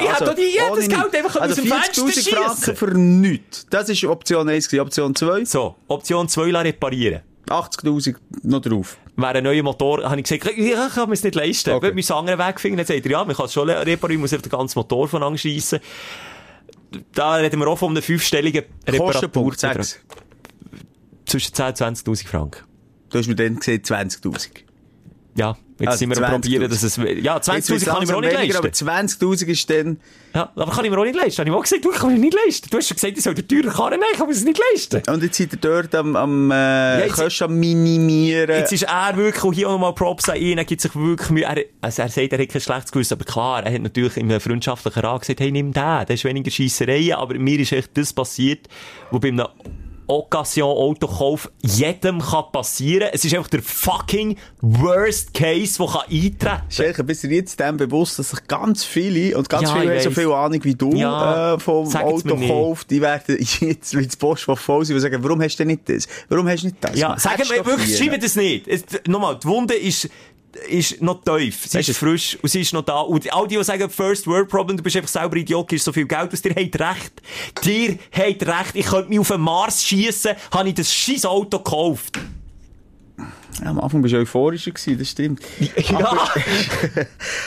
[0.00, 2.34] Ich doch die- ich hätte ohne das Geld einfach aus also dem Fenster 40'000 schiessen.
[2.36, 3.66] Franken für nichts.
[3.70, 4.80] Das ist Option 1 gewesen.
[4.82, 7.22] Option 2, So, Option 2 lassen reparieren.
[7.48, 8.96] 80'000 noch drauf.
[9.16, 11.70] Wäre ein neuer Motor, habe ich gesagt, ja, ich kann mir es nicht leisten.
[11.70, 11.86] Okay.
[11.86, 14.32] Wir einen anderen Weg finden, dann sagt er, ja, man kann es schon reparieren, muss
[14.32, 15.80] einfach den ganzen Motor von anschliessen.
[17.12, 19.84] Da reden wir auch von einem fünfstelligen Reparaturbetrag.
[21.34, 22.62] Zwischen 10 und 20.000 Franken.
[23.10, 24.50] Du hast mir dann gesehen 20'000.
[25.36, 26.30] Ja, jetzt Also sind wir am 20.000.
[26.42, 27.04] probieren, dass es, ja,
[27.34, 28.88] Jetzt 20.000 wird's kann ich mir auch nicht weniger, leisten.
[28.88, 30.00] Aber 20'000 ist dann...
[30.32, 31.38] Ja, aber kann ich mir auch nicht leisten.
[31.40, 32.68] Habe ich auch gesagt, du, ich kann mir nicht leisten.
[32.70, 34.60] Du hast schon gesagt, ich soll den teurer Karren nehmen, ich kann mir das nicht
[34.72, 35.02] leisten.
[35.12, 38.56] Und jetzt seid ihr dort am, am äh, jetzt- Kosten am minimieren.
[38.56, 41.30] Jetzt ist er wirklich, und hier auch nochmal Props an ihn, er gibt sich wirklich
[41.30, 41.42] Mühe.
[41.42, 44.30] Er, also er sagt, er hat kein schlechtes Gewissen, aber klar, er hat natürlich in
[44.30, 47.90] einem freundschaftlichen Rat gesagt, hey, nimm den, der ist weniger Scheissereien, aber mir ist echt
[47.96, 48.68] das passiert,
[49.10, 49.48] wo bei einem
[50.06, 53.08] Occasion-Autokauf jedem kann passieren.
[53.12, 57.76] Es ist einfach der fucking worst case, der kann eintreten Schelke, bist du jetzt dem
[57.76, 60.92] bewusst, dass sich ganz viele, und ganz Ja, viele haben so viel Ahnung wie du,
[60.94, 61.86] Ja, äh, vom
[62.24, 62.44] mir.
[62.44, 65.68] Autokauf, die werden jetzt, wie das Postfach voll sein und sagen, warum hast du denn
[65.68, 66.06] nicht das?
[66.28, 66.98] Warum hast du nicht das?
[66.98, 67.16] Ja,
[67.50, 67.98] wir doch wirklich, hier.
[67.98, 68.68] schreiben das nicht.
[68.68, 70.08] Es, nochmal, die Wunde ist,
[70.68, 71.66] ist noch tief.
[71.66, 73.00] Sie Weißt ist frisch und sie ist noch da.
[73.00, 75.92] Und all die, die sagen, First World Problem, du bist einfach selber Idiot, ist so
[75.92, 77.22] viel Geld, dass dir habt recht.
[77.64, 78.74] Dir habt recht.
[78.74, 82.18] Ich könnte mich auf den Mars schiessen, habe ich das scheiß Auto gekauft.
[83.62, 85.40] Ja, am Anfang bist du euphorischer gewesen, das stimmt.
[85.76, 85.98] Ja.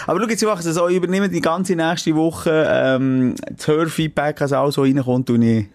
[0.08, 4.42] Aber schau, jetzt machen sie so, ich übernehme die ganze nächste Woche, ähm, das Hörfeedback,
[4.42, 5.66] als alles so reinkommt, und ich,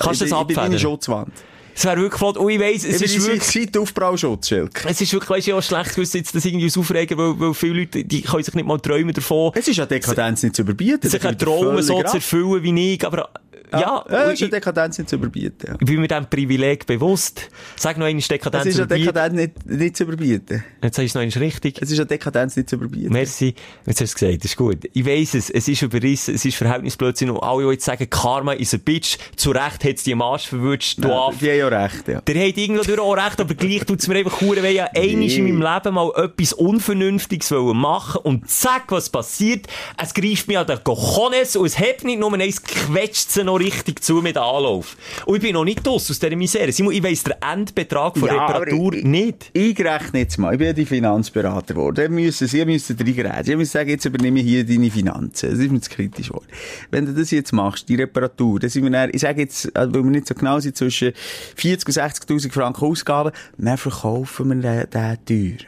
[0.00, 0.78] Kannst du das abfedern?
[0.78, 1.32] Schutzwand.
[1.80, 2.36] Es wäre wirklich flott.
[2.36, 3.48] Und ich weiss, es Ich ist wirklich...
[3.48, 4.86] die Seiteaufprallschutz, Schelke.
[4.86, 7.80] Es ist wirklich, weißt du, auch schlecht gewusst, jetzt das irgendwie aufregen, weil, weil viele
[7.80, 11.08] Leute, die können sich nicht mal träumen davon, Es ist ja Dekadenz nicht zu überbieten.
[11.08, 13.30] sich dir Traum so zu erfüllen wie ich, aber,
[13.72, 15.66] ja, Ja, es ist ja ich, Dekadenz nicht zu überbieten.
[15.68, 15.74] Ja.
[15.80, 17.48] ich bin mir diesem Privileg bewusst.
[17.76, 19.06] Sag noch einmal Es Dekadenz ist ja überbieten.
[19.14, 20.64] Dekadenz nicht, nicht zu überbieten.
[20.82, 21.78] Jetzt sagst du noch einmal richtig.
[21.80, 23.12] Es ist ja Dekadenz nicht zu überbieten.
[23.12, 23.54] Merci.
[23.86, 24.78] Jetzt hast du es gesagt, das ist gut.
[24.92, 28.52] Ich weiss es, es ist überrissen, es ist Verhältnisblödsinn und alle, die jetzt sagen, Karma
[28.52, 31.38] is a bitch, zu Recht hat es die am Arsch verwünscht, du Ja, Affe.
[31.40, 32.20] die haben ja recht, ja.
[32.20, 34.70] Der hat irgendwo auch recht, aber gleich tut's mir einfach hure weh.
[34.72, 39.66] Ich hab einmal in meinem Leben mal etwas Unvernünftiges wollen machen und zack, was passiert?
[40.02, 43.58] Es greift mir an den Cojones und es hebt nicht nur eins, quetscht sie noch
[43.60, 44.96] richtig zu mit Anlauf.
[45.26, 46.72] Und ich bin noch nicht aus aus dieser Misere.
[46.72, 49.50] Simon, ich weiss den Endbetrag von Ja, Reparatur ich- nicht.
[49.52, 50.52] Ich rechne jetzt mal.
[50.52, 52.14] Ich bin ja die Finanzberater geworden.
[52.14, 53.44] Müssen, Sie müssen reingrätschen.
[53.44, 55.50] Sie müssen sagen, jetzt übernehme ich hier deine Finanzen.
[55.50, 56.46] Das ist mir zu kritisch geworden.
[56.90, 59.70] Wenn du das jetzt machst, die Reparatur, dann sind wir dann, ich sage jetzt, äh,
[59.92, 61.12] weil wir nicht so genau sind, zwischen
[61.56, 64.90] 40 und 60.000 Franken Ausgaben, dann verkaufen wir den,
[65.26, 65.66] den teuer.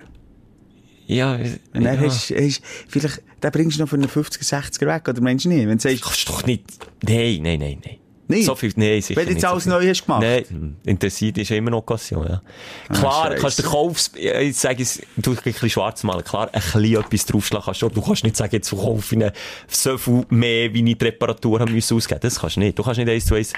[1.06, 2.00] Ja, Und dann ja.
[2.00, 5.48] hast, hast, vielleicht, den bringst du noch für einen 50er, 60er weg, oder meinst du
[5.48, 5.66] nicht?
[5.66, 6.64] Wenn du sagst, kannst doch nicht.
[7.02, 7.96] Nein, nein, nein, nein.
[8.28, 8.46] Nicht?
[8.46, 10.22] So viel, nein, sicher Wenn du jetzt alles so neu hast gemacht?
[10.22, 12.42] Nein, hm, interessiert ist immer noch Occasion, ja.
[12.88, 13.40] Klar, Scheisse.
[13.42, 16.60] kannst du den Kaufs, ja, ich sage es, du ein bisschen schwarz malen, klar, ein
[16.60, 19.32] bisschen etwas draufschlagen kannst du, du kannst nicht sagen, jetzt verkaufe ich
[19.68, 22.20] so viel mehr, wie ich die Reparatur haben müssen ausgeben.
[22.20, 22.78] Das kannst du nicht.
[22.78, 23.52] Du kannst nicht eins zu eins.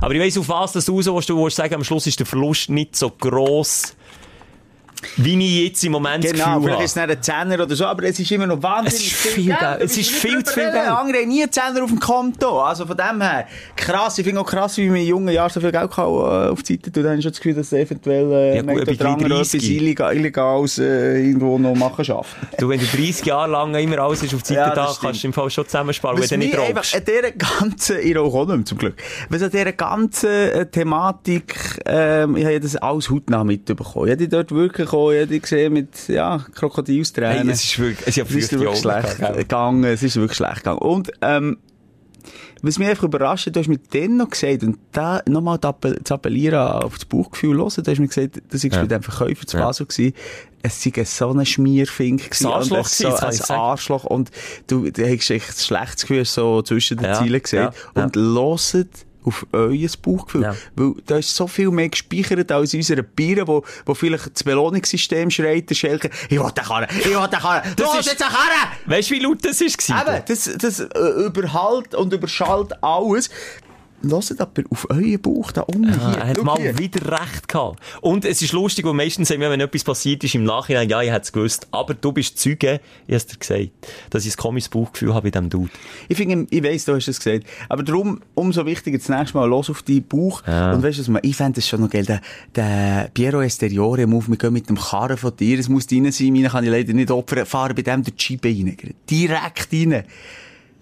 [0.00, 2.26] Aber ich weiss, auf was das raus willst, du willst sagen, am Schluss ist der
[2.26, 3.96] Verlust nicht so gross,
[5.16, 6.84] wie ich jetzt im Moment das Genau, Gefühl vielleicht habe.
[6.84, 9.32] ist es nicht ein Zehner oder so, aber es ist immer noch wahnsinnig Es ist
[9.34, 9.58] viel Geld.
[9.60, 10.62] Da Es ist du viel nicht zu viel.
[10.64, 10.76] Geld.
[10.76, 12.60] Andere haben nie einen Zehner auf dem Konto.
[12.62, 13.46] Also von dem her,
[13.76, 16.48] krass, ich finde auch krass, wie man in jungen Jahren so viel Geld kann, äh,
[16.50, 17.02] auf die Seite tun.
[17.04, 19.28] Dann ich schon das Gefühl, dass es eventuell äh, Ja, gut, ja, bei oder andere
[19.30, 19.54] 30.
[19.62, 22.36] etwas illegal, Illegales äh, irgendwo noch machen schafft.
[22.58, 24.86] Du, wenn du 30 Jahre lang immer alles ist auf die Seite Ja, das da,
[24.94, 25.02] stimmt.
[25.02, 26.68] kannst du im Fall schon zusammensparen, wenn du nicht rauchst.
[26.68, 28.94] einfach an dieser ganzen, ich rauche auch nicht mehr, zum Glück.
[29.28, 31.54] Was an dieser ganzen äh, Thematik,
[31.86, 34.06] ähm, ich habe ja das alles hautnah mitbekommen.
[34.06, 37.44] Ich habe die dort wirklich habe die gesehen mit, ja, Krokodilstränen.
[37.44, 39.84] Hey, es ist wirklich, es ist ja Es ist früher wirklich schlecht gegangen.
[39.84, 40.78] Es ist wirklich schlecht gegangen.
[40.78, 41.58] Und, ähm,
[42.62, 46.02] was mich einfach überrascht, du hast mir dann noch gesagt, und da nochmal zu appell-
[46.02, 48.80] zu appellieren auf das Bauchgefühl hören, du hast mir gesagt, das war Ja.
[48.80, 49.64] bei dem Verkäufer zu Ja.
[49.66, 50.14] Basel gewesen,
[50.62, 53.40] es sei so ein Schmierfink gewesen, Arschloch und so ein.
[53.60, 54.30] Arschloch, und
[54.66, 58.04] du, du hast echt ein schlechtes Gefühl so zwischen den Ja, Zielen gesehen, ja, ja.
[58.04, 58.88] und hört
[59.26, 60.42] auf euer Bauchgefühl.
[60.42, 60.56] Ja.
[60.76, 64.44] Weil da ist so viel mehr gespeichert als in unserer Bieren, wo, wo vielleicht das
[64.44, 68.06] Belohnungssystem schreit, der Schelker, ich will den Karren, ich will den Karren, Das du ist-
[68.06, 68.68] jetzt einen Karren!
[68.86, 70.14] Weißt du, wie laut das war?
[70.14, 73.28] Eben, das, das äh, überhalt und überschallt alles.
[74.02, 76.18] Hört aber auf euren Bauch da unten Ja, hier.
[76.18, 76.78] er hat Schau mal hier.
[76.78, 77.80] wieder recht gehabt.
[78.00, 81.02] Und es ist lustig, weil meistens sagen wir, wenn etwas passiert ist, im Nachhinein, ja,
[81.02, 81.66] ich hätte es gewusst.
[81.70, 83.70] Aber du bist Zeuge, ich hab's dir gesagt,
[84.10, 85.70] dass ich ein komisches Bauchgefühl habe bei diesem Dude.
[86.08, 87.46] Ich finde, ich weiss, du hast es gesagt.
[87.68, 90.42] Aber darum, umso wichtiger, das nächste Mal los auf deinen Bauch.
[90.46, 90.72] Ja.
[90.72, 92.20] Und weißt du, was ich fände es schon noch geil, der,
[92.54, 96.32] der Piero Esteriore Move, wir gehen mit dem Karren von dir, es muss rein sein,
[96.32, 98.76] meine kann ich leider nicht opfern, fahren bei dem die Scheibe rein.
[99.10, 100.04] Direkt rein.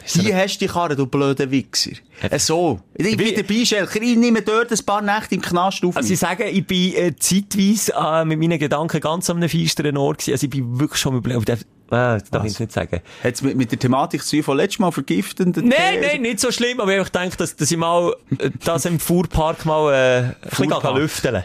[0.04, 1.92] Hier hast du die Karre, du blöder Wichser.
[2.22, 2.80] Äh, so.
[2.94, 4.02] Ich bin dabei, Schelker.
[4.02, 5.96] Ich nehme dort ein paar Nächte im Knast auf.
[5.96, 9.96] Also ich sage, ich bin äh, zeitweise äh, mit meinen Gedanken ganz an einem feisteren
[9.96, 10.32] Ort gewesen.
[10.32, 11.56] Also ich bin wirklich schon überlegt, äh,
[11.88, 13.00] das darf ich nicht sagen.
[13.22, 16.80] Hat mit, mit der Thematik zu von letztes Mal vergiftenden Nein, nein, nicht so schlimm,
[16.80, 20.70] aber ich habe gedacht, dass, dass ich mal äh, das im Fuhrpark mal äh, ein
[20.70, 21.44] bisschen lüfteln.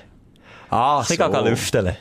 [0.70, 1.96] Ah, Ein bisschen lüfteln.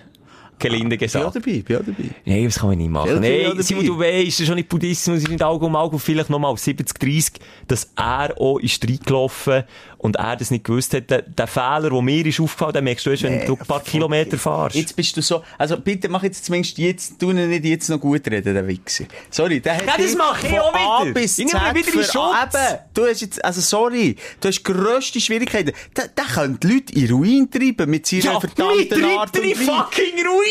[0.58, 1.34] Gelinde gesagt.
[1.34, 2.10] dabei, bin dabei.
[2.24, 3.10] Nein, das kann man nicht machen.
[3.10, 5.98] Ja, Nein, Simon, du weißt, das ist schon nicht Buddhismus, ist nicht Auge um Auge
[5.98, 7.32] vielleicht nochmal auf 70, 30,
[7.66, 9.64] dass er auch ist reingelaufen
[9.98, 11.10] und er das nicht gewusst hat.
[11.10, 13.82] Der, der Fehler, der mir ist aufgefallen, den merkst du erst, wenn du ein paar
[13.82, 14.76] Kilometer fahrst.
[14.76, 17.98] Jetzt bist du so, also bitte mach jetzt zumindest jetzt, tu ihn nicht jetzt noch
[18.00, 19.04] gut reden, der Wichser.
[19.30, 21.14] Sorry, der hat Ja, das mach ich auch A wieder.
[21.14, 22.14] bis Ich nehme wieder in Schutz.
[22.54, 25.72] Eben, du hast jetzt, also sorry, du hast grösste Schwierigkeiten.
[25.96, 29.64] Der, der könnte die Leute in Ruin treiben mit seiner ja, verdammten Art und Weise.
[29.64, 30.47] fucking Ruin!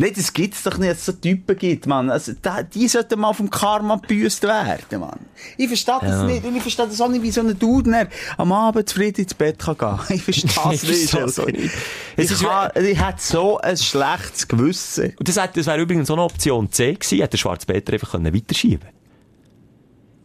[0.00, 2.08] Nein, das gibt's doch nicht, dass es so Typen gibt, Mann.
[2.08, 5.18] Also, da, die sollten mal vom Karma gebüßt werden, Mann.
[5.56, 6.44] Ich verstehe das nicht.
[6.44, 9.58] Und ich verstehe das auch nicht, wie so ein Dude am Abend zufrieden ins Bett
[9.58, 9.98] kann gehen.
[10.16, 11.10] Ich verstehe Ich das nicht.
[11.10, 11.50] Schelke.
[11.52, 11.74] nicht.
[12.16, 15.14] Ich, ist kann, ich hätte so ein schlechtes Gewissen.
[15.18, 18.32] Und das, das wäre übrigens auch eine Option C gewesen, hätte der Schwarzpeter einfach können
[18.32, 18.88] weiterschieben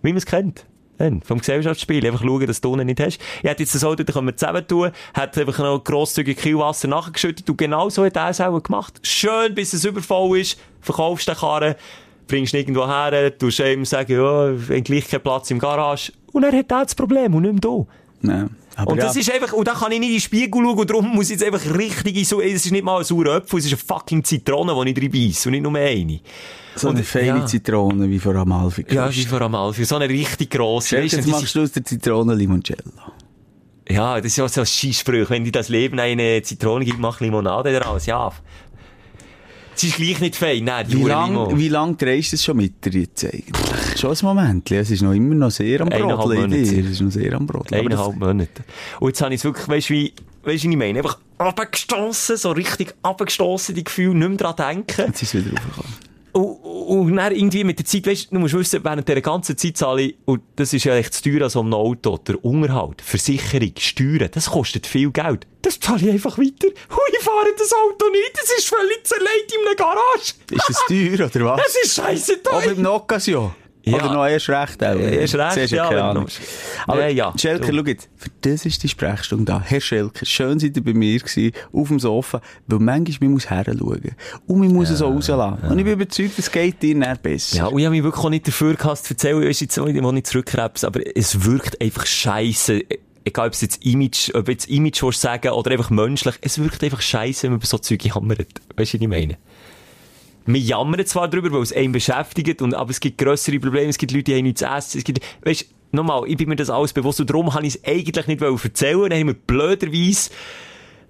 [0.04, 0.66] Wie man es kennt.
[1.24, 2.06] Vom Gesellschaftsspiel.
[2.06, 3.20] Einfach schauen, dass du unten nicht hast.
[3.42, 6.88] Ich hätte jetzt das Auto, dann können wir zusammen tun, hat einfach noch grosszügig Kielwasser
[6.88, 9.00] nachgeschüttet und genau so hat er es auch gemacht.
[9.04, 11.76] Schön, bis es übervoll ist, verkaufst den Karren,
[12.28, 16.14] bringst ihn irgendwo her, tust ihm sagen, ja, gleich kein Platz im Garage.
[16.32, 17.86] Und er hat auch das Problem und nicht mehr da.
[18.24, 18.50] Ja.
[18.76, 19.06] Aber Und ja.
[19.06, 21.26] das ist einfach, und da kann ich nicht in den Spiegel schauen, und darum muss
[21.30, 23.74] ich jetzt einfach richtig in so, es ist nicht mal ein saurer Apfel, es ist
[23.74, 26.20] eine fucking Zitrone, die ich drin beiss, und nicht nur eine.
[26.76, 27.46] So eine und- feine ja.
[27.46, 28.86] Zitrone wie vor Amalfi.
[28.90, 30.96] Ja, wie vor Amalfi, so eine richtig grosse.
[30.98, 32.80] Du, jetzt machst du aus der Zitrone Limoncello.
[33.90, 37.20] Ja, das ist ja so ein Scheissspruch, wenn dir das Leben eine Zitrone gibt, mach
[37.20, 38.32] Limonade daraus, ja.
[39.76, 41.58] Es ist gleich nicht fein, nein, Wie Hure lang, Limo.
[41.58, 44.00] wie lang drehst du es schon mit dir jetzt eigentlich?
[44.00, 44.72] Schon ein Moment.
[44.72, 46.86] Es ist noch immer noch sehr am Brodeln in dir.
[46.86, 47.82] Es ist noch sehr am Brodeln.
[47.82, 48.64] Eineinhalb Monate.
[49.00, 50.14] Und jetzt habe ich es wirklich, weißt du, wie,
[50.44, 51.00] weißt du, wie ich meine?
[51.00, 55.06] Einfach abgestossen, so richtig abgestossen, die Gefühle, nicht mehr dran denken.
[55.08, 55.94] Jetzt ist es wieder raufgekommen.
[56.84, 59.78] Und, dann irgendwie mit der Zeit, weißt du, du musst wissen, während dieser ganzen Zeit
[59.78, 63.02] zahle ich, und das ist ja echt zu teuer an so einem Auto, der Unterhalt,
[63.02, 65.48] Versicherung, Steuern, das kostet viel Geld.
[65.62, 66.68] Das zahle ich einfach weiter.
[66.68, 70.34] Hui, ich fahre das Auto nicht, das ist völlig zerlegt in einer Garage.
[70.52, 71.62] Ist das teuer, oder was?
[71.64, 72.76] Das ist scheisse Auch teuer.
[72.76, 73.56] beim Occasion?
[73.86, 73.96] Ja.
[73.96, 74.96] Oder noch erst recht auch?
[74.96, 76.30] Erst recht, Siehst ja, wenn noch-
[76.88, 77.34] Aber Ja, ja.
[77.38, 77.78] Schelker, Du.
[77.80, 79.62] schau jetzt, für das ist die Sprechstunde da.
[79.62, 83.50] Herr Schelker, schön seid ihr bei mir gewesen, auf dem Sofa, weil manchmal man muss
[83.50, 84.12] heranschauen.
[84.48, 85.68] Und man muss es auch rauslassen.
[85.70, 87.58] Und ich bin überzeugt, es geht dir nicht besser.
[87.58, 90.02] Ja, und ich habe mich wirklich auch nicht dafür gehasst zu erzählen, ich jetzt nicht,
[90.04, 92.82] wo ich zurückkrebs, aber es wirkt einfach scheisse.
[93.26, 97.02] Egal, ob es jetzt Image, ob jetzt Image sagen oder einfach menschlich, es wirkt einfach
[97.02, 98.48] scheisse, wenn man über so Zeug jammert.
[98.76, 99.38] Weißt du, was ich meine?
[100.46, 103.98] Wir jammern zwar drüber, weil es einen beschäftigt, und, aber es gibt grössere Probleme, es
[103.98, 105.66] gibt Leute, die haben nichts zu essen, es gibt, weißt du,
[105.98, 108.60] nochmal, ich bin mir das alles bewusst und darum habe ich es eigentlich nicht wollen
[108.62, 110.32] erzählen, dann haben wir blöderweise,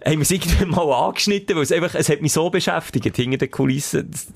[0.06, 3.38] haben wir es irgendwann mal angeschnitten, weil es einfach, es hat mich so beschäftigt, hinter
[3.38, 4.28] den Kulissen, das,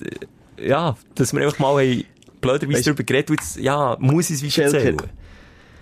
[0.59, 2.03] äh, ja, dass wir einfach mal haben,
[2.41, 4.97] blöderweise Weißt- darüber geredet, und jetzt, ja, muss ich es wie erzählen.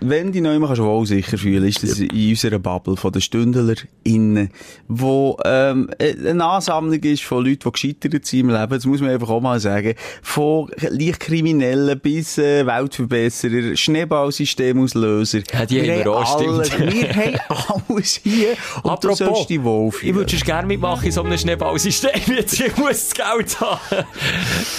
[0.00, 3.22] Wenn die neu kannst du wohl sicher fühlen, ist das in unserer Bubble von den
[3.22, 4.50] StündlerInnen,
[4.88, 9.10] wo ähm, eine Ansammlung ist von Leuten, die gescheitert sind im Leben, das muss man
[9.10, 15.40] einfach auch mal sagen, von leicht Kriminellen bis äh, Weltverbesserer, Schneeballsystemauslöser.
[15.52, 16.40] Ja, die haben wir auch,
[16.70, 16.92] stimmt.
[16.92, 18.48] Wir haben alles hier
[18.82, 20.14] und du sollst dich ich wohlfühlen.
[20.14, 23.80] würde sonst gerne mitmachen in so einem Schneeballsystem, jetzt ich muss das Geld haben.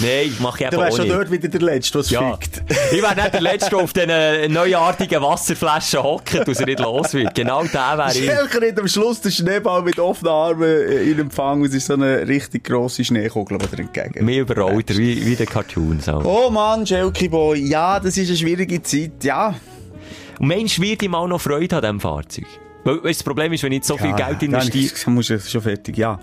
[0.00, 1.16] Nein, mache ich Du einfach wärst auch schon nicht.
[1.18, 2.36] dort wieder der Letzte, was Ja.
[2.36, 2.62] fickt.
[2.92, 6.80] Ich wäre nicht der Letzte, der auf diesen neuartigen leeren Wasserflasche hocken und er nicht
[6.80, 7.34] los wird.
[7.34, 8.24] Genau der wäre ich.
[8.24, 11.94] Schelker hat am Schluss den Schneeball mit offenen Armen in Empfang und es ist so
[11.94, 14.24] eine richtig grosse Schneekugel, die entgegen.
[14.24, 16.00] Mir überrollt er, wie, wie der Cartoon.
[16.00, 16.20] So.
[16.24, 19.54] Oh Mann, Schelke Boy, ja, das ist eine schwierige Zeit, ja.
[20.38, 22.46] Und Mensch, wird ihm auch noch Freude an diesem Fahrzeug?
[22.84, 25.62] Weil, weißt, das Problem ist, wenn ich so viel Geld investiere, Dann musst du schon
[25.62, 26.18] fertig, ja.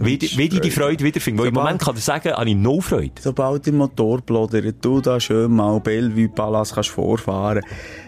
[0.00, 1.40] Wie, wie ich die Freude wiederfinde.
[1.42, 3.12] Weil im Moment kann ich sagen, habe ich no Freude.
[3.20, 7.62] Sobald der Motor blodert, du da schön mal Bellevue Palace kannst vorfahren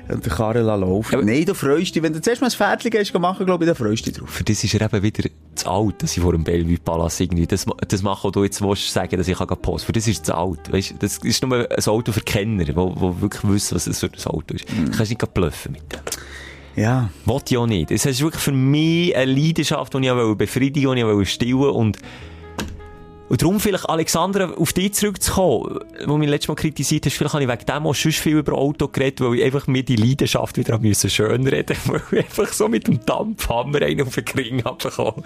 [0.09, 1.15] und den Karren laufen.
[1.15, 2.03] Aber- Nein, du freust dich.
[2.03, 4.31] Wenn du zuerst mal das Pferdchen gehst machen, glaube ich, dann freust du dich drauf.
[4.31, 7.47] Für das ist er eben wieder zu alt, dass ich vor dem Bellevue Palace irgendwie
[7.47, 10.35] das, das mache, was du jetzt willst, sagen, dass ich posten Für das ist zu
[10.35, 10.73] alt.
[10.73, 14.25] Weißt, das ist nur ein Auto für Kenner, wo wirklich wissen, was es für ein
[14.27, 14.67] Auto ist.
[14.69, 16.01] Du kannst nicht bluffen mit dem.
[16.77, 17.11] Ja.
[17.25, 17.91] Wollte ich auch nicht.
[17.91, 21.71] Es ist wirklich für mich eine Leidenschaft, die ich auch befriedigen wollte, die ich stillen.
[21.71, 21.99] Und,
[23.29, 27.45] und darum vielleicht, Alexandra, auf dich zurückzukommen, wo mich letztes Mal kritisiert hast, vielleicht habe
[27.45, 30.57] ich wegen dem auch schon viel über Auto geredet, weil ich einfach mir die Leidenschaft
[30.57, 34.65] wieder müssen schön reden, weil ich einfach so mit dem Dampfhammer einen auf den Kring
[34.65, 35.23] habe bekommen.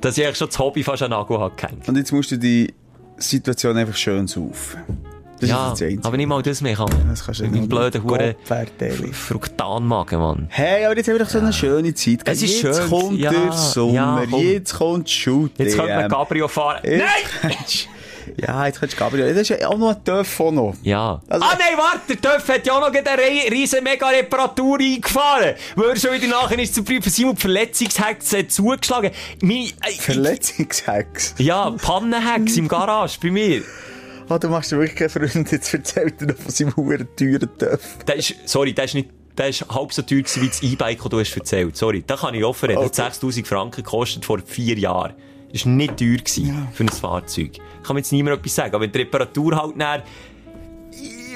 [0.00, 1.88] Dass ich eigentlich schon das Hobby fast an Nagel habe gehängt.
[1.88, 2.74] Und jetzt musst du die
[3.18, 5.11] Situation einfach schön saufen.
[5.42, 6.86] Das Ja, ist das aber nicht mal das mehr kann.
[7.08, 8.34] Das kannst du Mit meinem blöden Huren.
[9.12, 10.46] Fruktanmagen, Mann.
[10.50, 12.20] Hey, aber jetzt haben wir doch so eine schöne Zeit.
[12.24, 12.88] Es ist jetzt schön.
[12.88, 15.50] kommt Ja, der Sommer, ja, jetzt kommt die Shoot.
[15.58, 16.78] Jetzt könnte man Cabrio fahren.
[16.84, 17.00] Nein!
[17.42, 17.54] Nein!
[18.36, 19.34] ja, jetzt kannst du Gabriel.
[19.34, 20.74] Das ist ja auch noch ein Töff auch noch.
[20.82, 21.20] Ja.
[21.28, 24.78] Also- ah nein, warte, der Töff hat ja auch noch eine rie- riesen mega Reparatur
[24.78, 25.54] eingefahren.
[25.74, 29.10] Weil er schon wieder nachher ist zu prüfen, Simon, die Verletzungshex zugeschlagen.
[29.42, 31.34] Meine, äh, Verletzungshex.
[31.38, 33.62] ja, Pannenhex im Garage bei mir.
[34.28, 35.50] Ah, du machst dir wirklich keine Freunde.
[35.50, 37.98] Jetzt erzählt er noch von seinem huren teuren Töff.
[38.06, 40.98] Der ist, sorry, der ist nicht, der ist halb so teuer gewesen wie das E-Bike,
[40.98, 41.76] das du hast erzählt.
[41.76, 42.78] Sorry, da kann ich offen reden.
[42.78, 42.88] Okay.
[42.88, 45.14] Das hat 6000 Franken gekostet vor vier Jahren.
[45.52, 47.52] Das war nicht teuer gewesen für ein Fahrzeug.
[47.82, 48.74] Kann mir jetzt niemand etwas sagen.
[48.74, 50.02] Aber wenn die Reparatur halt nachher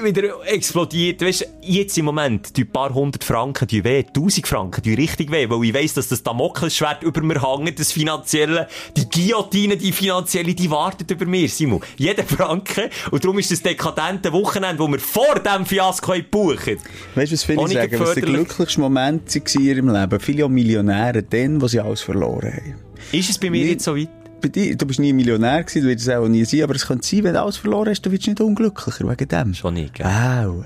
[0.05, 4.95] wieder explodiert, weißt jetzt im Moment, die paar hundert Franken, die weh, tausend Franken, die
[4.95, 9.77] richtig weh, weil ich weiss, dass das Damoklesschwert über mir hängt, das finanzielle, die Guillotine,
[9.77, 11.81] die finanzielle, die wartet über mir, Simon.
[11.97, 12.91] Jeder Franken.
[13.11, 16.77] Und darum ist das dekadente Wochenende, wo wir vor dem Fiasko gebucht.
[17.15, 18.01] Weißt du, was viele nicht sagen?
[18.01, 20.21] Was der glücklichste Moment war in ihrem Leben?
[20.21, 22.75] Viele Millionäre, dann, wo sie alles verloren haben.
[23.13, 23.73] Ist es bei mir Nee.
[23.73, 24.09] jetzt so weit?
[24.47, 26.87] Bei dir, du bist nie Millionär gewesen, du wirst es auch nie sein, aber es
[26.87, 29.55] könnte sein, wenn du alles verloren hast, du wirst nicht unglücklicher wegen dem.
[29.55, 30.07] Schon nicht, gell?
[30.07, 30.63] Au,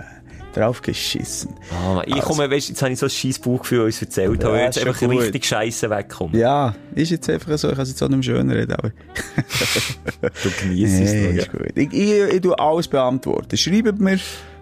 [0.54, 1.54] drauf geschissen.
[1.72, 4.60] Ah, ich komme, weißt, jetzt habe ich so ein scheiß Bauchgefühl uns erzählt, Ja, aber
[4.62, 5.18] jetzt einfach gut.
[5.18, 6.38] richtig scheisse wegkommen.
[6.38, 8.90] Ja, ist jetzt einfach so, ich kann es jetzt auch nicht schöner reden, aber...
[10.20, 11.62] Du genießt es Nee, noch, ist gut.
[11.74, 13.56] Ich, ich, ich tue alles beantworten.
[13.56, 14.18] Schreibt mir,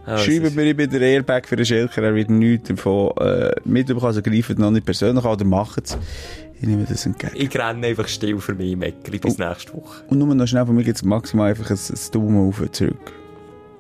[0.07, 3.11] Ah, schreibt es mir, ich bin der Airbag für den Schelker, er wird nichts davon
[3.19, 5.99] äh, mitbekommen, also greift noch nicht persönlich an oder macht es.
[6.61, 7.35] Ich nehme das entgegen.
[7.37, 10.03] Ich renne einfach still für mich im Eckli bis nächste Woche.
[10.09, 12.75] Und nur noch schnell, von mir gibt es maximal einfach ein, ein Daumen auf und
[12.75, 13.13] zurück.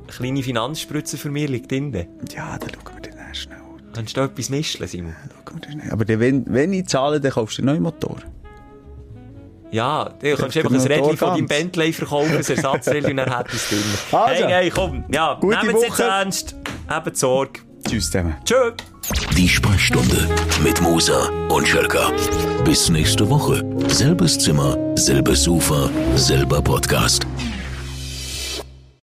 [0.02, 1.92] Eine kleine Finanzspritze für mich liegt drin.
[1.92, 3.59] Ja, dann schauen wir dann schnell.
[3.92, 5.16] Kannst du da etwas mischen, Simon?
[5.44, 5.92] Schauen wir dann schnell.
[5.92, 8.18] Aber dann, wenn, wenn ich zahle, dann kaufst du einen neuen Motor.
[9.70, 11.46] Ja, du kannst einfach ein Rädchen von deinem.
[11.46, 13.92] Bentley verkaufen, ein Ersatzrädchen, und dann hättest du es drin.
[14.18, 14.44] Also.
[14.44, 15.05] Hey, hey, komm.
[15.12, 16.56] Ja, nehmt es jetzt ernst.
[16.88, 17.60] Habt Sorge.
[17.86, 18.36] Tschüss zusammen.
[18.44, 18.72] Tschö.
[19.36, 20.28] Die Sprechstunde
[20.62, 22.10] mit Musa und Schelka.
[22.64, 23.64] Bis nächste Woche.
[23.88, 27.26] Selbes Zimmer, selbes Sofa, selber Podcast.